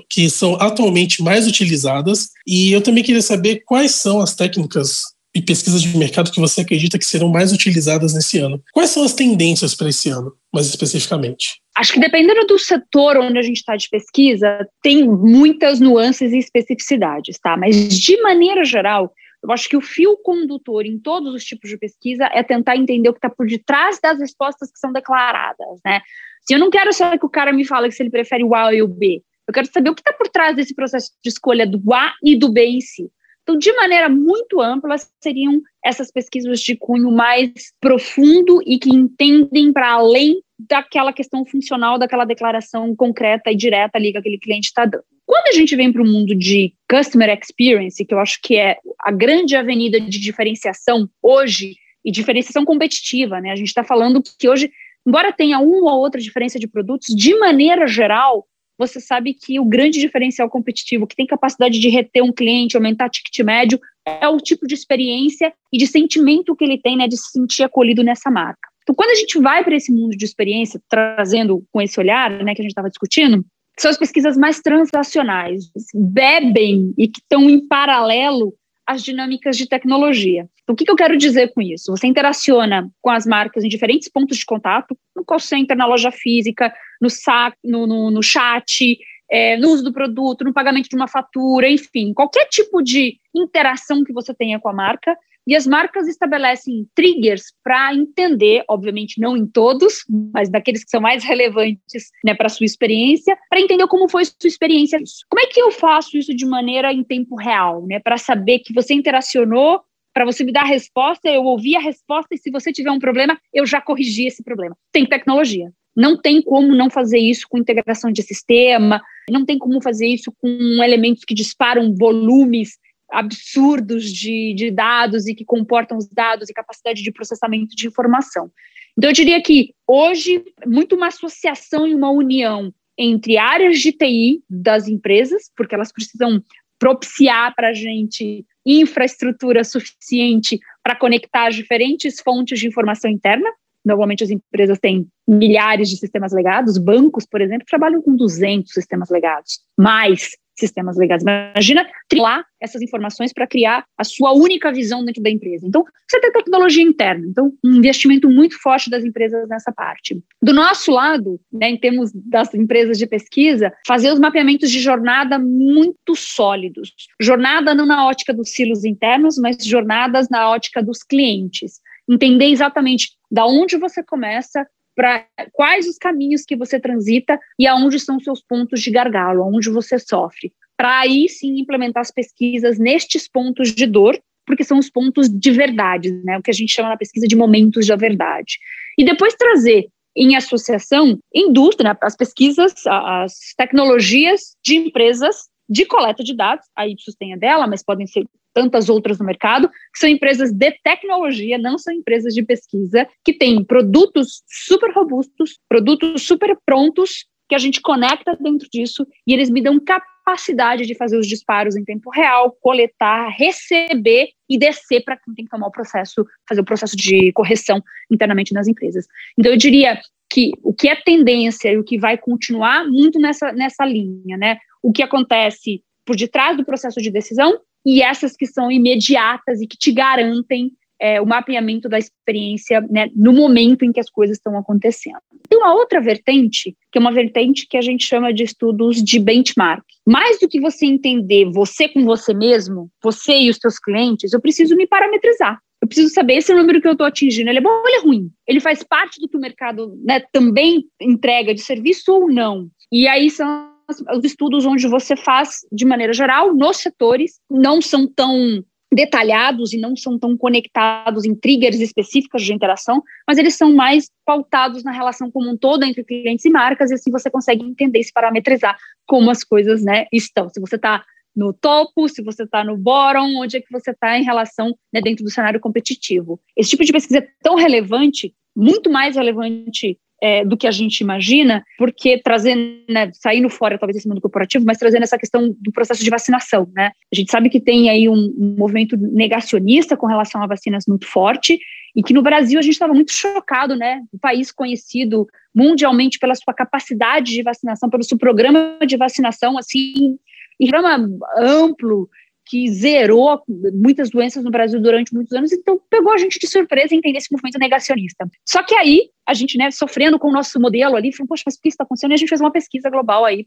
que 0.09 0.31
são 0.31 0.55
atualmente 0.55 1.23
mais 1.23 1.47
utilizadas? 1.47 2.31
E 2.47 2.73
eu 2.73 2.81
também 2.81 3.05
queria 3.05 3.21
saber 3.21 3.65
quais 3.67 3.91
são 3.97 4.19
as 4.19 4.35
técnicas 4.35 5.03
e 5.35 5.43
pesquisas 5.43 5.83
de 5.83 5.95
mercado 5.99 6.31
que 6.31 6.41
você 6.41 6.63
acredita 6.63 6.99
que 6.99 7.05
serão 7.05 7.29
mais 7.29 7.53
utilizadas 7.53 8.15
nesse 8.15 8.39
ano. 8.39 8.63
Quais 8.73 8.89
são 8.89 9.05
as 9.05 9.13
tendências 9.13 9.75
para 9.75 9.91
esse 9.91 10.09
ano, 10.09 10.33
mais 10.51 10.67
especificamente? 10.67 11.61
Acho 11.77 11.93
que 11.93 12.01
dependendo 12.01 12.47
do 12.47 12.59
setor 12.59 13.19
onde 13.19 13.39
a 13.39 13.43
gente 13.43 13.59
está 13.59 13.77
de 13.77 13.91
pesquisa, 13.91 14.67
tem 14.83 15.07
muitas 15.07 15.81
nuances 15.81 16.33
e 16.33 16.39
especificidades, 16.39 17.39
tá? 17.39 17.59
Mas 17.59 17.77
de 17.91 18.21
maneira 18.23 18.65
geral, 18.65 19.13
eu 19.43 19.53
acho 19.53 19.69
que 19.69 19.77
o 19.77 19.81
fio 19.81 20.17
condutor 20.19 20.85
em 20.85 20.99
todos 20.99 21.35
os 21.35 21.45
tipos 21.45 21.71
de 21.71 21.79
pesquisa 21.79 22.29
é 22.33 22.43
tentar 22.43 22.77
entender 22.77 23.09
o 23.09 23.13
que 23.13 23.19
está 23.19 23.31
por 23.31 23.47
detrás 23.47 24.01
das 24.01 24.19
respostas 24.19 24.71
que 24.71 24.79
são 24.79 24.93
declaradas, 24.93 25.81
né? 25.85 26.01
Se 26.43 26.55
eu 26.55 26.59
não 26.59 26.71
quero 26.71 26.93
só 26.93 27.17
que 27.17 27.27
o 27.27 27.31
cara 27.31 27.53
me 27.53 27.65
fale 27.65 27.91
se 27.91 28.03
ele 28.03 28.11
prefere 28.11 28.43
o 28.43 28.55
A 28.55 28.71
ou 28.71 28.85
o 28.85 28.89
B, 28.89 29.23
eu 29.47 29.55
quero 29.55 29.71
saber 29.73 29.91
o 29.91 29.95
que 29.95 30.01
está 30.01 30.13
por 30.13 30.29
trás 30.29 30.57
desse 30.57 30.75
processo 30.75 31.13
de 31.23 31.31
escolha 31.31 31.67
do 31.67 31.81
A 31.93 32.15
e 32.23 32.37
do 32.37 32.53
B 32.53 32.67
em 32.67 32.81
si. 32.81 33.11
Então, 33.43 33.57
de 33.57 33.73
maneira 33.73 34.11
muito 34.11 34.61
ampla, 34.61 34.97
seriam 35.23 35.63
essas 35.83 36.11
pesquisas 36.11 36.61
de 36.61 36.77
cunho 36.77 37.11
mais 37.11 37.73
profundo 37.81 38.61
e 38.67 38.79
que 38.79 38.91
entendem 38.91 39.73
para 39.73 39.93
além 39.93 40.43
daquela 40.59 41.15
questão 41.15 41.47
funcional, 41.47 41.99
daquela 41.99 42.27
declaração 42.27 42.95
concreta 42.95 43.51
e 43.51 43.57
direta 43.57 43.97
ali 43.97 44.13
que 44.13 44.19
aquele 44.19 44.39
cliente 44.39 44.67
está 44.67 44.85
dando. 44.85 45.05
Quando 45.29 45.49
a 45.49 45.53
gente 45.53 45.77
vem 45.77 45.93
para 45.93 46.03
o 46.03 46.07
mundo 46.07 46.35
de 46.35 46.73
customer 46.91 47.29
experience, 47.39 48.03
que 48.03 48.15
eu 48.15 48.19
acho 48.19 48.41
que 48.43 48.57
é 48.57 48.79
a 49.05 49.13
grande 49.13 49.55
avenida 49.55 50.01
de 50.01 50.19
diferenciação 50.19 51.07
hoje, 51.23 51.75
e 52.09 52.11
diferenciação 52.11 52.65
competitiva, 52.65 53.39
né? 53.39 53.51
A 53.51 53.57
gente 53.57 53.67
está 53.67 53.85
falando 53.85 54.23
que 54.39 54.49
hoje, 54.49 54.71
embora 55.07 55.31
tenha 55.31 55.59
uma 55.59 55.93
ou 55.93 56.01
outra 56.01 56.19
diferença 56.19 56.59
de 56.59 56.67
produtos, 56.67 57.15
de 57.15 57.35
maneira 57.39 57.87
geral, 57.87 58.47
você 58.79 58.99
sabe 58.99 59.35
que 59.35 59.61
o 59.61 59.65
grande 59.67 60.01
diferencial 60.01 60.49
competitivo, 60.49 61.07
que 61.07 61.15
tem 61.15 61.27
capacidade 61.27 61.79
de 61.79 61.89
reter 61.91 62.23
um 62.23 62.33
cliente, 62.33 62.77
aumentar 62.77 63.11
ticket 63.11 63.45
médio, 63.45 63.79
é 64.07 64.27
o 64.27 64.39
tipo 64.39 64.67
de 64.67 64.73
experiência 64.73 65.53
e 65.71 65.77
de 65.77 65.87
sentimento 65.87 66.57
que 66.57 66.65
ele 66.65 66.81
tem, 66.81 66.97
né, 66.97 67.07
de 67.07 67.19
se 67.19 67.33
sentir 67.33 67.65
acolhido 67.65 68.03
nessa 68.03 68.31
marca. 68.31 68.69
Então, 68.83 68.95
quando 68.95 69.11
a 69.11 69.17
gente 69.17 69.39
vai 69.39 69.63
para 69.63 69.77
esse 69.77 69.93
mundo 69.93 70.17
de 70.17 70.25
experiência, 70.25 70.81
trazendo 70.89 71.63
com 71.71 71.83
esse 71.83 72.01
olhar, 72.01 72.31
né, 72.43 72.55
que 72.55 72.63
a 72.63 72.65
gente 72.65 72.71
estava 72.71 72.89
discutindo, 72.89 73.45
são 73.83 73.91
as 73.91 73.99
pesquisas 73.99 74.37
mais 74.37 74.61
transacionais, 74.61 75.71
bebem 75.95 76.93
e 76.97 77.09
que 77.09 77.21
estão 77.21 77.49
em 77.49 77.67
paralelo 77.67 78.55
às 78.87 79.03
dinâmicas 79.03 79.57
de 79.57 79.69
tecnologia. 79.69 80.49
Então, 80.63 80.73
o 80.73 80.77
que, 80.77 80.85
que 80.85 80.91
eu 80.91 80.97
quero 80.97 81.17
dizer 81.17 81.53
com 81.53 81.61
isso? 81.61 81.91
Você 81.91 82.07
interaciona 82.07 82.91
com 83.01 83.11
as 83.11 83.27
marcas 83.27 83.65
em 83.65 83.69
diferentes 83.69 84.09
pontos 84.09 84.39
de 84.39 84.47
contato, 84.47 84.97
no 85.15 85.25
call 85.25 85.39
center, 85.39 85.77
na 85.77 85.87
loja 85.87 86.11
física, 86.11 86.73
no, 87.01 87.09
sac, 87.11 87.57
no, 87.63 87.87
no, 87.87 88.11
no 88.11 88.23
chat, 88.23 88.99
é, 89.31 89.57
no 89.59 89.69
uso 89.69 89.85
do 89.85 89.93
produto, 89.93 90.45
no 90.45 90.55
pagamento 90.55 90.89
de 90.89 90.97
uma 90.97 91.07
fatura, 91.07 91.69
enfim, 91.69 92.15
qualquer 92.15 92.47
tipo 92.47 92.83
de 92.83 93.19
interação 93.35 94.03
que 94.03 94.13
você 94.13 94.33
tenha 94.35 94.59
com 94.59 94.69
a 94.69 94.73
marca, 94.73 95.17
e 95.49 95.57
as 95.57 95.67
marcas 95.67 96.07
estabelecem 96.07 96.87
triggers 96.95 97.45
para 97.65 97.95
entender, 97.95 98.63
obviamente 98.69 99.19
não 99.19 99.35
em 99.35 99.47
todos, 99.47 100.05
mas 100.35 100.51
daqueles 100.51 100.85
que 100.85 100.91
são 100.91 101.01
mais 101.01 101.25
relevantes 101.25 102.11
né, 102.23 102.35
para 102.35 102.49
a 102.49 102.51
sua 102.51 102.67
experiência, 102.67 103.35
para 103.49 103.59
entender 103.59 103.87
como 103.87 104.11
foi 104.11 104.27
sua 104.27 104.35
experiência. 104.45 104.99
Como 105.27 105.41
é 105.41 105.47
que 105.47 105.59
eu 105.59 105.73
faço 105.73 106.19
isso 106.19 106.37
de 106.37 106.45
maneira 106.45 106.93
em 106.93 107.03
tempo 107.03 107.35
real, 107.35 107.87
né, 107.87 107.99
para 107.99 108.19
saber 108.19 108.59
que 108.59 108.75
você 108.75 108.93
interacionou, 108.93 109.81
para 110.13 110.27
você 110.27 110.45
me 110.45 110.53
dar 110.53 110.65
a 110.65 110.67
resposta, 110.69 111.31
eu 111.31 111.45
ouvi 111.45 111.75
a 111.75 111.81
resposta 111.81 112.35
e 112.35 112.39
se 112.39 112.51
você 112.51 112.71
tiver 112.71 112.91
um 112.91 112.99
problema, 112.99 113.41
eu 113.51 113.65
já 113.65 113.81
corrigi 113.81 114.27
esse 114.27 114.45
problema. 114.45 114.77
Tem 114.93 115.07
tecnologia. 115.07 115.73
Não 115.97 116.21
tem 116.21 116.43
como 116.43 116.75
não 116.75 116.91
fazer 116.91 117.19
isso 117.19 117.47
com 117.49 117.57
integração 117.57 118.13
de 118.13 118.23
sistema, 118.23 119.01
não 119.31 119.47
tem 119.47 119.59
como 119.59 119.81
fazer 119.81 120.07
isso 120.07 120.31
com 120.41 120.83
elementos 120.83 121.25
que 121.25 121.35
disparam 121.35 121.95
volumes 121.95 122.77
absurdos 123.11 124.05
de, 124.13 124.55
de 124.55 124.71
dados 124.71 125.27
e 125.27 125.35
que 125.35 125.45
comportam 125.45 125.97
os 125.97 126.09
dados 126.09 126.49
e 126.49 126.55
capacidade 126.55 127.03
de 127.03 127.13
processamento 127.13 127.75
de 127.75 127.87
informação. 127.87 128.51
Então, 128.97 129.11
eu 129.11 129.15
diria 129.15 129.41
que 129.43 129.75
hoje, 129.87 130.45
muito 130.67 130.97
uma 130.97 131.07
associação 131.07 131.87
e 131.87 131.95
uma 131.95 132.11
união 132.11 132.73
entre 132.99 133.39
áreas 133.39 133.79
de 133.79 133.93
TI 133.93 134.43
das 134.51 134.89
empresas, 134.89 135.51
porque 135.57 135.75
elas 135.75 135.93
precisam 135.93 136.43
propiciar 136.79 137.55
para 137.55 137.69
a 137.69 137.75
gente 137.75 138.45
infraestrutura 138.67 139.65
suficiente 139.65 140.59
para 140.83 140.97
conectar 140.97 141.47
as 141.47 141.55
diferentes 141.55 142.21
fontes 142.21 142.59
de 142.59 142.67
informação 142.67 143.11
interna. 143.11 143.49
Normalmente 143.85 144.25
as 144.25 144.31
empresas 144.31 144.79
têm 144.79 145.07
milhares 145.27 145.89
de 145.89 145.97
sistemas 145.97 146.33
legados, 146.33 146.79
bancos, 146.79 147.27
por 147.27 147.41
exemplo, 147.41 147.67
trabalham 147.69 148.03
com 148.03 148.15
200 148.15 148.73
sistemas 148.73 149.11
legados, 149.11 149.61
mais 149.77 150.31
sistemas 150.59 150.97
legais. 150.97 151.23
Imagina 151.23 151.87
trilar 152.09 152.45
essas 152.61 152.83
informações 152.83 153.33
para 153.33 153.47
criar 153.47 153.85
a 153.97 154.05
sua 154.05 154.33
única 154.33 154.73
visão 154.73 155.05
dentro 155.05 155.23
da 155.23 155.31
empresa. 155.31 155.67
Então, 155.67 155.85
você 156.09 156.21
tem 156.21 156.33
tecnologia 156.33 156.83
interna. 156.83 157.25
Então, 157.29 157.53
um 157.65 157.75
investimento 157.75 158.29
muito 158.29 158.61
forte 158.61 158.91
das 158.91 159.05
empresas 159.05 159.49
nessa 159.49 159.73
parte. 159.73 160.21
Do 160.43 160.53
nosso 160.53 160.91
lado, 160.91 161.41
né, 161.53 161.71
em 161.71 161.79
termos 161.79 162.11
das 162.13 162.53
empresas 162.55 162.99
de 162.99 163.07
pesquisa, 163.07 163.73
fazer 163.87 164.13
os 164.13 164.19
mapeamentos 164.19 164.71
de 164.71 164.81
jornada 164.81 165.39
muito 165.39 166.17
sólidos. 166.17 166.93
Jornada 167.21 167.75
não 167.75 167.87
na 167.87 168.07
ótica 168.07 168.35
dos 168.35 168.51
silos 168.51 168.85
internos, 168.85 169.39
mas 169.39 169.65
jornadas 169.65 170.29
na 170.29 170.51
ótica 170.51 170.83
dos 170.83 171.03
clientes. 171.03 171.81
Entender 172.09 172.47
exatamente 172.47 173.18
da 173.31 173.47
onde 173.47 173.77
você 173.77 174.03
começa, 174.03 174.67
para 174.97 175.27
quais 175.53 175.87
os 175.87 175.97
caminhos 175.97 176.43
que 176.45 176.57
você 176.57 176.81
transita 176.81 177.39
e 177.59 177.67
aonde 177.67 178.01
são 178.01 178.19
seus 178.19 178.43
pontos 178.43 178.81
de 178.81 178.91
gargalo, 178.91 179.43
aonde 179.43 179.71
você 179.71 179.99
sofre, 179.99 180.53
para 180.77 181.01
aí 181.01 181.29
sim 181.29 181.59
implementar 181.61 182.01
as 182.01 182.11
pesquisas 182.11 182.79
nestes 182.79 183.29
pontos 183.29 183.73
de 183.73 183.87
dor, 183.87 184.19
porque 184.45 184.65
são 184.65 184.79
os 184.79 184.91
pontos 184.91 185.29
de 185.29 185.51
verdade, 185.51 186.11
né? 186.25 186.39
O 186.39 186.43
que 186.43 186.51
a 186.51 186.55
gente 186.55 186.73
chama 186.73 186.89
na 186.89 186.97
pesquisa 186.97 187.29
de 187.29 187.37
momentos 187.37 187.87
da 187.87 187.97
verdade. 187.97 188.59
E 188.99 189.05
depois 189.05 189.35
trazer 189.35 189.89
em 190.17 190.35
associação 190.35 191.19
indústria, 191.33 191.97
as 192.03 192.17
pesquisas, 192.17 192.73
as 192.87 193.55
tecnologias 193.57 194.57
de 194.65 194.77
empresas 194.77 195.49
de 195.69 195.85
coleta 195.85 196.25
de 196.25 196.35
dados, 196.35 196.67
a 196.75 196.89
Ipsos 196.89 197.15
tem 197.15 197.35
a 197.35 197.37
dela, 197.37 197.67
mas 197.67 197.85
podem 197.85 198.07
ser 198.07 198.25
tantas 198.59 198.89
outras 198.89 199.21
no 199.21 199.25
mercado, 199.25 199.69
que 199.69 200.01
são 200.01 200.11
empresas 200.11 200.53
de 200.53 200.73
tecnologia, 200.83 201.57
não 201.57 201.79
são 201.79 201.95
empresas 201.95 202.35
de 202.35 202.43
pesquisa, 202.43 203.07
que 203.25 203.33
têm 203.33 203.63
produtos 203.63 204.43
super 204.49 204.93
robustos, 204.93 205.61
produtos 205.69 206.27
super 206.27 206.59
prontos, 206.67 207.25
que 207.49 207.55
a 207.55 207.59
gente 207.59 207.81
conecta 207.81 208.37
dentro 208.41 208.69
disso 208.69 209.07
e 209.25 209.33
eles 209.33 209.49
me 209.49 209.63
dão 209.63 209.79
capacidade 209.79 210.85
de 210.85 210.95
fazer 210.97 211.17
os 211.17 211.27
disparos 211.27 211.77
em 211.77 211.85
tempo 211.85 212.11
real, 212.11 212.51
coletar, 212.61 213.29
receber 213.29 214.31
e 214.51 214.59
descer 214.59 215.05
para 215.05 215.17
quem 215.17 215.35
tem 215.35 215.45
que 215.45 215.51
tomar 215.51 215.69
o 215.69 215.73
processo, 215.73 216.27
fazer 216.49 216.61
o 216.61 216.65
processo 216.65 216.97
de 216.97 217.33
correção 217.33 217.81
internamente 218.11 218.53
nas 218.53 218.67
empresas. 218.67 219.07
Então, 219.39 219.53
eu 219.53 219.57
diria 219.57 220.01
que 220.29 220.51
o 220.65 220.75
que 220.75 220.89
é 220.89 220.97
tendência 220.97 221.73
e 221.73 221.79
o 221.79 221.85
que 221.85 221.97
vai 221.97 222.19
continuar 222.19 222.85
muito 222.87 223.21
nessa, 223.21 223.53
nessa 223.53 223.87
linha, 223.87 224.37
né? 224.37 224.59
O 224.83 224.93
que 224.93 225.03
acontece 225.03 225.83
por 226.05 226.17
detrás 226.17 226.57
do 226.57 226.65
processo 226.65 227.01
de 227.01 227.11
decisão 227.11 227.61
e 227.85 228.03
essas 228.03 228.37
que 228.37 228.47
são 228.47 228.71
imediatas 228.71 229.61
e 229.61 229.67
que 229.67 229.77
te 229.77 229.93
garantem 229.93 230.73
é, 231.01 231.21
o 231.21 231.27
mapeamento 231.27 231.89
da 231.89 231.99
experiência 231.99 232.81
né, 232.91 233.09
no 233.15 233.33
momento 233.33 233.85
em 233.85 233.93
que 233.93 234.01
as 234.01 234.11
coisas 234.11 234.37
estão 234.37 234.59
acontecendo. 234.59 235.19
Tem 235.49 235.59
uma 235.59 235.73
outra 235.73 236.01
vertente, 236.01 236.77
que 236.91 236.99
é 236.99 237.01
uma 237.01 237.13
vertente 237.13 237.67
que 237.69 237.77
a 237.77 237.81
gente 237.81 238.05
chama 238.05 238.33
de 238.33 238.43
estudos 238.43 239.03
de 239.03 239.19
benchmark. 239.19 239.85
Mais 240.07 240.39
do 240.41 240.49
que 240.49 240.61
você 240.61 240.87
entender 240.87 241.51
você 241.51 241.89
com 241.89 242.05
você 242.05 242.35
mesmo, 242.35 242.91
você 243.03 243.39
e 243.39 243.51
os 243.51 243.57
seus 243.57 243.79
clientes, 243.79 244.33
eu 244.33 244.41
preciso 244.41 244.77
me 244.77 244.87
parametrizar. 244.87 245.59
Eu 245.81 245.87
preciso 245.87 246.13
saber 246.13 246.43
se 246.43 246.53
o 246.53 246.57
número 246.57 246.81
que 246.81 246.89
eu 246.89 246.93
estou 246.93 247.07
atingindo 247.07 247.49
ele 247.49 247.59
é 247.59 247.63
bom 247.63 247.71
ou 247.71 247.87
ele 247.87 247.99
é 247.99 248.01
ruim. 248.01 248.31
Ele 248.47 248.59
faz 248.59 248.83
parte 248.83 249.21
do 249.21 249.29
que 249.29 249.37
o 249.37 249.41
mercado 249.41 249.97
né, 250.05 250.21
também 250.33 250.85
entrega 251.01 251.55
de 251.55 251.61
serviço 251.61 252.13
ou 252.13 252.29
não. 252.29 252.69
E 252.91 253.07
aí 253.07 253.31
são 253.31 253.78
os 253.89 254.25
estudos 254.25 254.67
onde 254.67 254.87
você 254.87 255.17
faz, 255.17 255.61
de 255.73 255.85
maneira 255.85 256.13
geral, 256.13 256.55
nos 256.55 256.79
setores, 256.79 257.41
não 257.51 257.81
são 257.81 258.07
tão 258.07 258.63
detalhados 258.93 259.73
e 259.73 259.79
não 259.79 259.95
são 259.95 260.19
tão 260.19 260.37
conectados 260.37 261.25
em 261.25 261.35
triggers 261.35 261.79
específicas 261.81 262.43
de 262.43 262.55
interação, 262.55 263.03
mas 263.27 263.37
eles 263.37 263.55
são 263.55 263.75
mais 263.75 264.11
pautados 264.25 264.83
na 264.83 264.93
relação 264.93 265.31
como 265.31 265.51
um 265.51 265.57
todo 265.57 265.85
entre 265.85 266.03
clientes 266.05 266.45
e 266.45 266.51
marcas, 266.51 266.91
e 266.91 266.95
assim 266.95 267.11
você 267.11 267.31
consegue 267.31 267.63
entender 267.63 268.01
e 268.01 268.05
se 268.05 268.13
parametrizar 268.13 268.79
como 269.07 269.31
as 269.31 269.45
coisas 269.45 269.83
né, 269.83 270.07
estão. 270.13 270.49
Se 270.49 270.61
você 270.61 270.77
está 270.77 271.05
no 271.37 271.53
topo, 271.53 272.09
se 272.09 272.23
você 272.23 272.45
está 272.45 272.65
no 272.65 272.77
bottom, 272.77 273.37
onde 273.37 273.59
é 273.59 273.61
que 273.61 273.71
você 273.71 273.91
está 273.91 274.19
em 274.19 274.25
relação 274.25 274.75
né, 274.93 275.01
dentro 275.01 275.25
do 275.25 275.31
cenário 275.31 275.61
competitivo. 275.61 276.41
Esse 276.57 276.71
tipo 276.71 276.85
de 276.85 276.93
pesquisa 276.93 277.19
é 277.19 277.29
tão 277.43 277.55
relevante, 277.55 278.35
muito 278.57 278.91
mais 278.91 279.17
relevante 279.17 279.99
é, 280.23 280.45
do 280.45 280.57
que 280.57 280.67
a 280.67 280.71
gente 280.71 281.01
imagina, 281.01 281.65
porque 281.79 282.21
trazendo, 282.23 282.83
né, 282.89 283.11
saindo 283.15 283.49
fora 283.49 283.79
talvez 283.79 283.97
desse 283.97 284.09
mundo 284.09 284.21
corporativo, 284.21 284.65
mas 284.67 284.79
trazendo 284.79 285.05
essa 285.05 285.19
questão 285.19 285.55
do 285.61 285.73
processo 285.73 286.03
de 286.03 286.11
vacinação, 286.11 286.69
né? 286.75 286.93
A 287.13 287.17
gente 287.17 287.31
sabe 287.31 287.49
que 287.49 287.61
tem 287.61 287.89
aí 287.89 288.09
um, 288.09 288.15
um 288.15 288.57
movimento 288.59 288.97
negacionista 288.97 289.97
com 289.97 290.07
relação 290.07 290.43
a 290.43 290.47
vacinas 290.47 290.85
muito 290.89 291.07
forte, 291.07 291.59
e 291.95 292.03
que 292.03 292.13
no 292.13 292.23
Brasil 292.23 292.59
a 292.59 292.63
gente 292.63 292.75
estava 292.75 292.95
muito 292.95 293.13
chocado, 293.13 293.75
né? 293.75 294.03
O 294.13 294.19
país 294.19 294.53
conhecido 294.53 295.27
mundialmente 295.55 296.19
pela 296.19 296.35
sua 296.35 296.55
capacidade 296.55 297.33
de 297.33 297.43
vacinação, 297.43 297.91
pelo 297.91 298.05
seu 298.05 298.19
programa 298.19 298.79
de 298.87 298.97
vacinação, 298.97 299.59
assim, 299.59 300.17
programa 300.61 301.09
amplo, 301.37 302.09
que 302.49 302.71
zerou 302.73 303.43
muitas 303.75 304.09
doenças 304.09 304.43
no 304.43 304.51
Brasil 304.51 304.81
durante 304.81 305.15
muitos 305.15 305.33
anos, 305.33 305.53
então 305.53 305.79
pegou 305.91 306.13
a 306.13 306.17
gente 306.17 306.39
de 306.39 306.47
surpresa 306.47 306.95
entender 306.95 307.19
esse 307.19 307.31
movimento 307.31 307.59
negacionista. 307.59 308.27
Só 308.47 308.63
que 308.63 308.75
aí, 308.75 309.11
a 309.27 309.35
gente, 309.35 309.59
né, 309.59 309.71
sofrendo 309.71 310.19
com 310.19 310.29
o 310.29 310.33
nosso 310.33 310.59
modelo 310.59 310.97
ali, 310.97 311.13
falou, 311.13 311.29
poxa, 311.29 311.43
mas 311.45 311.57
o 311.57 311.61
que 311.61 311.69
está 311.69 311.85
acontecendo? 311.85 312.13
E 312.13 312.15
a 312.15 312.17
gente 312.17 312.29
fez 312.29 312.41
uma 312.41 312.51
pesquisa 312.51 312.89
global 312.89 313.27
aí 313.27 313.45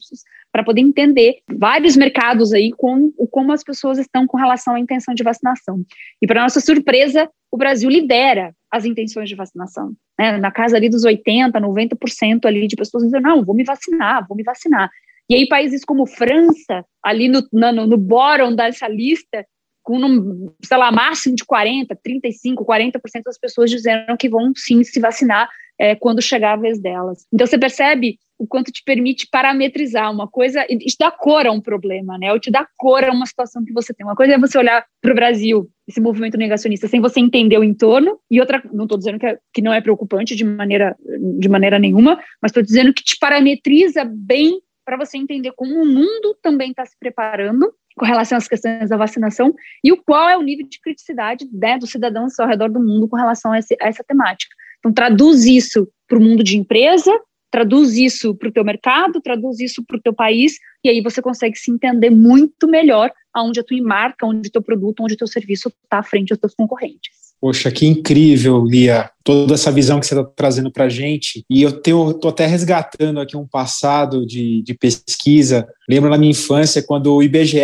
para 0.52 0.64
poder 0.64 0.82
entender 0.82 1.40
vários 1.52 1.98
mercados 1.98 2.54
aí 2.54 2.72
com 2.78 3.12
como 3.32 3.52
as 3.52 3.64
pessoas 3.64 3.98
estão 3.98 4.28
com 4.28 4.38
relação 4.38 4.76
à 4.76 4.80
intenção 4.80 5.16
de 5.16 5.24
vacinação. 5.24 5.84
E 6.22 6.28
para 6.28 6.44
nossa 6.44 6.60
surpresa, 6.60 7.28
o 7.52 7.58
Brasil 7.58 7.90
lidera 7.90 8.54
as 8.70 8.86
intenções 8.86 9.28
de 9.28 9.36
vacinação. 9.36 9.94
Né? 10.20 10.38
Na 10.38 10.52
casa 10.52 10.78
ali 10.78 10.90
dos 10.90 11.04
80%, 11.04 11.52
90% 11.54 12.46
ali 12.46 12.68
de 12.68 12.76
pessoas 12.76 13.04
dizendo, 13.04 13.24
não, 13.24 13.44
vou 13.44 13.56
me 13.56 13.64
vacinar, 13.64 14.26
vou 14.28 14.38
me 14.38 14.44
vacinar. 14.44 14.92
E 15.32 15.36
aí 15.36 15.48
países 15.48 15.86
como 15.86 16.06
França, 16.06 16.84
ali 17.01 17.30
no, 17.30 17.41
no, 17.53 17.88
no 17.88 17.97
bottom 17.97 18.53
dessa 18.53 18.86
lista, 18.86 19.45
com, 19.82 20.53
sei 20.62 20.78
lá, 20.78 20.91
máximo 20.91 21.38
de 21.38 21.45
40, 21.45 21.97
35, 22.03 22.66
40% 22.66 22.99
das 23.24 23.39
pessoas 23.39 23.70
dizendo 23.70 24.18
que 24.20 24.28
vão 24.28 24.51
sim 24.53 24.84
se 24.84 24.99
vacinar 24.99 25.49
é, 25.80 25.95
quando 25.95 26.22
chegar 26.22 26.51
a 26.51 26.58
vez 26.58 26.82
delas. 26.82 27.26
Então 27.34 27.47
você 27.47 27.58
percebe 27.58 28.18
o 28.38 28.45
quanto 28.45 28.74
te 28.74 28.84
permite 28.84 29.26
parametrizar 29.32 30.12
uma 30.12 30.28
coisa, 30.28 30.66
isso 30.70 30.97
dá 30.99 31.10
cor 31.10 31.47
a 31.47 31.51
um 31.51 31.62
problema, 31.62 32.18
né? 32.18 32.34
Ou 32.34 32.39
te 32.39 32.51
dá 32.51 32.68
cor 32.76 33.01
a 33.06 33.12
uma 33.12 33.26
situação 33.26 33.64
que 33.64 33.72
você 33.72 33.93
tem. 33.93 34.06
Uma 34.06 34.18
coisa 34.18 34.34
é 34.34 34.38
você 34.38 34.58
olhar 34.58 34.86
para 35.01 35.14
o 35.14 35.16
Brasil, 35.16 35.70
esse 35.88 36.01
movimento 36.01 36.38
negacionista, 36.38 36.89
sem 36.89 36.99
você 36.99 37.22
entender 37.22 37.58
o 37.58 37.64
entorno, 37.64 38.20
e 38.30 38.41
outra, 38.41 38.62
não 38.74 38.84
estou 38.84 38.97
dizendo 38.97 39.18
que, 39.18 39.28
é, 39.28 39.39
que 39.53 39.62
não 39.62 39.72
é 39.72 39.80
preocupante 39.80 40.36
de 40.36 40.43
maneira, 40.43 40.93
de 41.39 41.47
maneira 41.47 41.80
nenhuma, 41.80 42.20
mas 42.41 42.49
estou 42.49 42.62
dizendo 42.62 42.93
que 42.93 43.01
te 43.01 43.18
parametriza 43.18 44.03
bem 44.03 44.60
para 44.86 44.98
você 44.98 45.18
entender 45.18 45.52
como 45.54 45.82
o 45.82 45.86
mundo 45.86 46.38
também 46.42 46.72
está 46.72 46.86
se 46.86 46.98
preparando 47.00 47.74
com 47.96 48.06
relação 48.06 48.38
às 48.38 48.48
questões 48.48 48.90
da 48.90 48.98
vacinação 48.98 49.54
e 49.84 49.92
o 49.92 50.02
qual 50.02 50.30
é 50.30 50.38
o 50.38 50.42
nível 50.42 50.68
de 50.68 50.80
criticidade 50.80 51.48
né, 51.52 51.78
dos 51.78 51.92
cidadãos 51.92 52.40
ao 52.40 52.48
redor 52.48 52.70
do 52.70 52.80
mundo 52.80 53.08
com 53.08 53.16
relação 53.16 53.52
a, 53.52 53.60
esse, 53.60 53.76
a 53.82 53.88
essa 53.88 54.04
temática. 54.04 54.56
Então, 54.80 54.92
traduz 54.92 55.46
isso 55.46 55.88
para 56.08 56.18
o 56.18 56.22
mundo 56.22 56.44
de 56.44 56.58
empresa, 56.58 57.12
traduz 57.52 57.96
isso 57.98 58.34
para 58.36 58.50
o 58.50 58.52
teu 58.52 58.64
mercado, 58.64 59.22
traduz 59.22 59.60
isso 59.60 59.84
para 59.86 59.98
o 59.98 60.02
teu 60.02 60.14
país, 60.14 60.58
e 60.84 60.90
aí 60.90 61.02
você 61.02 61.22
consegue 61.22 61.56
se 61.58 61.70
entender 61.70 62.10
muito 62.10 62.68
melhor 62.68 63.12
aonde 63.34 63.60
a 63.60 63.64
tua 63.64 63.82
marca, 63.82 64.26
onde 64.26 64.48
o 64.48 64.52
teu 64.52 64.62
produto, 64.62 65.04
onde 65.04 65.14
o 65.14 65.18
teu 65.18 65.28
serviço 65.28 65.70
está 65.84 66.00
à 66.00 66.04
frente 66.04 66.30
dos 66.30 66.40
teus 66.40 66.56
concorrentes. 66.56 67.20
Poxa, 67.42 67.72
que 67.72 67.88
incrível, 67.88 68.64
Lia, 68.64 69.10
toda 69.24 69.56
essa 69.56 69.72
visão 69.72 70.00
que 70.00 70.06
você 70.06 70.14
está 70.14 70.24
trazendo 70.36 70.72
para 70.72 70.86
a 70.86 70.89
gente. 70.89 71.44
E 71.50 71.64
eu 71.64 71.70
estou 71.70 72.30
até 72.30 72.46
resgatando 72.46 73.20
aqui 73.20 73.36
um 73.36 73.48
passado 73.48 74.28
de, 74.28 74.62
de 74.62 74.76
pesquisa. 74.76 75.68
Lembro 75.89 76.12
na 76.12 76.20
minha 76.20 76.30
infância, 76.30 76.84
quando 76.84 77.16
o 77.16 77.24
IBGE 77.24 77.62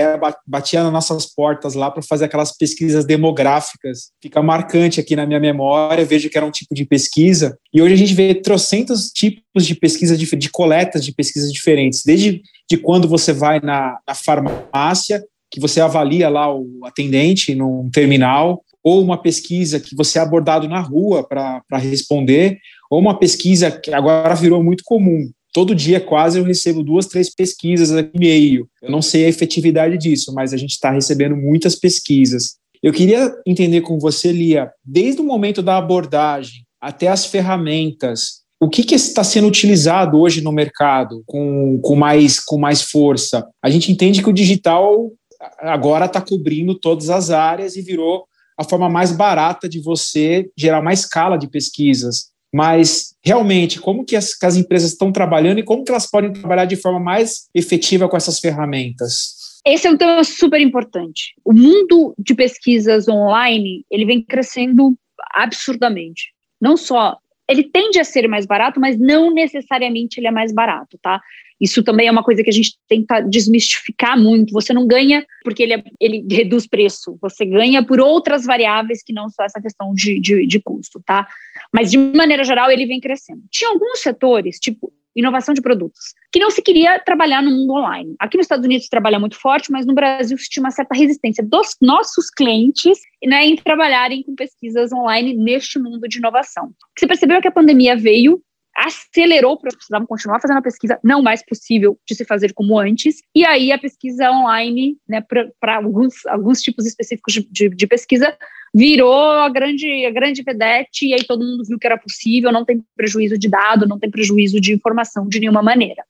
batia 0.47 0.82
nas 0.82 0.91
nossas 0.91 1.28
portas 1.28 1.75
lá 1.75 1.91
para 1.91 2.01
fazer 2.01 2.25
aquelas 2.25 2.57
pesquisas 2.57 3.05
demográficas. 3.05 4.09
Fica 4.19 4.41
marcante 4.41 4.99
aqui 4.99 5.15
na 5.15 5.28
minha 5.28 5.39
memória, 5.39 6.03
vejo 6.03 6.28
que 6.28 6.38
era 6.38 6.45
um 6.47 6.51
tipo 6.51 6.73
de 6.73 6.84
pesquisa. 6.84 7.55
E 7.71 7.80
hoje 7.80 7.93
a 7.93 7.97
gente 7.97 8.15
vê 8.15 8.34
trocentos 8.34 9.11
tipos 9.11 9.63
de 9.63 9.75
pesquisa, 9.75 10.17
de, 10.17 10.25
de 10.25 10.49
coletas 10.49 11.05
de 11.05 11.13
pesquisas 11.13 11.53
diferentes. 11.53 12.01
Desde 12.03 12.41
de 12.67 12.78
quando 12.78 13.07
você 13.07 13.32
vai 13.32 13.59
na, 13.59 13.99
na 14.07 14.15
farmácia, 14.15 15.23
que 15.51 15.59
você 15.59 15.80
avalia 15.80 16.30
lá 16.30 16.53
o 16.53 16.80
atendente 16.84 17.55
num 17.55 17.89
terminal, 17.89 18.63
ou 18.88 19.01
uma 19.01 19.21
pesquisa 19.21 19.81
que 19.81 19.93
você 19.93 20.17
é 20.17 20.21
abordado 20.21 20.65
na 20.69 20.79
rua 20.79 21.21
para 21.21 21.77
responder, 21.77 22.57
ou 22.89 23.01
uma 23.01 23.19
pesquisa 23.19 23.69
que 23.69 23.93
agora 23.93 24.33
virou 24.33 24.63
muito 24.63 24.81
comum. 24.85 25.29
Todo 25.51 25.75
dia 25.75 25.99
quase 25.99 26.39
eu 26.39 26.45
recebo 26.45 26.81
duas, 26.81 27.05
três 27.05 27.29
pesquisas 27.29 27.91
aqui 27.91 28.11
e-mail. 28.15 28.65
Eu 28.81 28.89
não 28.89 29.01
sei 29.01 29.25
a 29.25 29.27
efetividade 29.27 29.97
disso, 29.97 30.33
mas 30.33 30.53
a 30.53 30.57
gente 30.57 30.69
está 30.69 30.89
recebendo 30.89 31.35
muitas 31.35 31.75
pesquisas. 31.75 32.55
Eu 32.81 32.93
queria 32.93 33.29
entender 33.45 33.81
com 33.81 33.99
você, 33.99 34.31
Lia, 34.31 34.71
desde 34.85 35.19
o 35.19 35.25
momento 35.25 35.61
da 35.61 35.75
abordagem 35.75 36.63
até 36.79 37.09
as 37.09 37.25
ferramentas, 37.25 38.43
o 38.57 38.69
que, 38.69 38.83
que 38.83 38.95
está 38.95 39.21
sendo 39.21 39.49
utilizado 39.49 40.17
hoje 40.17 40.39
no 40.39 40.53
mercado 40.53 41.23
com, 41.25 41.77
com, 41.81 41.95
mais, 41.97 42.39
com 42.39 42.57
mais 42.57 42.83
força? 42.83 43.45
A 43.61 43.69
gente 43.69 43.91
entende 43.91 44.23
que 44.23 44.29
o 44.29 44.33
digital 44.33 45.11
agora 45.59 46.05
está 46.05 46.21
cobrindo 46.21 46.73
todas 46.73 47.09
as 47.09 47.31
áreas 47.31 47.75
e 47.75 47.81
virou 47.81 48.25
a 48.57 48.63
forma 48.63 48.89
mais 48.89 49.11
barata 49.11 49.69
de 49.69 49.81
você 49.81 50.49
gerar 50.57 50.79
uma 50.79 50.93
escala 50.93 51.37
de 51.37 51.47
pesquisas. 51.49 52.31
Mas, 52.53 53.13
realmente, 53.23 53.79
como 53.79 54.05
que 54.05 54.15
as, 54.15 54.33
que 54.33 54.45
as 54.45 54.55
empresas 54.55 54.91
estão 54.91 55.11
trabalhando 55.11 55.59
e 55.59 55.63
como 55.63 55.83
que 55.83 55.91
elas 55.91 56.09
podem 56.09 56.31
trabalhar 56.31 56.65
de 56.65 56.75
forma 56.75 56.99
mais 56.99 57.47
efetiva 57.53 58.07
com 58.07 58.17
essas 58.17 58.39
ferramentas? 58.39 59.35
Esse 59.65 59.85
é 59.85 59.91
um 59.91 59.97
tema 59.97 60.23
super 60.23 60.61
importante. 60.61 61.33
O 61.43 61.53
mundo 61.53 62.15
de 62.17 62.33
pesquisas 62.33 63.07
online, 63.07 63.85
ele 63.91 64.05
vem 64.05 64.23
crescendo 64.23 64.97
absurdamente. 65.33 66.31
Não 66.59 66.77
só 66.77 67.17
ele 67.49 67.63
tende 67.63 67.99
a 67.99 68.03
ser 68.03 68.27
mais 68.27 68.45
barato, 68.45 68.79
mas 68.79 68.99
não 68.99 69.33
necessariamente 69.33 70.19
ele 70.19 70.27
é 70.27 70.31
mais 70.31 70.53
barato, 70.53 70.97
tá? 71.01 71.21
Isso 71.59 71.83
também 71.83 72.07
é 72.07 72.11
uma 72.11 72.23
coisa 72.23 72.43
que 72.43 72.49
a 72.49 72.53
gente 72.53 72.77
tenta 72.87 73.19
desmistificar 73.21 74.19
muito. 74.19 74.53
Você 74.53 74.73
não 74.73 74.85
ganha 74.85 75.25
porque 75.43 75.63
ele, 75.63 75.73
é, 75.73 75.83
ele 75.99 76.25
reduz 76.29 76.67
preço, 76.67 77.17
você 77.21 77.45
ganha 77.45 77.83
por 77.83 77.99
outras 77.99 78.45
variáveis 78.45 79.01
que 79.03 79.13
não 79.13 79.29
só 79.29 79.43
essa 79.43 79.61
questão 79.61 79.93
de, 79.93 80.19
de, 80.19 80.45
de 80.45 80.61
custo, 80.61 81.01
tá? 81.05 81.27
Mas, 81.73 81.91
de 81.91 81.97
maneira 81.97 82.43
geral, 82.43 82.69
ele 82.69 82.85
vem 82.85 82.99
crescendo. 82.99 83.41
Tinha 83.49 83.69
alguns 83.69 83.99
setores, 83.99 84.59
tipo 84.59 84.91
inovação 85.17 85.51
de 85.51 85.61
produtos, 85.61 86.13
que 86.31 86.39
não 86.39 86.51
se 86.51 86.61
queria 86.61 86.99
trabalhar 86.99 87.41
no 87.41 87.49
mundo 87.49 87.73
online. 87.73 88.15
Aqui 88.19 88.37
nos 88.37 88.43
Estados 88.43 88.63
Unidos 88.63 88.87
trabalha 88.87 89.19
muito 89.19 89.35
forte, 89.35 89.71
mas 89.71 89.83
no 89.83 89.95
Brasil 89.95 90.37
se 90.37 90.47
tinha 90.47 90.63
uma 90.63 90.69
certa 90.69 90.95
resistência 90.95 91.43
dos 91.43 91.75
nossos 91.81 92.29
clientes 92.29 92.99
né, 93.25 93.47
em 93.47 93.55
trabalharem 93.55 94.21
com 94.21 94.35
pesquisas 94.35 94.93
online 94.93 95.33
neste 95.33 95.79
mundo 95.79 96.07
de 96.07 96.19
inovação. 96.19 96.69
Você 96.95 97.07
percebeu 97.07 97.41
que 97.41 97.47
a 97.47 97.51
pandemia 97.51 97.97
veio 97.97 98.39
acelerou 98.78 99.57
para 99.57 99.71
precisavam 99.71 100.05
continuar 100.05 100.39
fazendo 100.39 100.57
a 100.57 100.61
pesquisa, 100.61 100.99
não 101.03 101.21
mais 101.23 101.43
possível 101.43 101.97
de 102.07 102.13
se 102.13 102.23
fazer 102.23 102.53
como 102.53 102.78
antes, 102.78 103.21
e 103.34 103.43
aí 103.43 103.71
a 103.71 103.80
pesquisa 103.80 104.30
online, 104.32 104.97
né, 105.09 105.23
para 105.59 105.78
alguns, 105.78 106.23
alguns 106.28 106.61
tipos 106.61 106.86
específicos 106.86 107.34
de, 107.34 107.47
de, 107.49 107.69
de, 107.69 107.88
pesquisa, 107.88 108.38
virou 108.73 109.32
a 109.32 109.49
grande, 109.49 110.05
a 110.05 110.11
grande 110.11 110.43
vedete, 110.43 111.07
e 111.07 111.13
aí 111.13 111.23
todo 111.25 111.43
mundo 111.43 111.63
viu 111.65 111.80
que 111.80 111.88
era 111.88 111.97
possível, 111.97 112.51
não 112.51 112.63
tem 112.63 112.84
prejuízo 112.95 113.38
de 113.38 113.49
dado, 113.49 113.88
não 113.88 113.97
tem 113.97 114.11
prejuízo 114.11 114.61
de 114.61 114.73
informação 114.73 115.28
de 115.28 115.39
nenhuma 115.39 115.63
maneira. 115.63 116.03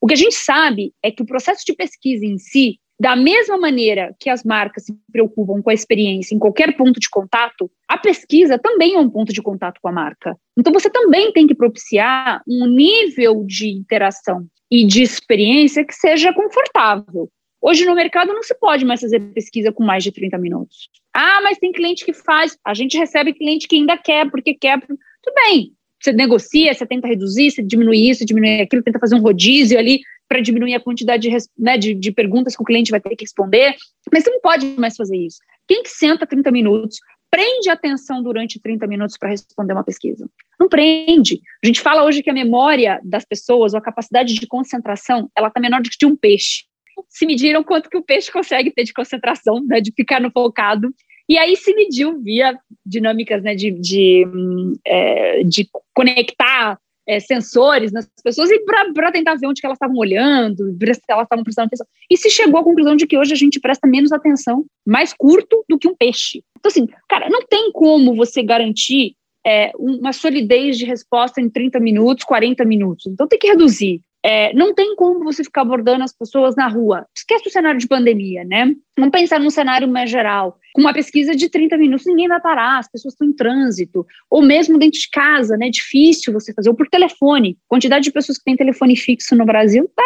O 0.00 0.06
que 0.06 0.14
a 0.14 0.16
gente 0.16 0.34
sabe 0.34 0.92
é 1.02 1.10
que 1.10 1.22
o 1.22 1.26
processo 1.26 1.64
de 1.64 1.74
pesquisa 1.74 2.24
em 2.24 2.36
si, 2.36 2.78
da 3.00 3.16
mesma 3.16 3.56
maneira 3.56 4.14
que 4.20 4.28
as 4.28 4.44
marcas 4.44 4.84
se 4.84 4.94
preocupam 5.10 5.62
com 5.62 5.70
a 5.70 5.74
experiência 5.74 6.34
em 6.34 6.38
qualquer 6.38 6.76
ponto 6.76 7.00
de 7.00 7.08
contato, 7.08 7.70
a 7.88 7.96
pesquisa 7.96 8.58
também 8.58 8.94
é 8.94 8.98
um 8.98 9.08
ponto 9.08 9.32
de 9.32 9.40
contato 9.40 9.80
com 9.80 9.88
a 9.88 9.92
marca. 9.92 10.36
Então 10.54 10.70
você 10.70 10.90
também 10.90 11.32
tem 11.32 11.46
que 11.46 11.54
propiciar 11.54 12.42
um 12.46 12.66
nível 12.66 13.42
de 13.46 13.70
interação 13.70 14.46
e 14.70 14.84
de 14.86 15.02
experiência 15.02 15.82
que 15.82 15.94
seja 15.94 16.30
confortável. 16.34 17.30
Hoje 17.58 17.86
no 17.86 17.94
mercado 17.94 18.34
não 18.34 18.42
se 18.42 18.54
pode 18.54 18.84
mais 18.84 19.00
fazer 19.00 19.18
pesquisa 19.32 19.72
com 19.72 19.82
mais 19.82 20.04
de 20.04 20.12
30 20.12 20.36
minutos. 20.36 20.90
Ah, 21.14 21.40
mas 21.42 21.56
tem 21.56 21.72
cliente 21.72 22.04
que 22.04 22.12
faz. 22.12 22.58
A 22.62 22.74
gente 22.74 22.98
recebe 22.98 23.32
cliente 23.32 23.66
que 23.66 23.76
ainda 23.76 23.96
quer, 23.96 24.30
porque 24.30 24.52
quer. 24.52 24.78
Tudo 24.78 25.34
bem. 25.46 25.72
Você 25.98 26.12
negocia, 26.12 26.72
você 26.74 26.86
tenta 26.86 27.08
reduzir, 27.08 27.50
você 27.50 27.62
diminui 27.62 28.10
isso, 28.10 28.26
diminui 28.26 28.60
aquilo, 28.60 28.82
tenta 28.82 28.98
fazer 28.98 29.14
um 29.14 29.20
rodízio 29.20 29.78
ali 29.78 30.00
para 30.30 30.40
diminuir 30.40 30.76
a 30.76 30.80
quantidade 30.80 31.28
de, 31.28 31.36
né, 31.58 31.76
de, 31.76 31.92
de, 31.92 32.12
perguntas 32.12 32.54
que 32.54 32.62
o 32.62 32.64
cliente 32.64 32.92
vai 32.92 33.00
ter 33.00 33.16
que 33.16 33.24
responder, 33.24 33.74
mas 34.12 34.22
você 34.22 34.30
não 34.30 34.40
pode 34.40 34.64
mais 34.78 34.94
fazer 34.94 35.16
isso. 35.16 35.38
Quem 35.66 35.82
que 35.82 35.88
senta 35.88 36.24
30 36.24 36.52
minutos, 36.52 36.98
prende 37.28 37.68
atenção 37.68 38.22
durante 38.22 38.60
30 38.60 38.86
minutos 38.86 39.18
para 39.18 39.30
responder 39.30 39.72
uma 39.72 39.82
pesquisa? 39.82 40.30
Não 40.58 40.68
prende. 40.68 41.40
A 41.64 41.66
gente 41.66 41.80
fala 41.80 42.04
hoje 42.04 42.22
que 42.22 42.30
a 42.30 42.32
memória 42.32 43.00
das 43.02 43.24
pessoas, 43.24 43.74
ou 43.74 43.78
a 43.78 43.82
capacidade 43.82 44.34
de 44.34 44.46
concentração, 44.46 45.28
ela 45.36 45.48
está 45.48 45.58
menor 45.58 45.82
do 45.82 45.90
que 45.90 45.98
de 45.98 46.06
um 46.06 46.14
peixe. 46.14 46.62
Se 47.08 47.26
mediram 47.26 47.64
quanto 47.64 47.90
que 47.90 47.96
o 47.96 48.02
peixe 48.02 48.30
consegue 48.30 48.70
ter 48.70 48.84
de 48.84 48.92
concentração, 48.92 49.64
né, 49.64 49.80
de 49.80 49.90
ficar 49.90 50.20
no 50.20 50.30
focado. 50.30 50.94
E 51.28 51.36
aí 51.38 51.56
se 51.56 51.74
mediu 51.74 52.22
via 52.22 52.56
dinâmicas 52.86 53.42
né, 53.42 53.56
de, 53.56 53.72
de, 53.72 54.24
hum, 54.28 54.74
é, 54.86 55.42
de 55.42 55.68
conectar 55.92 56.78
é, 57.10 57.18
sensores 57.18 57.90
nas 57.90 58.08
pessoas 58.22 58.48
e 58.52 58.60
para 58.60 59.10
tentar 59.10 59.34
ver 59.34 59.48
onde 59.48 59.60
que 59.60 59.66
elas 59.66 59.74
estavam 59.74 59.96
olhando, 59.96 60.64
se 60.78 61.00
elas 61.08 61.24
estavam 61.24 61.42
prestando 61.42 61.66
atenção. 61.66 61.86
E 62.08 62.16
se 62.16 62.30
chegou 62.30 62.60
à 62.60 62.62
conclusão 62.62 62.94
de 62.94 63.04
que 63.04 63.18
hoje 63.18 63.32
a 63.32 63.36
gente 63.36 63.58
presta 63.58 63.88
menos 63.88 64.12
atenção, 64.12 64.64
mais 64.86 65.12
curto 65.12 65.64
do 65.68 65.76
que 65.76 65.88
um 65.88 65.96
peixe. 65.96 66.44
Então, 66.56 66.70
assim, 66.70 66.86
cara, 67.08 67.28
não 67.28 67.44
tem 67.44 67.72
como 67.72 68.14
você 68.14 68.44
garantir 68.44 69.16
é, 69.44 69.72
uma 69.76 70.12
solidez 70.12 70.78
de 70.78 70.84
resposta 70.84 71.40
em 71.40 71.50
30 71.50 71.80
minutos, 71.80 72.24
40 72.24 72.64
minutos. 72.64 73.06
Então 73.08 73.26
tem 73.26 73.40
que 73.40 73.48
reduzir. 73.48 74.00
É, 74.24 74.52
não 74.52 74.74
tem 74.74 74.94
como 74.96 75.24
você 75.24 75.42
ficar 75.42 75.62
abordando 75.62 76.04
as 76.04 76.12
pessoas 76.12 76.54
na 76.54 76.68
rua. 76.68 77.06
Esquece 77.16 77.48
o 77.48 77.52
cenário 77.52 77.80
de 77.80 77.88
pandemia, 77.88 78.44
né? 78.44 78.74
Vamos 78.96 79.12
pensar 79.12 79.40
num 79.40 79.50
cenário 79.50 79.88
mais 79.88 80.10
geral. 80.10 80.58
Com 80.74 80.82
uma 80.82 80.92
pesquisa 80.92 81.34
de 81.34 81.48
30 81.48 81.78
minutos, 81.78 82.06
ninguém 82.06 82.28
vai 82.28 82.40
parar, 82.40 82.78
as 82.78 82.90
pessoas 82.90 83.14
estão 83.14 83.26
em 83.26 83.32
trânsito. 83.32 84.06
Ou 84.28 84.42
mesmo 84.42 84.78
dentro 84.78 85.00
de 85.00 85.08
casa, 85.10 85.56
né? 85.56 85.68
É 85.68 85.70
difícil 85.70 86.32
você 86.32 86.52
fazer, 86.52 86.68
ou 86.68 86.74
por 86.74 86.88
telefone. 86.88 87.56
A 87.66 87.68
quantidade 87.68 88.04
de 88.04 88.12
pessoas 88.12 88.36
que 88.36 88.44
têm 88.44 88.56
telefone 88.56 88.96
fixo 88.96 89.34
no 89.34 89.46
Brasil 89.46 89.84
está 89.84 90.04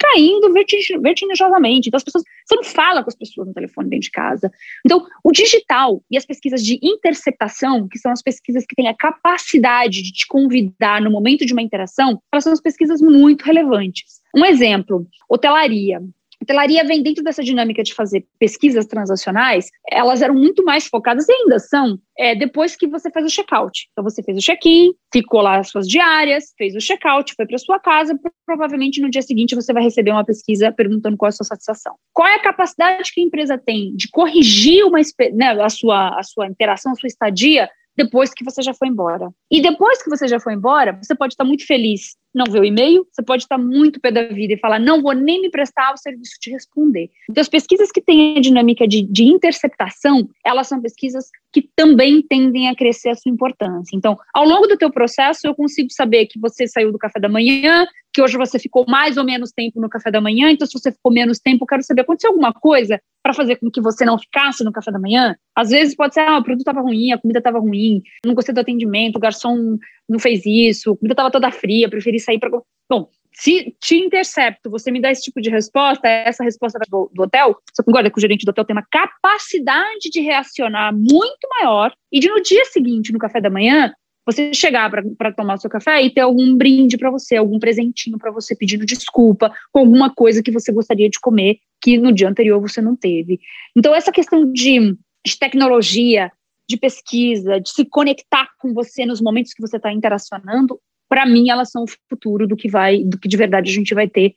caindo 0.00 0.52
vertiginosamente. 0.52 1.88
Então, 1.88 1.98
as 1.98 2.04
pessoas, 2.04 2.24
você 2.46 2.56
não 2.56 2.64
fala 2.64 3.02
com 3.02 3.10
as 3.10 3.14
pessoas 3.14 3.46
no 3.46 3.54
telefone 3.54 3.90
dentro 3.90 4.04
de 4.04 4.10
casa. 4.10 4.50
Então, 4.84 5.06
o 5.22 5.30
digital 5.30 6.02
e 6.10 6.16
as 6.16 6.24
pesquisas 6.24 6.64
de 6.64 6.78
interceptação, 6.82 7.86
que 7.86 7.98
são 7.98 8.10
as 8.10 8.22
pesquisas 8.22 8.64
que 8.66 8.74
têm 8.74 8.88
a 8.88 8.96
capacidade 8.96 10.02
de 10.02 10.12
te 10.12 10.26
convidar 10.26 11.02
no 11.02 11.10
momento 11.10 11.44
de 11.44 11.52
uma 11.52 11.62
interação, 11.62 12.20
elas 12.32 12.44
são 12.44 12.52
as 12.52 12.60
pesquisas 12.60 13.00
muito 13.00 13.44
relevantes. 13.44 14.20
Um 14.34 14.44
exemplo, 14.44 15.06
hotelaria. 15.28 16.00
Hotelaria 16.42 16.84
vem 16.84 17.02
dentro 17.02 17.22
dessa 17.22 17.42
dinâmica 17.42 17.82
de 17.82 17.94
fazer 17.94 18.26
pesquisas 18.38 18.86
transacionais, 18.86 19.68
elas 19.90 20.22
eram 20.22 20.34
muito 20.34 20.64
mais 20.64 20.86
focadas 20.86 21.28
e 21.28 21.32
ainda 21.32 21.58
são 21.58 21.98
é, 22.18 22.34
depois 22.34 22.76
que 22.76 22.86
você 22.86 23.10
faz 23.10 23.26
o 23.26 23.34
check-out. 23.34 23.88
Então 23.92 24.02
você 24.02 24.22
fez 24.22 24.36
o 24.38 24.40
check-in, 24.40 24.92
ficou 25.12 25.40
lá 25.40 25.58
as 25.58 25.68
suas 25.68 25.86
diárias, 25.86 26.52
fez 26.56 26.74
o 26.74 26.78
check-out, 26.78 27.34
foi 27.34 27.46
para 27.46 27.58
sua 27.58 27.78
casa, 27.78 28.18
provavelmente 28.46 29.00
no 29.00 29.10
dia 29.10 29.22
seguinte 29.22 29.54
você 29.54 29.72
vai 29.72 29.82
receber 29.82 30.10
uma 30.10 30.24
pesquisa 30.24 30.72
perguntando 30.72 31.16
qual 31.16 31.28
é 31.28 31.30
a 31.30 31.32
sua 31.32 31.46
satisfação. 31.46 31.94
Qual 32.12 32.26
é 32.26 32.34
a 32.34 32.42
capacidade 32.42 33.12
que 33.12 33.20
a 33.20 33.24
empresa 33.24 33.58
tem 33.58 33.94
de 33.94 34.08
corrigir 34.10 34.84
uma, 34.84 34.98
né, 35.34 35.50
a, 35.62 35.68
sua, 35.68 36.18
a 36.18 36.22
sua 36.22 36.46
interação, 36.46 36.92
a 36.92 36.96
sua 36.96 37.08
estadia 37.08 37.68
depois 37.96 38.32
que 38.32 38.44
você 38.44 38.62
já 38.62 38.72
foi 38.72 38.88
embora. 38.88 39.28
E 39.50 39.60
depois 39.60 40.02
que 40.02 40.08
você 40.08 40.26
já 40.26 40.40
foi 40.40 40.54
embora, 40.54 40.98
você 41.02 41.14
pode 41.14 41.34
estar 41.34 41.44
muito 41.44 41.66
feliz, 41.66 42.16
não 42.34 42.44
ver 42.50 42.60
o 42.60 42.64
e-mail, 42.64 43.06
você 43.10 43.22
pode 43.22 43.42
estar 43.42 43.58
muito 43.58 44.00
pé 44.00 44.10
da 44.10 44.28
vida 44.28 44.54
e 44.54 44.58
falar, 44.58 44.78
não 44.78 45.02
vou 45.02 45.12
nem 45.12 45.40
me 45.40 45.50
prestar 45.50 45.88
ao 45.88 45.96
serviço 45.96 46.34
de 46.40 46.50
responder. 46.50 47.10
Então, 47.28 47.40
as 47.40 47.48
pesquisas 47.48 47.90
que 47.90 48.00
têm 48.00 48.38
a 48.38 48.40
dinâmica 48.40 48.86
de, 48.86 49.02
de 49.02 49.24
interceptação, 49.24 50.28
elas 50.44 50.68
são 50.68 50.80
pesquisas 50.80 51.26
que 51.52 51.68
também 51.74 52.22
tendem 52.22 52.68
a 52.68 52.76
crescer 52.76 53.10
a 53.10 53.14
sua 53.14 53.32
importância. 53.32 53.96
Então, 53.96 54.16
ao 54.32 54.44
longo 54.44 54.66
do 54.66 54.76
teu 54.76 54.90
processo, 54.90 55.46
eu 55.46 55.54
consigo 55.54 55.90
saber 55.90 56.26
que 56.26 56.38
você 56.38 56.66
saiu 56.66 56.92
do 56.92 56.98
café 56.98 57.18
da 57.18 57.28
manhã, 57.28 57.86
que 58.12 58.22
hoje 58.22 58.36
você 58.36 58.58
ficou 58.58 58.84
mais 58.88 59.16
ou 59.16 59.24
menos 59.24 59.52
tempo 59.52 59.80
no 59.80 59.88
café 59.88 60.10
da 60.10 60.20
manhã, 60.20 60.50
então 60.50 60.66
se 60.66 60.72
você 60.72 60.90
ficou 60.90 61.12
menos 61.12 61.38
tempo, 61.38 61.64
eu 61.64 61.66
quero 61.66 61.82
saber, 61.82 62.02
aconteceu 62.02 62.30
alguma 62.30 62.52
coisa 62.52 63.00
para 63.22 63.34
fazer 63.34 63.56
com 63.56 63.70
que 63.70 63.80
você 63.80 64.04
não 64.04 64.18
ficasse 64.18 64.64
no 64.64 64.72
café 64.72 64.90
da 64.90 64.98
manhã? 64.98 65.36
Às 65.54 65.70
vezes 65.70 65.94
pode 65.94 66.14
ser, 66.14 66.20
ah, 66.20 66.38
o 66.38 66.42
produto 66.42 66.62
estava 66.62 66.80
ruim, 66.80 67.12
a 67.12 67.18
comida 67.18 67.38
estava 67.38 67.58
ruim, 67.58 68.02
não 68.24 68.34
gostei 68.34 68.54
do 68.54 68.60
atendimento, 68.60 69.16
o 69.16 69.20
garçom 69.20 69.78
não 70.10 70.18
fez 70.18 70.44
isso, 70.44 70.92
a 70.92 70.96
comida 70.96 71.12
estava 71.12 71.30
toda 71.30 71.50
fria, 71.50 71.88
preferi 71.88 72.18
sair 72.18 72.38
para... 72.38 72.50
Bom, 72.88 73.08
se 73.32 73.74
te 73.80 73.96
intercepto, 73.96 74.68
você 74.68 74.90
me 74.90 75.00
dá 75.00 75.10
esse 75.10 75.22
tipo 75.22 75.40
de 75.40 75.48
resposta, 75.48 76.06
essa 76.08 76.42
resposta 76.42 76.78
do, 76.90 77.10
do, 77.14 77.22
hotel, 77.22 77.56
você 77.72 77.82
concorda 77.82 78.10
que 78.10 78.18
o 78.18 78.20
gerente 78.20 78.44
do 78.44 78.50
hotel 78.50 78.64
tem 78.64 78.76
uma 78.76 78.86
capacidade 78.90 80.10
de 80.10 80.20
reacionar 80.20 80.92
muito 80.94 81.48
maior 81.48 81.92
e 82.12 82.18
de 82.18 82.28
no 82.28 82.42
dia 82.42 82.64
seguinte, 82.66 83.12
no 83.12 83.18
café 83.18 83.40
da 83.40 83.48
manhã, 83.48 83.92
você 84.26 84.52
chegar 84.52 84.90
para 84.90 85.32
tomar 85.32 85.54
o 85.54 85.58
seu 85.58 85.70
café 85.70 86.02
e 86.02 86.10
ter 86.10 86.20
algum 86.20 86.56
brinde 86.56 86.98
para 86.98 87.10
você, 87.10 87.36
algum 87.36 87.58
presentinho 87.58 88.18
para 88.18 88.30
você 88.30 88.54
pedindo 88.54 88.84
desculpa 88.84 89.52
com 89.72 89.80
alguma 89.80 90.12
coisa 90.12 90.42
que 90.42 90.50
você 90.50 90.72
gostaria 90.72 91.08
de 91.08 91.18
comer 91.18 91.58
que 91.80 91.96
no 91.96 92.12
dia 92.12 92.28
anterior 92.28 92.60
você 92.60 92.80
não 92.80 92.94
teve. 92.94 93.40
Então, 93.76 93.94
essa 93.94 94.12
questão 94.12 94.52
de, 94.52 94.94
de 95.24 95.38
tecnologia, 95.38 96.30
de 96.70 96.76
pesquisa, 96.76 97.60
de 97.60 97.70
se 97.70 97.84
conectar 97.84 98.48
com 98.58 98.72
você 98.72 99.04
nos 99.04 99.20
momentos 99.20 99.52
que 99.52 99.60
você 99.60 99.76
está 99.76 99.92
interacionando, 99.92 100.80
para 101.08 101.26
mim, 101.26 101.50
elas 101.50 101.70
são 101.70 101.82
o 101.82 101.90
futuro 102.08 102.46
do 102.46 102.56
que 102.56 102.68
vai, 102.68 103.02
do 103.02 103.18
que 103.18 103.28
de 103.28 103.36
verdade 103.36 103.68
a 103.68 103.74
gente 103.74 103.92
vai 103.92 104.08
ter, 104.08 104.32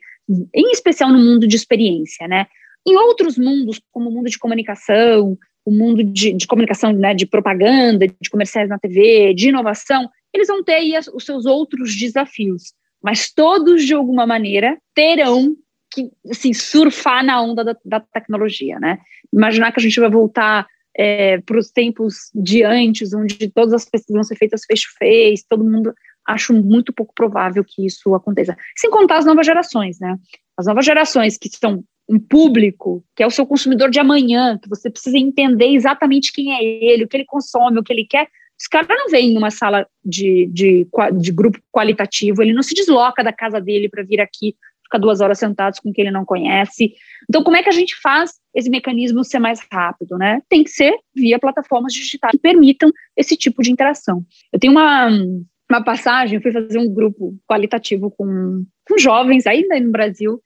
em 0.53 0.71
especial 0.71 1.11
no 1.11 1.19
mundo 1.19 1.47
de 1.47 1.55
experiência, 1.55 2.27
né? 2.27 2.47
Em 2.85 2.97
outros 2.97 3.37
mundos, 3.37 3.79
como 3.91 4.09
o 4.09 4.11
mundo 4.11 4.29
de 4.29 4.39
comunicação, 4.39 5.37
o 5.63 5.71
mundo 5.71 6.03
de, 6.03 6.33
de 6.33 6.47
comunicação, 6.47 6.91
né, 6.91 7.13
de 7.13 7.25
propaganda, 7.25 8.07
de 8.07 8.29
comerciais 8.29 8.67
na 8.67 8.79
TV, 8.79 9.33
de 9.35 9.49
inovação, 9.49 10.09
eles 10.33 10.47
vão 10.47 10.63
ter 10.63 10.73
aí 10.73 10.93
os 11.13 11.23
seus 11.23 11.45
outros 11.45 11.95
desafios, 11.95 12.73
mas 13.01 13.31
todos, 13.31 13.85
de 13.85 13.93
alguma 13.93 14.25
maneira, 14.25 14.77
terão 14.95 15.55
que 15.93 16.09
assim, 16.29 16.53
surfar 16.53 17.23
na 17.23 17.39
onda 17.39 17.63
da, 17.63 17.77
da 17.85 17.99
tecnologia, 17.99 18.79
né? 18.79 18.97
Imaginar 19.31 19.71
que 19.71 19.79
a 19.79 19.83
gente 19.83 19.99
vai 19.99 20.09
voltar 20.09 20.65
é, 20.95 21.39
para 21.41 21.57
os 21.57 21.71
tempos 21.71 22.29
de 22.33 22.63
antes, 22.63 23.13
onde 23.13 23.49
todas 23.49 23.73
as 23.73 23.85
pesquisas 23.85 24.15
vão 24.15 24.23
ser 24.23 24.35
feitas 24.35 24.65
face-to-face, 24.65 25.45
todo 25.49 25.63
mundo, 25.63 25.93
acho 26.27 26.53
muito 26.53 26.93
pouco 26.93 27.13
provável 27.13 27.63
que 27.65 27.85
isso 27.85 28.13
aconteça. 28.13 28.55
Sem 28.77 28.89
contar 28.89 29.17
as 29.17 29.25
novas 29.25 29.45
gerações, 29.45 29.99
né? 29.99 30.17
As 30.57 30.67
novas 30.67 30.85
gerações 30.85 31.37
que 31.37 31.47
estão 31.47 31.83
um 32.07 32.19
público, 32.19 33.03
que 33.15 33.23
é 33.23 33.27
o 33.27 33.31
seu 33.31 33.45
consumidor 33.45 33.89
de 33.89 33.99
amanhã, 33.99 34.59
que 34.61 34.69
você 34.69 34.89
precisa 34.89 35.17
entender 35.17 35.69
exatamente 35.69 36.33
quem 36.33 36.53
é 36.53 36.63
ele, 36.63 37.05
o 37.05 37.07
que 37.07 37.17
ele 37.17 37.25
consome, 37.25 37.79
o 37.79 37.83
que 37.83 37.93
ele 37.93 38.05
quer. 38.05 38.27
Esse 38.59 38.69
cara 38.69 38.85
não 38.89 39.09
vem 39.09 39.33
numa 39.33 39.49
sala 39.49 39.87
de, 40.03 40.47
de, 40.51 40.87
de 41.19 41.31
grupo 41.31 41.59
qualitativo, 41.71 42.41
ele 42.41 42.53
não 42.53 42.61
se 42.61 42.75
desloca 42.75 43.23
da 43.23 43.33
casa 43.33 43.59
dele 43.59 43.89
para 43.89 44.03
vir 44.03 44.21
aqui 44.21 44.55
ficar 44.93 44.99
duas 44.99 45.21
horas 45.21 45.39
sentados 45.39 45.79
com 45.79 45.91
quem 45.91 46.03
ele 46.03 46.11
não 46.11 46.23
conhece. 46.23 46.93
Então, 47.27 47.43
como 47.43 47.57
é 47.57 47.63
que 47.63 47.69
a 47.69 47.73
gente 47.73 47.95
faz 48.01 48.33
esse 48.53 48.69
mecanismo 48.69 49.23
ser 49.23 49.39
mais 49.39 49.59
rápido, 49.71 50.17
né? 50.17 50.41
Tem 50.47 50.63
que 50.63 50.69
ser 50.69 50.93
via 51.15 51.39
plataformas 51.39 51.93
digitais 51.93 52.31
que 52.31 52.37
permitam 52.37 52.91
esse 53.17 53.35
tipo 53.35 53.61
de 53.63 53.71
interação. 53.71 54.23
Eu 54.51 54.59
tenho 54.59 54.73
uma, 54.73 55.09
uma 55.69 55.83
passagem, 55.83 56.35
eu 56.35 56.41
fui 56.41 56.51
fazer 56.51 56.77
um 56.77 56.93
grupo 56.93 57.35
qualitativo 57.47 58.11
com, 58.11 58.63
com 58.87 58.97
jovens 58.97 59.47
ainda 59.47 59.79
no 59.79 59.91
Brasil, 59.91 60.39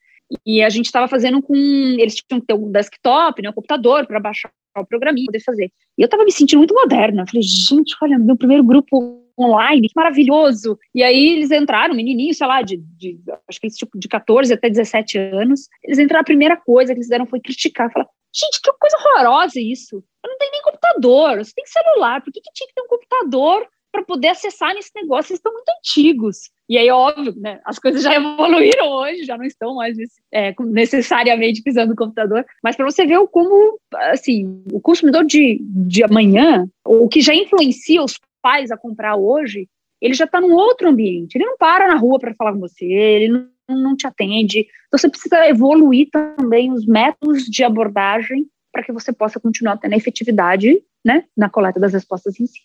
e 0.45 0.61
a 0.61 0.69
gente 0.69 0.85
estava 0.85 1.07
fazendo 1.07 1.41
com. 1.41 1.55
Eles 1.55 2.15
tinham 2.15 2.39
que 2.41 2.47
ter 2.47 2.53
um 2.53 2.71
desktop, 2.71 3.41
né, 3.41 3.49
um 3.49 3.53
computador 3.53 4.05
para 4.05 4.19
baixar 4.19 4.51
o 4.77 4.85
programinha, 4.85 5.25
poder 5.25 5.43
fazer. 5.43 5.71
E 5.97 6.01
eu 6.01 6.05
estava 6.05 6.23
me 6.23 6.31
sentindo 6.31 6.59
muito 6.59 6.73
moderna. 6.73 7.25
falei, 7.27 7.41
gente, 7.41 7.95
olha, 8.01 8.19
meu 8.19 8.35
primeiro 8.35 8.63
grupo 8.63 9.23
online, 9.39 9.87
que 9.87 9.93
maravilhoso. 9.95 10.77
E 10.93 11.03
aí 11.03 11.35
eles 11.35 11.51
entraram, 11.51 11.95
menininho, 11.95 12.33
sei 12.33 12.47
lá, 12.47 12.61
de, 12.61 12.77
de 12.77 13.19
acho 13.47 13.59
que 13.59 13.67
eles 13.67 13.77
tipo 13.77 13.97
de 13.97 14.07
14 14.07 14.53
até 14.53 14.69
17 14.69 15.17
anos. 15.17 15.67
Eles 15.83 15.99
entraram, 15.99 16.21
a 16.21 16.25
primeira 16.25 16.57
coisa 16.57 16.93
que 16.93 16.97
eles 16.97 17.07
fizeram 17.07 17.25
foi 17.25 17.39
criticar, 17.39 17.91
falar, 17.91 18.07
gente, 18.33 18.61
que 18.61 18.71
coisa 18.79 18.97
horrorosa 18.97 19.59
isso. 19.59 20.03
Eu 20.23 20.29
não 20.29 20.37
tenho 20.37 20.51
nem 20.51 20.61
computador, 20.61 21.37
você 21.37 21.53
tem 21.55 21.65
celular, 21.65 22.21
por 22.21 22.31
que, 22.31 22.41
que 22.41 22.51
tinha 22.53 22.67
que 22.67 22.73
ter 22.73 22.81
um 22.81 22.87
computador 22.87 23.67
para 23.91 24.03
poder 24.03 24.29
acessar 24.29 24.73
nesse 24.73 24.91
negócio? 24.95 25.31
Eles 25.31 25.39
estão 25.39 25.53
muito 25.53 25.69
antigos. 25.69 26.49
E 26.69 26.77
aí, 26.77 26.89
óbvio, 26.89 27.33
né, 27.37 27.59
as 27.65 27.79
coisas 27.79 28.03
já 28.03 28.13
evoluíram 28.15 28.89
hoje, 28.89 29.23
já 29.23 29.37
não 29.37 29.45
estão 29.45 29.75
mais 29.75 29.97
é, 30.31 30.53
necessariamente 30.59 31.61
pisando 31.61 31.89
no 31.89 31.95
computador, 31.95 32.45
mas 32.63 32.75
para 32.75 32.85
você 32.85 33.05
ver 33.05 33.19
como, 33.27 33.79
assim, 34.11 34.63
o 34.71 34.79
consumidor 34.81 35.25
de, 35.25 35.59
de 35.61 36.03
amanhã, 36.03 36.67
o 36.85 37.07
que 37.07 37.21
já 37.21 37.33
influencia 37.33 38.03
os 38.03 38.19
pais 38.41 38.71
a 38.71 38.77
comprar 38.77 39.15
hoje, 39.15 39.67
ele 40.01 40.13
já 40.13 40.25
está 40.25 40.39
num 40.39 40.53
outro 40.53 40.89
ambiente, 40.89 41.35
ele 41.35 41.45
não 41.45 41.57
para 41.57 41.87
na 41.87 41.95
rua 41.95 42.19
para 42.19 42.35
falar 42.35 42.53
com 42.53 42.59
você, 42.59 42.85
ele 42.85 43.29
não, 43.29 43.47
não 43.69 43.95
te 43.95 44.05
atende, 44.05 44.67
então 44.87 44.97
você 44.97 45.09
precisa 45.09 45.47
evoluir 45.47 46.09
também 46.11 46.71
os 46.71 46.85
métodos 46.85 47.43
de 47.43 47.63
abordagem 47.63 48.45
para 48.71 48.83
que 48.83 48.91
você 48.91 49.11
possa 49.11 49.39
continuar 49.39 49.77
tendo 49.77 49.93
efetividade 49.93 50.83
né, 51.03 51.23
na 51.35 51.49
coleta 51.49 51.79
das 51.79 51.93
respostas 51.93 52.39
em 52.39 52.45
si. 52.45 52.59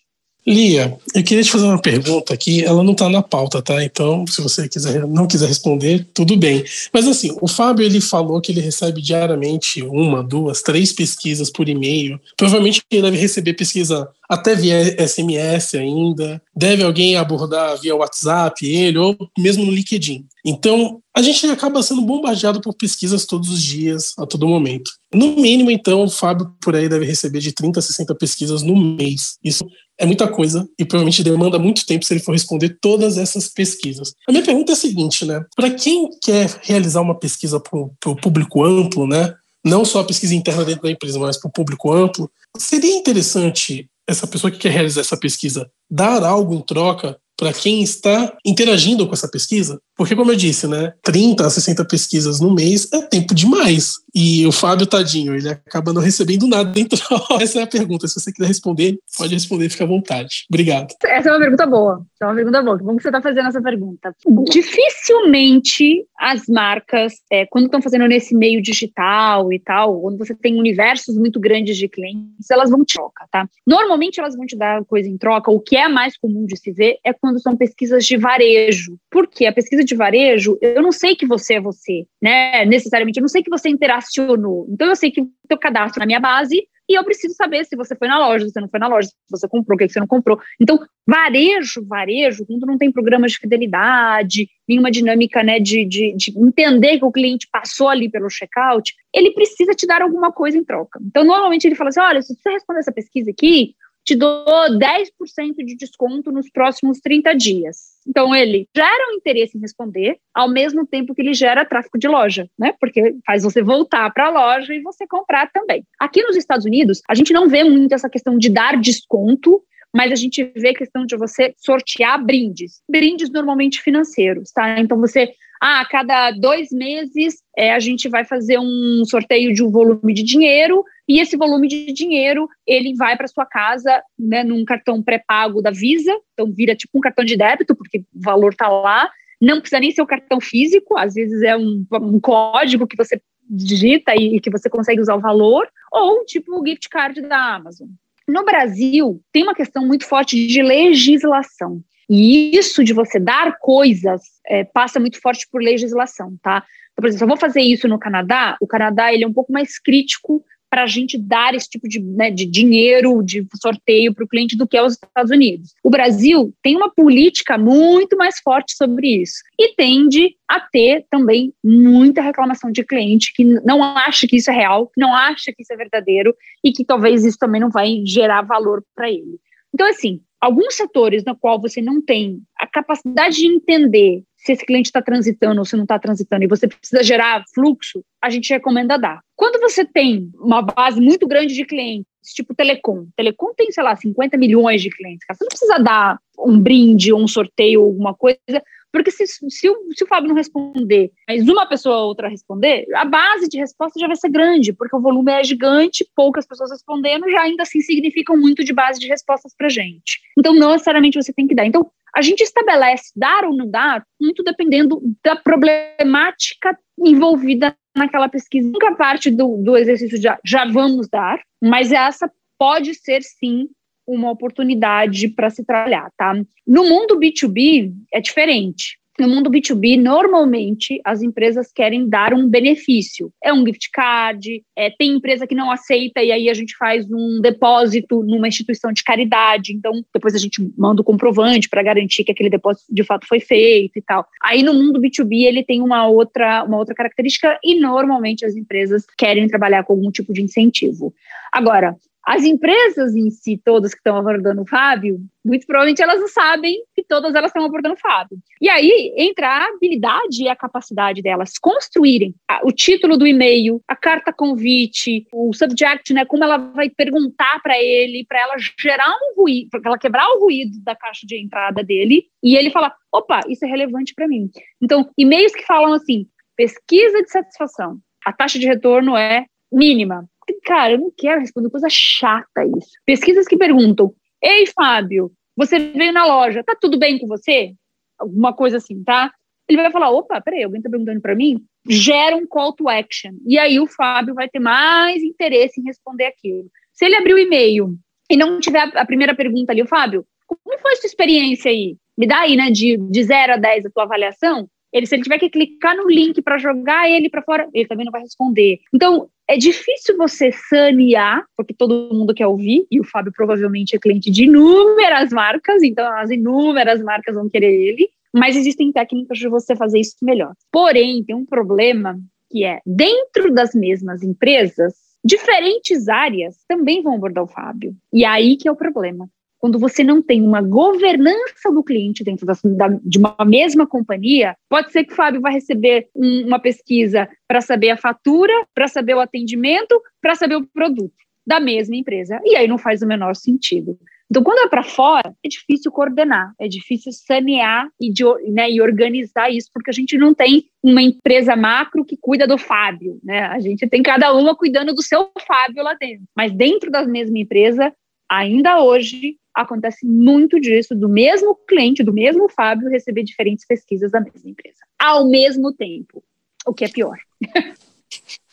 Lia, 0.45 0.97
eu 1.15 1.23
queria 1.23 1.43
te 1.43 1.51
fazer 1.51 1.65
uma 1.65 1.81
pergunta 1.81 2.33
aqui, 2.33 2.63
ela 2.65 2.83
não 2.83 2.91
está 2.91 3.07
na 3.07 3.21
pauta, 3.21 3.61
tá? 3.61 3.81
Então, 3.83 4.27
se 4.27 4.41
você 4.41 4.67
quiser, 4.67 5.07
não 5.07 5.25
quiser 5.25 5.47
responder, 5.47 6.05
tudo 6.13 6.35
bem. 6.35 6.63
Mas 6.91 7.07
assim, 7.07 7.35
o 7.41 7.47
Fábio 7.47 7.85
ele 7.85 8.01
falou 8.01 8.41
que 8.41 8.51
ele 8.51 8.59
recebe 8.59 9.01
diariamente 9.01 9.81
uma, 9.83 10.21
duas, 10.21 10.61
três 10.61 10.91
pesquisas 10.91 11.49
por 11.49 11.69
e-mail. 11.69 12.19
Provavelmente 12.35 12.81
ele 12.91 13.03
deve 13.03 13.17
receber 13.17 13.53
pesquisa 13.53 14.09
até 14.33 14.55
via 14.55 15.07
SMS 15.07 15.75
ainda, 15.75 16.41
deve 16.55 16.83
alguém 16.83 17.15
abordar 17.15 17.79
via 17.79 17.95
WhatsApp 17.95 18.65
ele 18.65 18.97
ou 18.97 19.15
mesmo 19.37 19.63
no 19.63 19.71
LinkedIn. 19.71 20.25
Então, 20.43 20.99
a 21.15 21.21
gente 21.21 21.45
acaba 21.45 21.83
sendo 21.83 22.01
bombardeado 22.01 22.59
por 22.59 22.73
pesquisas 22.73 23.25
todos 23.25 23.49
os 23.49 23.61
dias, 23.61 24.13
a 24.17 24.25
todo 24.25 24.47
momento. 24.47 24.91
No 25.13 25.35
mínimo, 25.35 25.69
então, 25.69 26.03
o 26.03 26.09
Fábio 26.09 26.51
por 26.59 26.75
aí 26.75 26.89
deve 26.89 27.05
receber 27.05 27.39
de 27.39 27.51
30 27.51 27.79
a 27.79 27.83
60 27.83 28.15
pesquisas 28.15 28.63
no 28.63 28.75
mês. 28.75 29.37
Isso 29.43 29.63
é 29.99 30.05
muita 30.05 30.27
coisa 30.27 30.67
e 30.79 30.83
provavelmente 30.83 31.23
demanda 31.23 31.59
muito 31.59 31.85
tempo 31.85 32.03
se 32.03 32.13
ele 32.13 32.19
for 32.19 32.31
responder 32.31 32.77
todas 32.81 33.19
essas 33.19 33.47
pesquisas. 33.47 34.13
A 34.27 34.31
minha 34.31 34.43
pergunta 34.43 34.71
é 34.71 34.73
a 34.73 34.77
seguinte, 34.77 35.25
né? 35.25 35.45
Para 35.55 35.69
quem 35.69 36.09
quer 36.19 36.59
realizar 36.63 37.01
uma 37.01 37.17
pesquisa 37.17 37.59
para 37.59 37.79
o 37.79 38.15
público 38.15 38.63
amplo, 38.63 39.05
né? 39.05 39.35
Não 39.63 39.85
só 39.85 39.99
a 39.99 40.05
pesquisa 40.05 40.33
interna 40.33 40.65
dentro 40.65 40.81
da 40.81 40.91
empresa, 40.91 41.19
mas 41.19 41.37
para 41.37 41.47
o 41.47 41.53
público 41.53 41.93
amplo, 41.93 42.29
seria 42.57 42.97
interessante 42.97 43.87
essa 44.07 44.27
pessoa 44.27 44.51
que 44.51 44.57
quer 44.57 44.71
realizar 44.71 45.01
essa 45.01 45.17
pesquisa 45.17 45.69
dar 45.89 46.23
algo 46.23 46.53
em 46.55 46.61
troca 46.61 47.17
para 47.37 47.53
quem 47.53 47.81
está 47.81 48.35
interagindo 48.45 49.07
com 49.07 49.13
essa 49.13 49.27
pesquisa? 49.27 49.79
Porque, 49.95 50.15
como 50.15 50.31
eu 50.31 50.35
disse, 50.35 50.67
né, 50.67 50.93
30 51.03 51.45
a 51.45 51.49
60 51.49 51.85
pesquisas 51.85 52.39
no 52.39 52.53
mês 52.53 52.87
é 52.91 53.01
tempo 53.01 53.33
demais. 53.33 53.95
E 54.15 54.45
o 54.45 54.51
Fábio, 54.51 54.85
tadinho, 54.85 55.35
ele 55.35 55.49
acaba 55.49 55.91
não 55.91 56.01
recebendo 56.01 56.47
nada 56.47 56.69
dentro. 56.71 56.99
Essa 57.41 57.59
é 57.59 57.63
a 57.63 57.67
pergunta. 57.67 58.07
Se 58.07 58.19
você 58.19 58.31
quiser 58.31 58.47
responder, 58.47 58.97
pode 59.17 59.33
responder, 59.33 59.69
fica 59.69 59.83
à 59.83 59.87
vontade. 59.87 60.45
Obrigado. 60.49 60.93
Essa 61.03 61.29
é 61.29 61.31
uma 61.31 61.39
pergunta 61.39 61.65
boa. 61.65 62.05
Essa 62.13 62.25
é 62.25 62.27
uma 62.27 62.35
pergunta 62.35 62.61
boa. 62.61 62.77
Que 62.77 62.83
você 62.83 63.07
está 63.07 63.21
fazendo 63.21 63.47
essa 63.47 63.61
pergunta. 63.61 64.15
Dificilmente 64.49 66.05
as 66.17 66.47
marcas, 66.47 67.13
é, 67.31 67.45
quando 67.47 67.65
estão 67.65 67.81
fazendo 67.81 68.07
nesse 68.07 68.35
meio 68.35 68.61
digital 68.61 69.51
e 69.51 69.59
tal, 69.59 69.99
quando 70.01 70.17
você 70.17 70.35
tem 70.35 70.57
universos 70.57 71.17
muito 71.17 71.39
grandes 71.39 71.75
de 71.75 71.87
clientes, 71.89 72.49
elas 72.51 72.69
vão 72.69 72.85
te 72.85 72.93
trocar, 72.93 73.27
tá? 73.29 73.49
Normalmente 73.65 74.19
elas 74.19 74.35
vão 74.35 74.45
te 74.45 74.55
dar 74.55 74.85
coisa 74.85 75.09
em 75.09 75.17
troca. 75.17 75.51
O 75.51 75.59
que 75.59 75.75
é 75.75 75.87
mais 75.87 76.17
comum 76.17 76.45
de 76.45 76.55
se 76.55 76.71
ver 76.71 76.97
é 77.03 77.11
quando 77.13 77.41
são 77.41 77.57
pesquisas 77.57 78.05
de 78.05 78.15
varejo. 78.15 78.97
Por 79.11 79.27
quê? 79.27 79.47
A 79.47 79.53
pesquisa 79.53 79.82
de 79.83 79.95
varejo, 79.95 80.57
eu 80.61 80.81
não 80.81 80.91
sei 80.91 81.15
que 81.15 81.25
você 81.25 81.55
é 81.55 81.61
você, 81.61 82.05
né? 82.21 82.65
Necessariamente, 82.65 83.17
eu 83.17 83.23
não 83.23 83.27
sei 83.27 83.43
que 83.43 83.49
você 83.49 83.69
interacionou. 83.69 84.67
Então, 84.69 84.87
eu 84.87 84.95
sei 84.95 85.11
que 85.11 85.21
o 85.21 85.29
teu 85.47 85.57
cadastro 85.57 85.99
na 85.99 86.05
minha 86.05 86.19
base 86.19 86.63
e 86.89 86.97
eu 86.97 87.03
preciso 87.03 87.33
saber 87.33 87.65
se 87.65 87.75
você 87.75 87.95
foi 87.95 88.07
na 88.07 88.19
loja, 88.19 88.45
se 88.45 88.51
você 88.51 88.59
não 88.59 88.67
foi 88.67 88.79
na 88.79 88.87
loja, 88.87 89.07
se 89.07 89.15
você 89.31 89.47
comprou, 89.47 89.75
o 89.75 89.77
que, 89.77 89.87
você 89.87 89.99
não 89.99 90.07
comprou. 90.07 90.37
Então, 90.59 90.79
varejo, 91.07 91.85
varejo, 91.87 92.45
quando 92.45 92.65
não 92.65 92.77
tem 92.77 92.91
programas 92.91 93.31
de 93.31 93.39
fidelidade, 93.39 94.49
nenhuma 94.67 94.91
dinâmica 94.91 95.41
né, 95.43 95.59
de, 95.59 95.85
de, 95.85 96.13
de 96.15 96.37
entender 96.37 96.99
que 96.99 97.05
o 97.05 97.11
cliente 97.11 97.47
passou 97.51 97.87
ali 97.87 98.09
pelo 98.11 98.29
checkout, 98.29 98.93
ele 99.13 99.31
precisa 99.31 99.73
te 99.73 99.87
dar 99.87 100.01
alguma 100.01 100.31
coisa 100.31 100.57
em 100.57 100.63
troca. 100.63 100.99
Então, 101.01 101.23
normalmente 101.23 101.65
ele 101.65 101.75
fala 101.75 101.89
assim: 101.89 102.01
olha, 102.01 102.21
se 102.21 102.35
você 102.35 102.49
responder 102.49 102.79
essa 102.79 102.91
pesquisa 102.91 103.31
aqui, 103.31 103.75
te 104.05 104.15
dou 104.15 104.45
10% 104.45 105.55
de 105.65 105.75
desconto 105.75 106.31
nos 106.31 106.49
próximos 106.49 106.99
30 106.99 107.33
dias. 107.35 107.93
Então, 108.07 108.35
ele 108.35 108.67
gera 108.75 109.09
um 109.09 109.15
interesse 109.15 109.57
em 109.57 109.61
responder, 109.61 110.17
ao 110.33 110.49
mesmo 110.49 110.85
tempo 110.85 111.15
que 111.15 111.21
ele 111.21 111.33
gera 111.33 111.65
tráfego 111.65 111.97
de 111.97 112.07
loja, 112.07 112.49
né? 112.59 112.73
Porque 112.79 113.15
faz 113.25 113.43
você 113.43 113.61
voltar 113.61 114.11
para 114.13 114.27
a 114.27 114.29
loja 114.29 114.73
e 114.73 114.81
você 114.81 115.07
comprar 115.07 115.49
também. 115.51 115.85
Aqui 115.99 116.21
nos 116.21 116.35
Estados 116.35 116.65
Unidos, 116.65 117.01
a 117.09 117.15
gente 117.15 117.31
não 117.31 117.47
vê 117.47 117.63
muito 117.63 117.93
essa 117.93 118.09
questão 118.09 118.37
de 118.37 118.49
dar 118.49 118.79
desconto, 118.79 119.61
mas 119.95 120.11
a 120.11 120.15
gente 120.15 120.43
vê 120.55 120.69
a 120.69 120.75
questão 120.75 121.05
de 121.05 121.15
você 121.15 121.53
sortear 121.57 122.23
brindes. 122.23 122.81
Brindes 122.89 123.29
normalmente 123.29 123.81
financeiros, 123.81 124.51
tá? 124.51 124.79
Então, 124.79 124.99
você 124.99 125.33
ah, 125.61 125.81
a 125.81 125.85
cada 125.85 126.31
dois 126.31 126.69
meses 126.71 127.35
é, 127.57 127.73
a 127.73 127.79
gente 127.79 128.09
vai 128.09 128.25
fazer 128.25 128.59
um 128.59 129.03
sorteio 129.05 129.53
de 129.53 129.63
um 129.63 129.69
volume 129.69 130.13
de 130.13 130.23
dinheiro 130.23 130.83
e 131.07 131.19
esse 131.19 131.35
volume 131.35 131.67
de 131.67 131.91
dinheiro 131.91 132.47
ele 132.65 132.95
vai 132.95 133.15
para 133.15 133.27
sua 133.27 133.45
casa 133.45 134.01
né, 134.17 134.43
num 134.43 134.63
cartão 134.65 135.01
pré-pago 135.01 135.61
da 135.61 135.71
Visa, 135.71 136.13
então 136.33 136.51
vira 136.51 136.75
tipo 136.75 136.97
um 136.97 137.01
cartão 137.01 137.23
de 137.23 137.37
débito 137.37 137.75
porque 137.75 137.99
o 137.99 138.05
valor 138.13 138.51
está 138.51 138.67
lá. 138.67 139.09
Não 139.41 139.59
precisa 139.59 139.79
nem 139.79 139.91
ser 139.91 140.01
o 140.01 140.07
cartão 140.07 140.39
físico, 140.39 140.97
às 140.97 141.13
vezes 141.13 141.41
é 141.41 141.57
um, 141.57 141.85
um 142.01 142.19
código 142.19 142.87
que 142.87 142.95
você 142.95 143.21
digita 143.49 144.13
e, 144.15 144.37
e 144.37 144.39
que 144.39 144.49
você 144.49 144.69
consegue 144.69 145.01
usar 145.01 145.15
o 145.15 145.21
valor, 145.21 145.67
ou 145.91 146.23
tipo 146.25 146.59
o 146.59 146.65
gift 146.65 146.87
card 146.89 147.21
da 147.21 147.55
Amazon. 147.55 147.87
No 148.27 148.45
Brasil, 148.45 149.21
tem 149.33 149.43
uma 149.43 149.53
questão 149.53 149.85
muito 149.85 150.05
forte 150.05 150.47
de 150.47 150.61
legislação. 150.61 151.81
E 152.09 152.55
isso 152.55 152.83
de 152.83 152.93
você 152.93 153.19
dar 153.19 153.57
coisas 153.59 154.21
é, 154.47 154.63
passa 154.63 154.99
muito 154.99 155.19
forte 155.21 155.47
por 155.51 155.61
legislação, 155.61 156.37
tá? 156.41 156.63
Então, 156.91 157.01
por 157.01 157.07
exemplo, 157.07 157.23
eu 157.23 157.29
vou 157.29 157.37
fazer 157.37 157.61
isso 157.61 157.87
no 157.87 157.99
Canadá, 157.99 158.57
o 158.61 158.67
Canadá 158.67 159.13
ele 159.13 159.23
é 159.23 159.27
um 159.27 159.33
pouco 159.33 159.51
mais 159.51 159.79
crítico 159.79 160.43
para 160.73 160.85
a 160.85 160.87
gente 160.87 161.19
dar 161.19 161.53
esse 161.53 161.69
tipo 161.69 161.87
de, 161.87 161.99
né, 161.99 162.31
de 162.31 162.47
dinheiro, 162.47 163.21
de 163.21 163.45
sorteio 163.61 164.11
para 164.11 164.23
o 164.23 164.27
cliente 164.27 164.57
do 164.57 164.67
que 164.67 164.79
os 164.81 164.93
Estados 164.93 165.29
Unidos. 165.29 165.75
O 165.83 165.89
Brasil 165.91 166.51
tem 166.63 166.75
uma 166.75 166.91
política 166.91 167.59
muito 167.59 168.17
mais 168.17 168.39
forte 168.39 168.75
sobre 168.75 169.21
isso 169.21 169.35
e 169.59 169.75
tende 169.75 170.35
a 170.49 170.59
ter 170.59 171.05
também 171.11 171.53
muita 171.63 172.23
reclamação 172.23 172.71
de 172.71 172.83
cliente 172.83 173.31
que 173.35 173.45
não 173.63 173.83
acha 173.83 174.25
que 174.25 174.37
isso 174.37 174.49
é 174.49 174.53
real, 174.55 174.91
não 174.97 175.13
acha 175.13 175.53
que 175.55 175.61
isso 175.61 175.71
é 175.71 175.77
verdadeiro 175.77 176.33
e 176.63 176.71
que 176.71 176.83
talvez 176.83 177.23
isso 177.23 177.37
também 177.37 177.61
não 177.61 177.69
vai 177.69 178.01
gerar 178.03 178.41
valor 178.41 178.83
para 178.95 179.07
ele. 179.11 179.39
Então, 179.71 179.87
assim, 179.87 180.21
alguns 180.43 180.75
setores 180.75 181.23
no 181.23 181.37
qual 181.37 181.59
você 181.59 181.81
não 181.81 182.01
tem 182.01 182.41
a 182.59 182.67
capacidade 182.67 183.37
de 183.37 183.47
entender 183.47 184.23
se 184.35 184.51
esse 184.51 184.65
cliente 184.65 184.87
está 184.87 185.01
transitando 185.01 185.59
ou 185.59 185.65
se 185.65 185.77
não 185.77 185.83
está 185.83 185.97
transitando 185.97 186.43
e 186.43 186.49
você 186.49 186.67
precisa 186.67 187.01
gerar 187.01 187.45
fluxo, 187.55 188.03
a 188.21 188.29
gente 188.29 188.49
recomenda 188.49 188.99
dar. 188.99 189.21
Quando 189.37 189.61
você 189.61 189.85
tem 189.85 190.29
uma 190.35 190.61
base 190.61 190.99
muito 190.99 191.25
grande 191.25 191.53
de 191.53 191.63
clientes, 191.63 192.11
tipo 192.31 192.53
Telecom, 192.53 193.07
Telecom 193.15 193.53
tem, 193.55 193.71
sei 193.71 193.83
lá, 193.83 193.95
50 193.95 194.37
milhões 194.37 194.81
de 194.81 194.89
clientes, 194.89 195.25
você 195.27 195.43
não 195.43 195.49
precisa 195.49 195.77
dar 195.79 196.19
um 196.39 196.59
brinde 196.59 197.13
um 197.13 197.27
sorteio 197.27 197.81
alguma 197.81 198.13
coisa, 198.13 198.61
porque 198.93 199.09
se, 199.09 199.25
se, 199.25 199.67
o, 199.67 199.75
se 199.95 200.03
o 200.03 200.07
Fábio 200.07 200.29
não 200.29 200.35
responder, 200.35 201.11
mas 201.27 201.47
uma 201.47 201.65
pessoa 201.65 201.97
ou 201.97 202.07
outra 202.09 202.29
responder, 202.29 202.85
a 202.93 203.03
base 203.03 203.49
de 203.49 203.57
resposta 203.57 203.99
já 203.99 204.05
vai 204.05 204.15
ser 204.15 204.29
grande, 204.29 204.71
porque 204.71 204.95
o 204.95 205.01
volume 205.01 205.31
é 205.31 205.43
gigante, 205.43 206.07
poucas 206.15 206.45
pessoas 206.45 206.69
respondendo 206.69 207.27
já 207.27 207.41
ainda 207.41 207.63
assim 207.63 207.81
significam 207.81 208.37
muito 208.37 208.63
de 208.63 208.71
base 208.71 208.99
de 208.99 209.07
respostas 209.07 209.55
para 209.57 209.67
gente. 209.67 210.19
Então, 210.37 210.53
não 210.53 210.73
necessariamente 210.73 211.21
você 211.21 211.33
tem 211.33 211.47
que 211.47 211.55
dar. 211.55 211.65
Então, 211.65 211.89
a 212.15 212.21
gente 212.21 212.41
estabelece 212.41 213.11
dar 213.15 213.43
ou 213.45 213.55
não 213.55 213.67
dar 213.67 214.05
muito 214.21 214.43
dependendo 214.43 215.01
da 215.25 215.35
problemática 215.35 216.77
envolvida 216.99 217.75
naquela 217.95 218.29
pesquisa. 218.29 218.69
Nunca 218.69 218.93
parte 218.95 219.31
do, 219.31 219.57
do 219.57 219.75
exercício 219.75 220.19
de 220.19 220.27
já 220.45 220.65
vamos 220.65 221.07
dar, 221.09 221.39
mas 221.63 221.93
essa 221.93 222.29
pode 222.59 222.93
ser 222.93 223.23
sim 223.23 223.69
uma 224.05 224.29
oportunidade 224.29 225.29
para 225.29 225.49
se 225.49 225.63
trabalhar, 225.63 226.11
tá? 226.17 226.33
No 226.67 226.83
mundo 226.83 227.17
B2B 227.17 227.93
é 228.13 228.19
diferente. 228.19 228.99
No 229.19 229.27
mundo 229.27 229.49
B2B, 229.49 230.01
normalmente 230.01 230.99
as 231.05 231.21
empresas 231.21 231.71
querem 231.71 232.09
dar 232.09 232.33
um 232.33 232.47
benefício. 232.47 233.31
É 233.43 233.53
um 233.53 233.63
gift 233.63 233.91
card, 233.91 234.63
é, 234.75 234.89
tem 234.89 235.11
empresa 235.11 235.45
que 235.45 235.53
não 235.53 235.69
aceita 235.69 236.23
e 236.23 236.31
aí 236.31 236.49
a 236.49 236.53
gente 236.53 236.75
faz 236.75 237.05
um 237.11 237.39
depósito 237.39 238.23
numa 238.23 238.47
instituição 238.47 238.91
de 238.91 239.03
caridade. 239.03 239.71
Então, 239.71 240.03
depois 240.11 240.33
a 240.33 240.39
gente 240.39 240.67
manda 240.75 241.01
o 241.01 241.05
comprovante 241.05 241.69
para 241.69 241.83
garantir 241.83 242.23
que 242.23 242.31
aquele 242.31 242.49
depósito 242.49 242.87
de 242.91 243.03
fato 243.03 243.27
foi 243.27 243.39
feito 243.39 243.97
e 243.97 244.01
tal. 244.01 244.25
Aí 244.41 244.63
no 244.63 244.73
mundo 244.73 244.99
B2B 244.99 245.43
ele 245.43 245.63
tem 245.63 245.81
uma 245.81 246.07
outra, 246.07 246.63
uma 246.63 246.77
outra 246.77 246.95
característica 246.95 247.59
e 247.63 247.79
normalmente 247.79 248.43
as 248.45 248.55
empresas 248.55 249.05
querem 249.15 249.47
trabalhar 249.47 249.83
com 249.83 249.93
algum 249.93 250.09
tipo 250.09 250.33
de 250.33 250.41
incentivo. 250.41 251.13
Agora, 251.51 251.95
as 252.25 252.45
empresas 252.45 253.15
em 253.15 253.29
si, 253.29 253.61
todas 253.63 253.93
que 253.93 253.99
estão 253.99 254.15
abordando 254.15 254.61
o 254.61 254.67
Fábio, 254.67 255.19
muito 255.43 255.67
provavelmente 255.67 256.01
elas 256.01 256.21
não 256.21 256.29
sabem 256.29 256.81
que 256.95 257.03
todas 257.03 257.35
elas 257.35 257.49
estão 257.49 257.65
abordando 257.65 257.95
o 257.95 257.99
Fábio. 257.99 258.37
E 258.61 258.69
aí 258.69 259.13
entra 259.17 259.47
a 259.49 259.67
habilidade 259.67 260.43
e 260.43 260.47
a 260.47 260.55
capacidade 260.55 261.21
delas 261.21 261.57
construírem 261.59 262.33
o 262.63 262.71
título 262.71 263.17
do 263.17 263.27
e-mail, 263.27 263.81
a 263.87 263.95
carta 263.95 264.31
convite, 264.31 265.27
o 265.33 265.53
subject, 265.53 266.13
né, 266.13 266.23
como 266.23 266.45
ela 266.45 266.57
vai 266.57 266.89
perguntar 266.89 267.61
para 267.61 267.77
ele, 267.77 268.25
para 268.25 268.39
ela 268.39 268.55
gerar 268.79 269.09
um 269.09 269.41
ruído, 269.41 269.69
para 269.69 269.81
ela 269.85 269.97
quebrar 269.97 270.27
o 270.29 270.39
ruído 270.39 270.81
da 270.81 270.95
caixa 270.95 271.27
de 271.27 271.37
entrada 271.37 271.83
dele 271.83 272.25
e 272.41 272.55
ele 272.55 272.71
falar: 272.71 272.95
opa, 273.11 273.41
isso 273.49 273.65
é 273.65 273.67
relevante 273.67 274.13
para 274.15 274.29
mim. 274.29 274.49
Então, 274.81 275.09
e-mails 275.17 275.53
que 275.53 275.65
falam 275.65 275.91
assim: 275.91 276.25
pesquisa 276.55 277.21
de 277.21 277.29
satisfação, 277.29 277.97
a 278.25 278.31
taxa 278.31 278.57
de 278.57 278.65
retorno 278.65 279.17
é 279.17 279.45
mínima 279.73 280.25
cara, 280.63 280.93
eu 280.93 280.99
não 280.99 281.11
quero 281.15 281.41
responder 281.41 281.69
coisa 281.69 281.87
chata 281.89 282.65
isso. 282.77 282.91
Pesquisas 283.05 283.47
que 283.47 283.57
perguntam: 283.57 284.13
Ei, 284.41 284.65
Fábio, 284.67 285.31
você 285.55 285.79
veio 285.79 286.11
na 286.11 286.25
loja, 286.25 286.63
tá 286.63 286.75
tudo 286.79 286.97
bem 286.97 287.19
com 287.19 287.27
você? 287.27 287.73
Alguma 288.17 288.53
coisa 288.53 288.77
assim, 288.77 289.03
tá? 289.03 289.31
Ele 289.67 289.81
vai 289.81 289.91
falar: 289.91 290.11
opa, 290.11 290.41
peraí, 290.41 290.63
alguém 290.63 290.81
tá 290.81 290.89
perguntando 290.89 291.21
para 291.21 291.35
mim? 291.35 291.63
Gera 291.87 292.35
um 292.35 292.47
call 292.47 292.73
to 292.73 292.89
action. 292.89 293.31
E 293.45 293.57
aí 293.57 293.79
o 293.79 293.87
Fábio 293.87 294.33
vai 294.33 294.49
ter 294.49 294.59
mais 294.59 295.21
interesse 295.21 295.79
em 295.79 295.83
responder 295.83 296.25
aquilo. 296.25 296.69
Se 296.93 297.05
ele 297.05 297.15
abrir 297.15 297.33
o 297.33 297.39
e-mail 297.39 297.95
e 298.29 298.37
não 298.37 298.59
tiver 298.59 298.89
a 298.95 299.05
primeira 299.05 299.35
pergunta 299.35 299.71
ali, 299.71 299.81
o 299.81 299.87
Fábio, 299.87 300.25
como 300.45 300.79
foi 300.79 300.95
sua 300.95 301.07
experiência 301.07 301.71
aí? 301.71 301.97
Me 302.17 302.27
dá 302.27 302.41
aí, 302.41 302.55
né, 302.55 302.69
de, 302.69 302.97
de 302.97 303.23
0 303.23 303.53
a 303.53 303.57
10 303.57 303.87
a 303.87 303.89
tua 303.89 304.03
avaliação. 304.03 304.67
Ele, 304.93 305.07
se 305.07 305.15
ele 305.15 305.23
tiver 305.23 305.39
que 305.39 305.49
clicar 305.49 305.97
no 305.97 306.07
link 306.07 306.39
para 306.41 306.59
jogar 306.59 307.09
ele 307.09 307.29
para 307.29 307.41
fora, 307.41 307.67
ele 307.73 307.87
também 307.87 308.05
não 308.05 308.11
vai 308.11 308.21
responder. 308.21 308.79
Então, 308.93 309.27
é 309.47 309.57
difícil 309.57 310.15
você 310.15 310.51
sanear, 310.51 311.43
porque 311.57 311.73
todo 311.73 312.13
mundo 312.13 312.33
quer 312.33 312.47
ouvir, 312.47 312.85
e 312.89 312.99
o 312.99 313.03
Fábio 313.03 313.33
provavelmente 313.35 313.95
é 313.95 313.99
cliente 313.99 314.29
de 314.29 314.43
inúmeras 314.43 315.31
marcas, 315.31 315.81
então 315.81 316.07
as 316.17 316.29
inúmeras 316.29 317.01
marcas 317.01 317.35
vão 317.35 317.49
querer 317.49 317.73
ele, 317.73 318.07
mas 318.33 318.55
existem 318.55 318.91
técnicas 318.91 319.37
de 319.37 319.47
você 319.47 319.75
fazer 319.75 319.99
isso 319.99 320.15
melhor. 320.21 320.53
Porém, 320.71 321.23
tem 321.23 321.35
um 321.35 321.45
problema 321.45 322.17
que 322.49 322.63
é, 322.63 322.79
dentro 322.85 323.51
das 323.51 323.73
mesmas 323.73 324.21
empresas, 324.21 324.93
diferentes 325.25 326.07
áreas 326.07 326.57
também 326.67 327.01
vão 327.01 327.15
abordar 327.15 327.43
o 327.43 327.47
Fábio. 327.47 327.95
E 328.11 328.23
aí 328.23 328.55
que 328.57 328.67
é 328.67 328.71
o 328.71 328.75
problema 328.75 329.27
quando 329.63 329.79
você 329.79 330.03
não 330.03 330.21
tem 330.21 330.41
uma 330.41 330.61
governança 330.61 331.71
do 331.73 331.81
cliente 331.81 332.21
dentro 332.21 332.45
da, 332.45 332.53
da, 332.65 332.99
de 333.01 333.17
uma 333.17 333.33
mesma 333.45 333.87
companhia, 333.87 334.57
pode 334.69 334.91
ser 334.91 335.05
que 335.05 335.13
o 335.13 335.15
Fábio 335.15 335.39
vai 335.39 335.53
receber 335.53 336.09
um, 336.13 336.47
uma 336.47 336.59
pesquisa 336.59 337.29
para 337.47 337.61
saber 337.61 337.91
a 337.91 337.95
fatura, 337.95 338.51
para 338.75 338.89
saber 338.89 339.15
o 339.15 339.21
atendimento, 339.21 339.97
para 340.21 340.35
saber 340.35 340.57
o 340.57 340.67
produto 340.67 341.15
da 341.47 341.61
mesma 341.61 341.95
empresa. 341.95 342.41
E 342.43 342.57
aí 342.57 342.67
não 342.67 342.77
faz 342.77 343.01
o 343.01 343.07
menor 343.07 343.37
sentido. 343.37 343.97
Então, 344.29 344.43
quando 344.43 344.65
é 344.65 344.67
para 344.67 344.83
fora, 344.83 345.33
é 345.41 345.47
difícil 345.47 345.91
coordenar, 345.93 346.53
é 346.59 346.67
difícil 346.67 347.13
sanear 347.13 347.87
e, 348.01 348.11
de, 348.11 348.23
né, 348.51 348.69
e 348.69 348.81
organizar 348.81 349.49
isso, 349.49 349.69
porque 349.73 349.91
a 349.91 349.93
gente 349.93 350.17
não 350.17 350.33
tem 350.33 350.65
uma 350.83 351.01
empresa 351.01 351.55
macro 351.55 352.03
que 352.03 352.17
cuida 352.19 352.45
do 352.45 352.57
Fábio, 352.57 353.17
né? 353.23 353.43
A 353.45 353.59
gente 353.61 353.87
tem 353.87 354.03
cada 354.03 354.33
uma 354.33 354.55
cuidando 354.55 354.93
do 354.93 355.01
seu 355.01 355.29
Fábio 355.47 355.83
lá 355.83 355.93
dentro. 355.93 356.25
Mas 356.35 356.51
dentro 356.51 356.91
da 356.91 357.05
mesma 357.05 357.39
empresa, 357.39 357.93
ainda 358.33 358.83
hoje, 358.83 359.37
acontece 359.53 360.05
muito 360.05 360.59
disso, 360.59 360.95
do 360.95 361.07
mesmo 361.07 361.55
cliente, 361.67 362.03
do 362.03 362.11
mesmo 362.11 362.49
Fábio, 362.49 362.89
receber 362.89 363.23
diferentes 363.23 363.65
pesquisas 363.65 364.11
da 364.11 364.19
mesma 364.19 364.49
empresa, 364.49 364.79
ao 364.99 365.29
mesmo 365.29 365.71
tempo, 365.73 366.23
o 366.65 366.73
que 366.73 366.85
é 366.85 366.87
pior. 366.87 367.17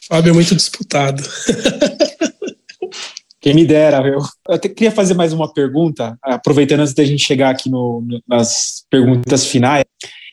Fábio 0.08 0.30
é 0.30 0.34
muito 0.34 0.54
disputado. 0.54 1.22
Quem 3.40 3.54
me 3.54 3.64
dera, 3.64 4.06
eu. 4.06 4.18
Eu 4.46 4.54
até 4.54 4.68
queria 4.68 4.90
fazer 4.90 5.14
mais 5.14 5.32
uma 5.32 5.50
pergunta, 5.50 6.18
aproveitando 6.22 6.80
antes 6.80 6.92
da 6.92 7.04
gente 7.04 7.24
chegar 7.24 7.50
aqui 7.50 7.70
no, 7.70 8.02
no, 8.02 8.22
nas 8.28 8.84
perguntas 8.90 9.46
finais. 9.46 9.84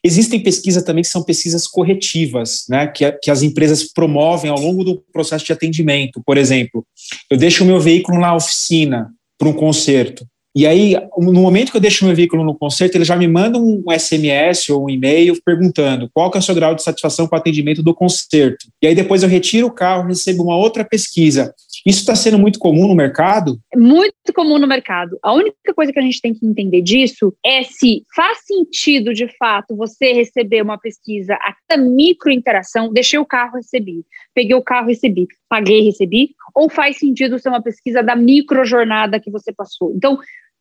Existem 0.03 0.43
pesquisas 0.43 0.83
também 0.83 1.03
que 1.03 1.09
são 1.09 1.23
pesquisas 1.23 1.67
corretivas, 1.67 2.65
né, 2.69 2.87
que, 2.87 3.09
que 3.13 3.31
as 3.31 3.41
empresas 3.43 3.83
promovem 3.83 4.51
ao 4.51 4.59
longo 4.59 4.83
do 4.83 5.01
processo 5.11 5.45
de 5.45 5.53
atendimento. 5.53 6.21
Por 6.25 6.37
exemplo, 6.37 6.85
eu 7.29 7.37
deixo 7.37 7.63
o 7.63 7.67
meu 7.67 7.79
veículo 7.79 8.19
na 8.19 8.35
oficina 8.35 9.09
para 9.37 9.47
um 9.47 9.53
conserto. 9.53 10.25
E 10.55 10.65
aí, 10.65 10.95
no 11.19 11.33
momento 11.33 11.69
que 11.69 11.77
eu 11.77 11.81
deixo 11.81 12.03
meu 12.03 12.15
veículo 12.15 12.43
no 12.43 12.57
conserto, 12.57 12.95
ele 12.95 13.05
já 13.05 13.15
me 13.15 13.27
manda 13.27 13.59
um 13.59 13.83
SMS 13.95 14.69
ou 14.69 14.85
um 14.85 14.89
e-mail 14.89 15.39
perguntando 15.45 16.09
qual 16.11 16.31
que 16.31 16.37
é 16.37 16.39
o 16.39 16.43
seu 16.43 16.55
grau 16.55 16.73
de 16.73 16.81
satisfação 16.81 17.27
com 17.27 17.35
o 17.35 17.37
atendimento 17.37 17.83
do 17.83 17.93
conserto. 17.93 18.65
E 18.81 18.87
aí 18.87 18.95
depois 18.95 19.21
eu 19.21 19.29
retiro 19.29 19.67
o 19.67 19.71
carro, 19.71 20.07
recebo 20.07 20.43
uma 20.43 20.57
outra 20.57 20.83
pesquisa. 20.83 21.53
Isso 21.87 21.99
está 21.99 22.15
sendo 22.17 22.37
muito 22.37 22.59
comum 22.59 22.85
no 22.85 22.93
mercado? 22.93 23.57
Muito 23.73 24.33
comum 24.35 24.59
no 24.59 24.67
mercado. 24.67 25.17
A 25.23 25.33
única 25.33 25.73
coisa 25.73 25.93
que 25.93 25.97
a 25.97 26.01
gente 26.01 26.19
tem 26.19 26.33
que 26.33 26.45
entender 26.45 26.81
disso 26.81 27.33
é 27.45 27.63
se 27.63 28.03
faz 28.13 28.39
sentido, 28.45 29.13
de 29.13 29.25
fato, 29.37 29.73
você 29.73 30.11
receber 30.11 30.61
uma 30.61 30.77
pesquisa 30.77 31.35
a 31.35 31.55
cada 31.65 31.81
micro 31.81 32.29
interação, 32.29 32.91
deixei 32.91 33.17
o 33.17 33.25
carro, 33.25 33.55
recebi, 33.55 34.03
peguei 34.35 34.53
o 34.53 34.61
carro, 34.61 34.87
recebi, 34.87 35.27
paguei, 35.47 35.85
recebi, 35.85 36.31
ou 36.53 36.69
faz 36.69 36.97
sentido 36.97 37.39
ser 37.39 37.47
uma 37.47 37.63
pesquisa 37.63 38.03
da 38.03 38.17
micro 38.17 38.65
jornada 38.65 39.17
que 39.17 39.31
você 39.31 39.53
passou. 39.53 39.93
Então, 39.95 40.19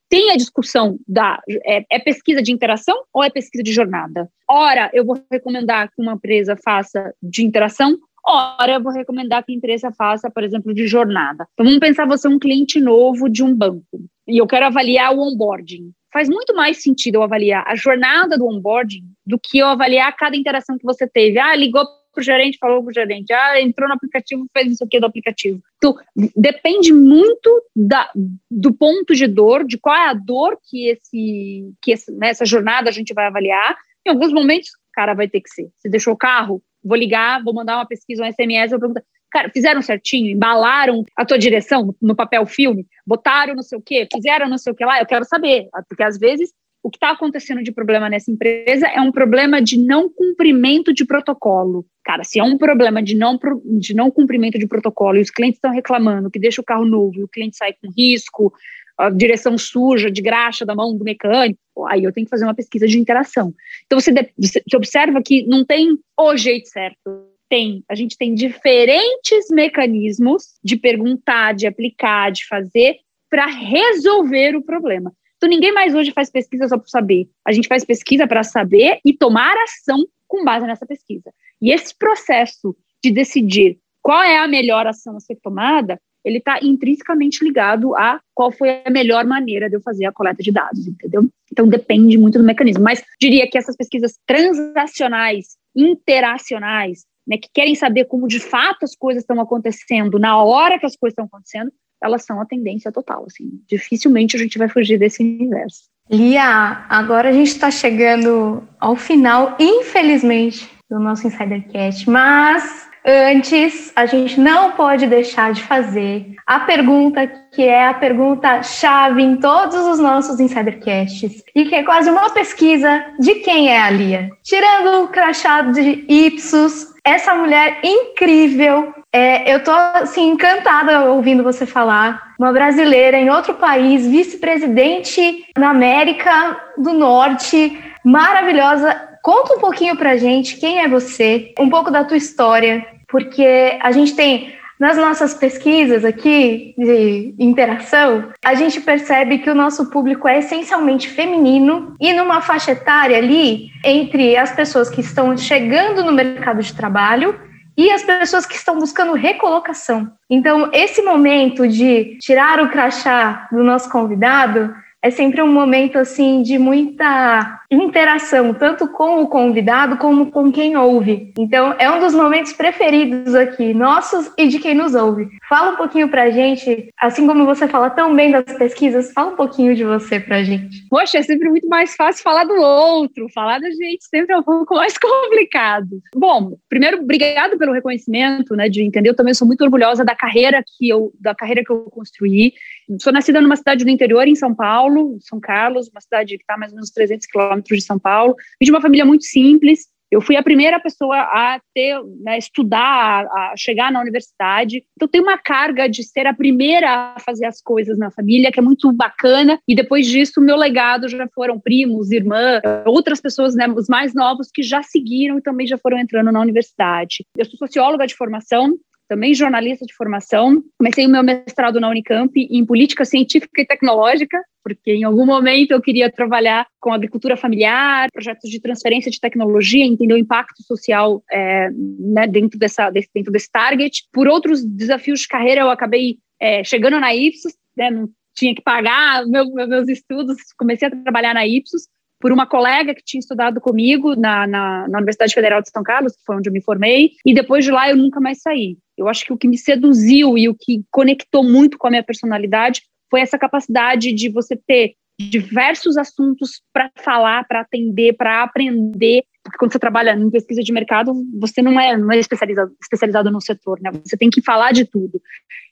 tem 0.09 0.31
a 0.31 0.37
discussão 0.37 0.97
da 1.09 1.41
é, 1.65 1.85
é, 1.91 1.99
pesquisa 1.99 2.41
de 2.41 2.53
interação 2.53 3.03
ou 3.13 3.25
é 3.25 3.31
pesquisa 3.31 3.65
de 3.65 3.73
jornada? 3.73 4.31
Ora, 4.49 4.89
eu 4.95 5.05
vou 5.05 5.21
recomendar 5.29 5.89
que 5.89 6.01
uma 6.01 6.13
empresa 6.13 6.57
faça 6.65 7.13
de 7.21 7.45
interação, 7.45 7.99
ora, 8.27 8.75
eu 8.75 8.83
vou 8.83 8.93
recomendar 8.93 9.45
que 9.45 9.53
a 9.53 9.55
empresa 9.55 9.93
faça, 9.93 10.31
por 10.31 10.43
exemplo, 10.43 10.75
de 10.75 10.87
jornada. 10.87 11.47
Então, 11.53 11.65
vamos 11.65 11.81
pensar 11.81 12.07
você 12.07 12.27
é 12.27 12.31
um 12.31 12.39
cliente 12.39 12.81
novo 12.81 13.29
de 13.29 13.43
um 13.43 13.55
banco 13.55 14.01
e 14.27 14.39
eu 14.39 14.47
quero 14.47 14.67
avaliar 14.67 15.15
o 15.15 15.21
onboarding. 15.21 15.93
Faz 16.13 16.29
muito 16.29 16.55
mais 16.55 16.83
sentido 16.83 17.17
eu 17.17 17.23
avaliar 17.23 17.65
a 17.67 17.77
jornada 17.77 18.37
do 18.39 18.47
onboarding 18.47 19.05
do 19.25 19.39
que 19.39 19.59
eu 19.59 19.67
avaliar 19.67 20.15
cada 20.17 20.37
interação 20.37 20.79
que 20.79 20.85
você 20.85 21.07
teve. 21.07 21.39
Ah, 21.39 21.55
ligou 21.55 21.85
para 22.13 22.23
o 22.23 22.25
gerente, 22.25 22.59
falou 22.59 22.83
para 22.83 22.91
o 22.91 22.95
gerente, 22.95 23.33
ah, 23.33 23.61
entrou 23.61 23.87
no 23.87 23.95
aplicativo, 23.95 24.47
fez 24.51 24.73
isso 24.73 24.85
aqui 24.85 24.99
do 24.99 25.07
aplicativo. 25.07 25.61
Então, 25.77 25.95
depende 26.35 26.93
muito 26.93 27.63
da, 27.77 28.11
do 28.51 28.73
ponto 28.73 29.15
de 29.15 29.27
dor, 29.27 29.65
de 29.65 29.77
qual 29.77 29.95
é 29.95 30.09
a 30.09 30.15
dor 30.15 30.59
que, 30.65 30.89
esse, 30.89 31.71
que 31.83 31.93
esse, 31.93 32.11
nessa 32.13 32.47
jornada 32.47 32.89
a 32.89 32.93
gente 32.93 33.13
vai 33.13 33.27
avaliar. 33.27 33.77
Em 34.07 34.11
alguns 34.11 34.33
momentos, 34.33 34.71
cara, 34.95 35.13
vai 35.13 35.29
ter 35.29 35.43
que 35.43 35.51
ser. 35.51 35.69
Você 35.77 35.91
deixou 35.91 36.15
o 36.15 36.17
carro, 36.17 36.63
vou 36.87 36.97
ligar, 36.97 37.43
vou 37.43 37.55
mandar 37.55 37.77
uma 37.77 37.87
pesquisa, 37.87 38.23
um 38.23 38.33
SMS, 38.33 38.71
vou 38.71 38.81
perguntar, 38.81 39.03
cara, 39.31 39.51
fizeram 39.51 39.83
certinho, 39.83 40.31
embalaram 40.31 41.05
a 41.17 41.25
tua 41.25 41.39
direção 41.39 41.95
no 42.01 42.15
papel 42.15 42.47
filme, 42.47 42.87
botaram 43.07 43.55
não 43.55 43.63
sei 43.63 43.79
o 43.79 43.83
quê, 43.83 44.07
fizeram 44.13 44.49
não 44.49 44.59
sei 44.59 44.73
o 44.73 44.77
que 44.77 44.85
lá, 44.85 45.01
eu 45.01 45.07
quero 45.07 45.25
saber, 45.25 45.69
porque 45.89 46.03
às 46.03 46.19
vezes 46.19 46.53
o 46.87 46.91
que 46.91 46.99
está 46.99 47.11
acontecendo 47.11 47.65
de 47.65 47.73
problema 47.73 48.09
nessa 48.09 48.31
empresa 48.31 48.87
é 48.87 49.01
um 49.01 49.11
problema 49.11 49.61
de 49.61 49.77
não 49.77 50.09
cumprimento 50.09 50.95
de 50.95 51.05
protocolo. 51.05 51.85
Cara, 52.05 52.23
se 52.23 52.39
é 52.39 52.45
um 52.45 52.57
problema 52.57 53.03
de 53.03 53.17
não, 53.17 53.37
de 53.81 53.93
não 53.93 54.09
cumprimento 54.09 54.57
de 54.57 54.69
protocolo 54.69 55.19
e 55.19 55.23
os 55.23 55.31
clientes 55.31 55.57
estão 55.59 55.73
reclamando 55.73 56.31
que 56.31 56.39
deixa 56.39 56.61
o 56.61 56.65
carro 56.65 56.85
novo 56.85 57.19
e 57.19 57.25
o 57.25 57.29
cliente 57.29 57.57
sai 57.57 57.73
com 57.73 57.91
risco, 57.91 58.53
a 58.99 59.11
direção 59.11 59.59
suja, 59.59 60.11
de 60.11 60.23
graxa 60.23 60.65
da 60.65 60.75
mão 60.75 60.97
do 60.97 61.05
mecânico, 61.05 61.59
aí 61.89 62.05
eu 62.05 62.13
tenho 62.13 62.27
que 62.27 62.31
fazer 62.31 62.45
uma 62.45 62.55
pesquisa 62.55 62.87
de 62.87 62.99
interação. 62.99 63.55
Então 63.85 64.01
você, 64.01 64.13
você 64.39 64.63
observa 64.75 65.23
que 65.23 65.47
não 65.47 65.65
tem 65.65 65.99
o 66.19 66.37
jeito 66.37 66.69
certo. 66.69 67.27
Tem, 67.49 67.85
a 67.89 67.95
gente 67.95 68.17
tem 68.17 68.35
diferentes 68.35 69.47
mecanismos 69.51 70.55
de 70.65 70.77
perguntar, 70.77 71.55
de 71.55 71.67
aplicar, 71.67 72.33
de 72.33 72.45
fazer 72.47 72.97
para 73.31 73.47
resolver 73.47 74.57
o 74.57 74.63
problema. 74.63 75.13
Então, 75.37 75.49
ninguém 75.49 75.73
mais 75.73 75.95
hoje 75.95 76.13
faz 76.13 76.31
pesquisa 76.31 76.67
só 76.67 76.79
para 76.79 76.89
saber. 76.89 77.29
A 77.47 77.53
gente 77.53 77.69
faz 77.69 77.85
pesquisa 77.85 78.27
para 78.27 78.43
saber 78.43 78.99
e 79.05 79.13
tomar 79.13 79.55
ação 79.63 79.99
com 80.27 80.45
base 80.45 80.67
nessa 80.67 80.87
pesquisa. 80.87 81.33
E 81.61 81.73
esse 81.73 81.97
processo 81.97 82.75
de 83.03 83.11
decidir 83.11 83.79
qual 84.03 84.23
é 84.23 84.39
a 84.39 84.49
melhor 84.49 84.87
ação 84.87 85.17
a 85.17 85.21
ser 85.21 85.37
tomada, 85.37 86.01
ele 86.27 86.39
está 86.39 86.59
intrinsecamente 86.61 87.43
ligado 87.45 87.95
a 87.95 88.21
qual 88.35 88.51
foi 88.51 88.83
a 88.85 88.91
melhor 88.91 89.25
maneira 89.25 89.71
de 89.71 89.77
eu 89.77 89.81
fazer 89.81 90.07
a 90.07 90.13
coleta 90.13 90.43
de 90.43 90.51
dados, 90.51 90.85
entendeu? 90.85 91.29
Então 91.53 91.69
depende 91.69 92.19
muito 92.19 92.37
do 92.37 92.45
mecanismo. 92.45 92.83
Mas 92.83 93.01
diria 93.21 93.49
que 93.49 93.57
essas 93.57 93.77
pesquisas 93.77 94.19
transacionais, 94.27 95.57
interacionais, 95.75 97.05
né, 97.25 97.39
que 97.39 97.49
querem 97.55 97.77
saber 97.77 98.07
como 98.07 98.27
de 98.27 98.41
fato 98.41 98.83
as 98.83 98.97
coisas 98.97 99.23
estão 99.23 99.41
acontecendo 99.41 100.19
na 100.19 100.43
hora 100.43 100.81
que 100.81 100.87
as 100.87 100.97
coisas 100.97 101.13
estão 101.13 101.27
acontecendo, 101.27 101.71
elas 102.03 102.25
são 102.25 102.41
a 102.41 102.45
tendência 102.45 102.91
total. 102.91 103.25
Assim, 103.27 103.61
dificilmente 103.69 104.35
a 104.35 104.39
gente 104.39 104.59
vai 104.59 104.69
fugir 104.69 104.99
desse 104.99 105.23
universo. 105.23 105.85
Lia, 106.11 106.87
agora 106.89 107.29
a 107.29 107.33
gente 107.33 107.49
está 107.49 107.71
chegando 107.71 108.67
ao 108.81 108.97
final, 108.97 109.57
infelizmente, 109.61 110.69
do 110.91 110.99
nosso 110.99 111.27
Insidercast, 111.27 112.09
mas 112.11 112.86
antes 113.07 113.93
a 113.95 114.05
gente 114.05 114.41
não 114.41 114.73
pode 114.73 115.07
deixar 115.07 115.53
de 115.53 115.63
fazer 115.63 116.35
a 116.47 116.61
pergunta 116.61 117.27
que 117.53 117.63
é 117.63 117.89
a 117.89 117.95
pergunta 117.95 118.63
chave 118.63 119.23
em 119.23 119.37
todos 119.37 119.77
os 119.77 119.99
nossos 119.99 120.41
Insidercasts 120.41 121.43
e 121.55 121.65
que 121.65 121.75
é 121.75 121.83
quase 121.83 122.11
uma 122.11 122.31
pesquisa 122.31 123.05
de 123.19 123.37
quem 123.37 123.71
é 123.71 123.81
a 123.81 123.91
Lia. 123.91 124.31
Tirando 124.43 125.05
o 125.05 125.09
crachá 125.09 125.63
de 125.63 126.05
Ipsos, 126.09 126.95
essa 127.05 127.35
mulher 127.35 127.79
incrível 127.83 128.93
é, 129.13 129.55
eu 129.55 129.65
tô 129.65 129.71
assim 129.71 130.33
encantada 130.33 131.05
ouvindo 131.05 131.43
você 131.43 131.65
falar. 131.65 132.35
Uma 132.39 132.53
brasileira 132.53 133.17
em 133.17 133.31
outro 133.31 133.55
país, 133.55 134.07
vice-presidente 134.07 135.47
na 135.57 135.71
América 135.71 136.61
do 136.77 136.93
Norte, 136.93 137.83
maravilhosa. 138.05 138.95
Conta 139.23 139.55
um 139.55 139.59
pouquinho 139.59 139.97
pra 139.97 140.19
gente 140.19 140.59
quem 140.59 140.81
é 140.81 140.89
você, 140.89 141.55
um 141.59 141.71
pouco 141.71 141.91
da 141.91 142.05
tua 142.05 142.19
história, 142.19 142.87
porque 143.09 143.79
a 143.81 143.93
gente 143.93 144.15
tem 144.15 144.55
nas 144.79 144.97
nossas 144.99 145.33
pesquisas 145.33 146.05
aqui 146.05 146.75
de 146.77 147.35
interação, 147.39 148.31
a 148.45 148.55
gente 148.55 148.81
percebe 148.81 149.39
que 149.39 149.49
o 149.49 149.55
nosso 149.55 149.91
público 149.91 150.29
é 150.29 150.39
essencialmente 150.39 151.09
feminino 151.09 151.95
e 151.99 152.13
numa 152.13 152.43
faixa 152.43 152.73
etária 152.73 153.17
ali 153.17 153.71
entre 153.83 154.37
as 154.37 154.53
pessoas 154.53 154.91
que 154.91 155.01
estão 155.01 155.37
chegando 155.37 156.05
no 156.05 156.13
mercado 156.13 156.63
de 156.63 156.75
trabalho 156.75 157.39
e 157.77 157.91
as 157.91 158.03
pessoas 158.03 158.47
que 158.47 158.55
estão 158.55 158.79
buscando 158.79 159.13
recolocação. 159.13 160.11
Então, 160.31 160.71
esse 160.73 161.03
momento 161.03 161.69
de 161.69 162.17
tirar 162.21 162.61
o 162.61 162.71
crachá 162.71 163.49
do 163.53 163.63
nosso 163.63 163.91
convidado 163.91 164.75
é 165.07 165.11
sempre 165.11 165.41
um 165.41 165.53
momento 165.53 165.99
assim 165.99 166.43
de 166.43 166.59
muita 166.59 167.61
interação, 167.71 168.53
tanto 168.53 168.89
com 168.89 169.23
o 169.23 169.29
convidado 169.29 169.97
como 169.99 170.33
com 170.33 170.51
quem 170.51 170.77
ouve. 170.77 171.33
Então, 171.39 171.75
é 171.79 171.89
um 171.91 172.01
dos 172.01 172.13
momentos 172.13 172.53
preferidos 172.53 173.35
aqui, 173.35 173.73
nossos 173.73 174.31
e 174.37 174.49
de 174.49 174.59
quem 174.59 174.75
nos 174.75 174.95
ouve. 174.95 175.29
Fala 175.49 175.73
um 175.73 175.77
pouquinho 175.77 176.09
pra 176.09 176.31
gente, 176.31 176.89
assim 177.01 177.25
como 177.27 177.47
você 177.47 177.69
fala 177.69 177.89
tão 177.91 178.15
bem 178.15 178.33
das 178.33 178.45
pesquisas, 178.57 179.13
fala 179.13 179.33
um 179.33 179.37
pouquinho 179.37 179.77
de 179.77 179.85
você 179.85 180.19
pra 180.19 180.43
gente. 180.43 180.87
Poxa, 180.89 181.19
é 181.19 181.23
sempre 181.23 181.49
muito 181.49 181.69
mais 181.69 181.95
fácil 181.95 182.25
falar 182.25 182.45
do 182.45 182.55
outro, 182.55 183.29
falar 183.33 183.61
da 183.61 183.71
gente 183.71 184.05
sempre 184.09 184.35
é 184.35 184.39
um 184.39 184.43
pouco 184.43 184.75
mais 184.75 184.97
complicado. 184.99 186.01
Bom, 186.17 186.57
primeiro, 186.69 187.01
obrigado 187.01 187.57
pelo 187.57 187.73
reconhecimento, 187.73 188.57
né, 188.57 188.69
de 188.69 188.83
entender, 188.83 189.11
eu 189.11 189.17
também 189.17 189.35
sou 189.35 189.47
muito 189.47 189.63
orgulhosa 189.63 190.05
da 190.05 190.17
carreira 190.17 190.65
que 190.67 190.89
eu, 190.89 191.13
da 191.21 191.35
carreira 191.35 191.63
que 191.65 191.71
eu 191.71 191.83
construí. 191.91 192.55
Sou 193.01 193.13
nascida 193.13 193.41
numa 193.41 193.57
cidade 193.57 193.85
do 193.85 193.91
interior, 193.91 194.27
em 194.29 194.35
São 194.35 194.55
Paulo, 194.55 195.19
São 195.21 195.41
Carlos, 195.41 195.89
uma 195.89 196.01
cidade 196.01 196.37
que 196.37 196.43
está 196.43 196.57
mais 196.57 196.73
ou 196.73 196.77
menos 196.77 196.91
300 196.91 197.27
quilômetros 197.27 197.79
de 197.79 197.85
São 197.85 197.99
Paulo, 197.99 198.35
e 198.61 198.65
de 198.65 198.71
uma 198.71 198.81
família 198.81 199.05
muito 199.05 199.25
simples. 199.25 199.89
Eu 200.11 200.21
fui 200.21 200.37
a 200.37 200.43
primeira 200.43 200.79
pessoa 200.79 201.17
a 201.17 201.61
ter, 201.75 202.01
né, 202.21 202.39
estudar, 202.39 203.27
a 203.27 203.55
chegar 203.57 203.91
na 203.91 204.01
universidade. 204.01 204.85
Então 204.95 205.09
tem 205.09 205.21
uma 205.21 205.37
carga 205.37 205.89
de 205.89 206.05
ser 206.05 206.27
a 206.27 206.35
primeira 206.35 207.15
a 207.17 207.21
fazer 207.21 207.45
as 207.45 207.61
coisas 207.61 207.99
na 207.99 208.11
família, 208.11 208.53
que 208.53 208.61
é 208.61 208.63
muito 208.63 208.93
bacana. 208.93 209.59
E 209.67 209.75
depois 209.75 210.07
disso, 210.07 210.41
meu 210.41 210.57
legado 210.57 211.09
já 211.09 211.29
foram 211.35 211.59
primos, 211.59 212.13
irmã, 212.13 212.61
outras 212.87 213.21
pessoas, 213.21 213.57
né, 213.57 213.69
os 213.69 213.89
mais 213.89 214.15
novos 214.15 214.49
que 214.53 214.63
já 214.63 214.81
seguiram 214.83 215.39
e 215.39 215.43
também 215.43 215.67
já 215.67 215.77
foram 215.77 215.99
entrando 215.99 216.31
na 216.31 216.41
universidade. 216.41 217.27
Eu 217.37 217.45
sou 217.45 217.59
socióloga 217.59 218.07
de 218.07 218.15
formação, 218.15 218.79
também 219.09 219.35
jornalista 219.35 219.85
de 219.87 219.95
formação. 219.95 220.63
Comecei 220.79 221.07
o 221.07 221.11
meu 221.11 221.23
mestrado 221.23 221.81
na 221.81 221.89
Unicamp 221.89 222.31
em 222.37 222.65
política 222.65 223.05
científica 223.05 223.63
e 223.63 223.67
tecnológica, 223.67 224.41
porque 224.63 224.93
em 224.93 225.05
algum 225.05 225.25
momento 225.25 225.71
eu 225.71 225.81
queria 225.81 226.11
trabalhar 226.11 226.67
com 226.81 226.93
agricultura 226.93 227.37
familiar, 227.37 228.09
projetos 228.13 228.51
de 228.51 228.61
transferência 228.61 229.11
de 229.11 229.21
tecnologia, 229.21 229.85
entender 229.85 230.15
o 230.15 230.19
impacto 230.19 230.63
social 230.63 231.23
é, 231.31 231.71
né, 231.71 232.27
dentro, 232.27 232.59
dessa, 232.59 232.91
desse, 232.91 233.09
dentro 233.15 233.33
desse 233.33 233.51
target. 233.51 234.05
Por 234.13 234.27
outros 234.27 234.65
desafios 234.65 235.21
de 235.21 235.29
carreira, 235.29 235.61
eu 235.61 235.71
acabei 235.71 236.19
é, 236.41 236.65
chegando 236.65 236.99
na 236.99 237.15
Ipsos, 237.15 237.55
né, 237.77 237.91
tinha 238.37 238.55
que 238.55 238.63
pagar 238.63 239.27
meu, 239.27 239.51
meus 239.53 239.89
estudos, 239.89 240.37
comecei 240.59 240.89
a 240.89 240.91
trabalhar 240.91 241.33
na 241.33 241.47
Ipsos, 241.47 241.89
por 242.21 242.33
uma 242.33 242.47
colega 242.47 242.95
que 242.95 243.05
tinha 243.05 243.21
estudado 243.21 243.61
comigo 243.61 244.15
na, 244.17 244.47
na, 244.47 244.89
na, 244.89 244.99
Universidade 244.99 245.35
Federal 245.35 245.61
de 245.61 245.71
São 245.71 245.83
Carlos, 245.83 246.15
que 246.15 246.25
foi 246.25 246.37
onde 246.37 246.49
eu 246.49 246.53
me 246.53 246.63
formei, 246.63 247.13
e 247.25 247.35
depois 247.35 247.65
de 247.65 247.71
lá 247.71 247.89
eu 247.89 247.97
nunca 247.97 248.21
mais 248.21 248.41
saí. 248.41 248.77
Eu 248.97 249.09
acho 249.09 249.25
que 249.25 249.33
o 249.33 249.37
que 249.37 249.49
me 249.49 249.59
seduziu 249.59 250.39
e 250.39 250.49
o 250.49 250.55
que 250.55 250.83
conectou 250.91 251.45
muito 251.45 251.77
com 251.77 251.87
a 251.87 251.91
minha 251.91 252.03
personalidade 252.03 252.83
foi 253.11 253.21
essa 253.21 253.39
capacidade 253.39 254.13
de 254.13 254.29
você 254.29 254.57
ter 254.57 254.95
diversos 255.19 255.97
assuntos 255.97 256.61
para 256.73 256.91
falar, 256.97 257.47
para 257.47 257.61
atender, 257.61 258.15
para 258.15 258.43
aprender, 258.43 259.25
porque 259.47 259.59
quando 259.59 259.73
você 259.73 259.79
trabalha 259.79 260.11
em 260.11 260.31
pesquisa 260.31 260.61
de 260.61 260.73
mercado, 260.73 261.13
você 261.39 261.63
não 261.63 261.79
é, 261.79 261.97
não 261.97 262.11
é 262.11 262.19
especializado, 262.19 262.73
especializado 262.83 263.31
no 263.31 263.41
setor, 263.41 263.81
né? 263.81 263.91
Você 264.05 264.17
tem 264.17 264.29
que 264.29 264.43
falar 264.43 264.73
de 264.73 264.85
tudo. 264.85 265.23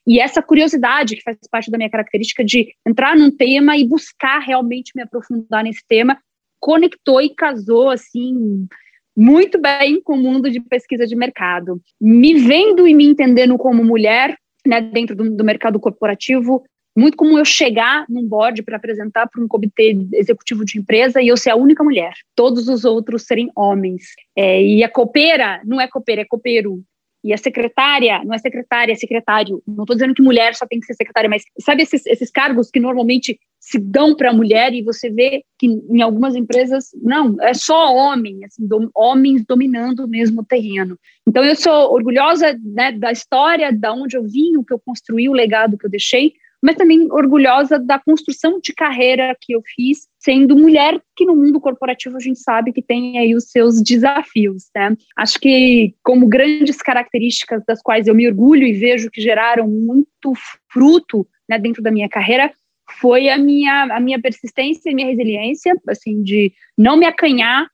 E 0.07 0.19
essa 0.19 0.41
curiosidade, 0.41 1.15
que 1.15 1.21
faz 1.21 1.37
parte 1.51 1.69
da 1.69 1.77
minha 1.77 1.89
característica 1.89 2.43
de 2.43 2.73
entrar 2.87 3.17
num 3.17 3.29
tema 3.29 3.77
e 3.77 3.85
buscar 3.85 4.39
realmente 4.39 4.93
me 4.95 5.01
aprofundar 5.03 5.63
nesse 5.63 5.83
tema, 5.87 6.17
conectou 6.65 7.21
e 7.21 7.29
casou, 7.29 7.91
assim, 7.91 8.67
muito 9.15 9.61
bem 9.61 10.01
com 10.01 10.15
o 10.15 10.17
mundo 10.17 10.49
de 10.49 10.59
pesquisa 10.59 11.05
de 11.05 11.15
mercado. 11.15 11.79
Me 12.01 12.33
vendo 12.33 12.87
e 12.87 12.93
me 12.95 13.05
entendendo 13.05 13.55
como 13.55 13.85
mulher, 13.85 14.35
né, 14.65 14.81
dentro 14.81 15.15
do, 15.15 15.29
do 15.29 15.43
mercado 15.43 15.79
corporativo, 15.79 16.63
muito 16.97 17.17
comum 17.17 17.37
eu 17.37 17.45
chegar 17.45 18.03
num 18.09 18.27
board 18.27 18.63
para 18.63 18.77
apresentar 18.77 19.29
para 19.29 19.43
um 19.43 19.47
comitê 19.47 19.95
executivo 20.13 20.65
de 20.65 20.79
empresa 20.79 21.21
e 21.21 21.27
eu 21.27 21.37
ser 21.37 21.51
a 21.51 21.55
única 21.55 21.83
mulher, 21.83 22.13
todos 22.35 22.67
os 22.67 22.83
outros 22.83 23.27
serem 23.27 23.51
homens. 23.55 24.01
É, 24.35 24.59
e 24.63 24.83
a 24.83 24.89
copeira 24.89 25.61
não 25.65 25.79
é 25.79 25.87
copeira, 25.87 26.23
é 26.23 26.25
copeiro. 26.25 26.81
E 27.25 27.33
a 27.33 27.37
secretária 27.37 28.23
não 28.23 28.35
é 28.35 28.37
secretária, 28.37 28.93
é 28.93 28.95
secretário. 28.95 29.59
Não 29.67 29.83
estou 29.83 29.95
dizendo 29.95 30.13
que 30.13 30.21
mulher 30.21 30.53
só 30.53 30.67
tem 30.67 30.79
que 30.79 30.85
ser 30.85 30.93
secretária, 30.93 31.27
mas 31.27 31.43
sabe 31.59 31.81
esses, 31.81 32.05
esses 32.05 32.29
cargos 32.29 32.69
que 32.69 32.79
normalmente 32.79 33.39
se 33.59 33.79
dão 33.79 34.15
para 34.15 34.29
a 34.29 34.33
mulher 34.33 34.75
e 34.75 34.83
você 34.83 35.09
vê 35.09 35.43
que 35.57 35.65
em 35.65 36.03
algumas 36.03 36.35
empresas, 36.35 36.89
não, 37.01 37.35
é 37.41 37.55
só 37.55 37.91
homem, 37.95 38.45
assim, 38.45 38.69
homens 38.93 39.43
dominando 39.43 40.01
o 40.05 40.07
mesmo 40.07 40.45
terreno. 40.45 40.99
Então 41.27 41.43
eu 41.43 41.55
sou 41.55 41.91
orgulhosa 41.91 42.55
né, 42.63 42.91
da 42.91 43.11
história, 43.11 43.73
da 43.73 43.91
onde 43.91 44.15
eu 44.15 44.23
vim, 44.23 44.55
o 44.55 44.63
que 44.63 44.71
eu 44.71 44.79
construí, 44.85 45.27
o 45.27 45.33
legado 45.33 45.79
que 45.79 45.87
eu 45.87 45.89
deixei, 45.89 46.33
mas 46.61 46.75
também 46.75 47.11
orgulhosa 47.11 47.79
da 47.79 47.97
construção 47.97 48.59
de 48.61 48.71
carreira 48.71 49.35
que 49.41 49.53
eu 49.53 49.63
fiz, 49.75 50.07
sendo 50.25 50.57
mulher, 50.57 50.99
que 51.15 51.23
no 51.23 51.35
mundo 51.35 51.61
corporativo 51.61 52.17
a 52.17 52.19
gente 52.19 52.39
sabe 52.39 52.73
que 52.73 52.81
tem 52.81 53.19
aí 53.19 53.35
os 53.35 53.51
seus 53.51 53.79
desafios, 53.79 54.63
né? 54.75 54.97
Acho 55.15 55.39
que 55.39 55.93
como 56.03 56.27
grandes 56.27 56.77
características 56.77 57.63
das 57.67 57.79
quais 57.79 58.07
eu 58.07 58.15
me 58.15 58.27
orgulho 58.27 58.65
e 58.65 58.73
vejo 58.73 59.11
que 59.11 59.21
geraram 59.21 59.67
muito 59.67 60.33
fruto 60.73 61.27
né, 61.47 61.59
dentro 61.59 61.83
da 61.83 61.91
minha 61.91 62.09
carreira, 62.09 62.51
foi 62.99 63.29
a 63.29 63.37
minha, 63.37 63.83
a 63.95 63.99
minha 63.99 64.19
persistência 64.19 64.89
e 64.89 64.95
minha 64.95 65.07
resiliência, 65.07 65.75
assim, 65.87 66.23
de 66.23 66.51
não 66.75 66.97
me 66.97 67.05
acanhar, 67.05 67.67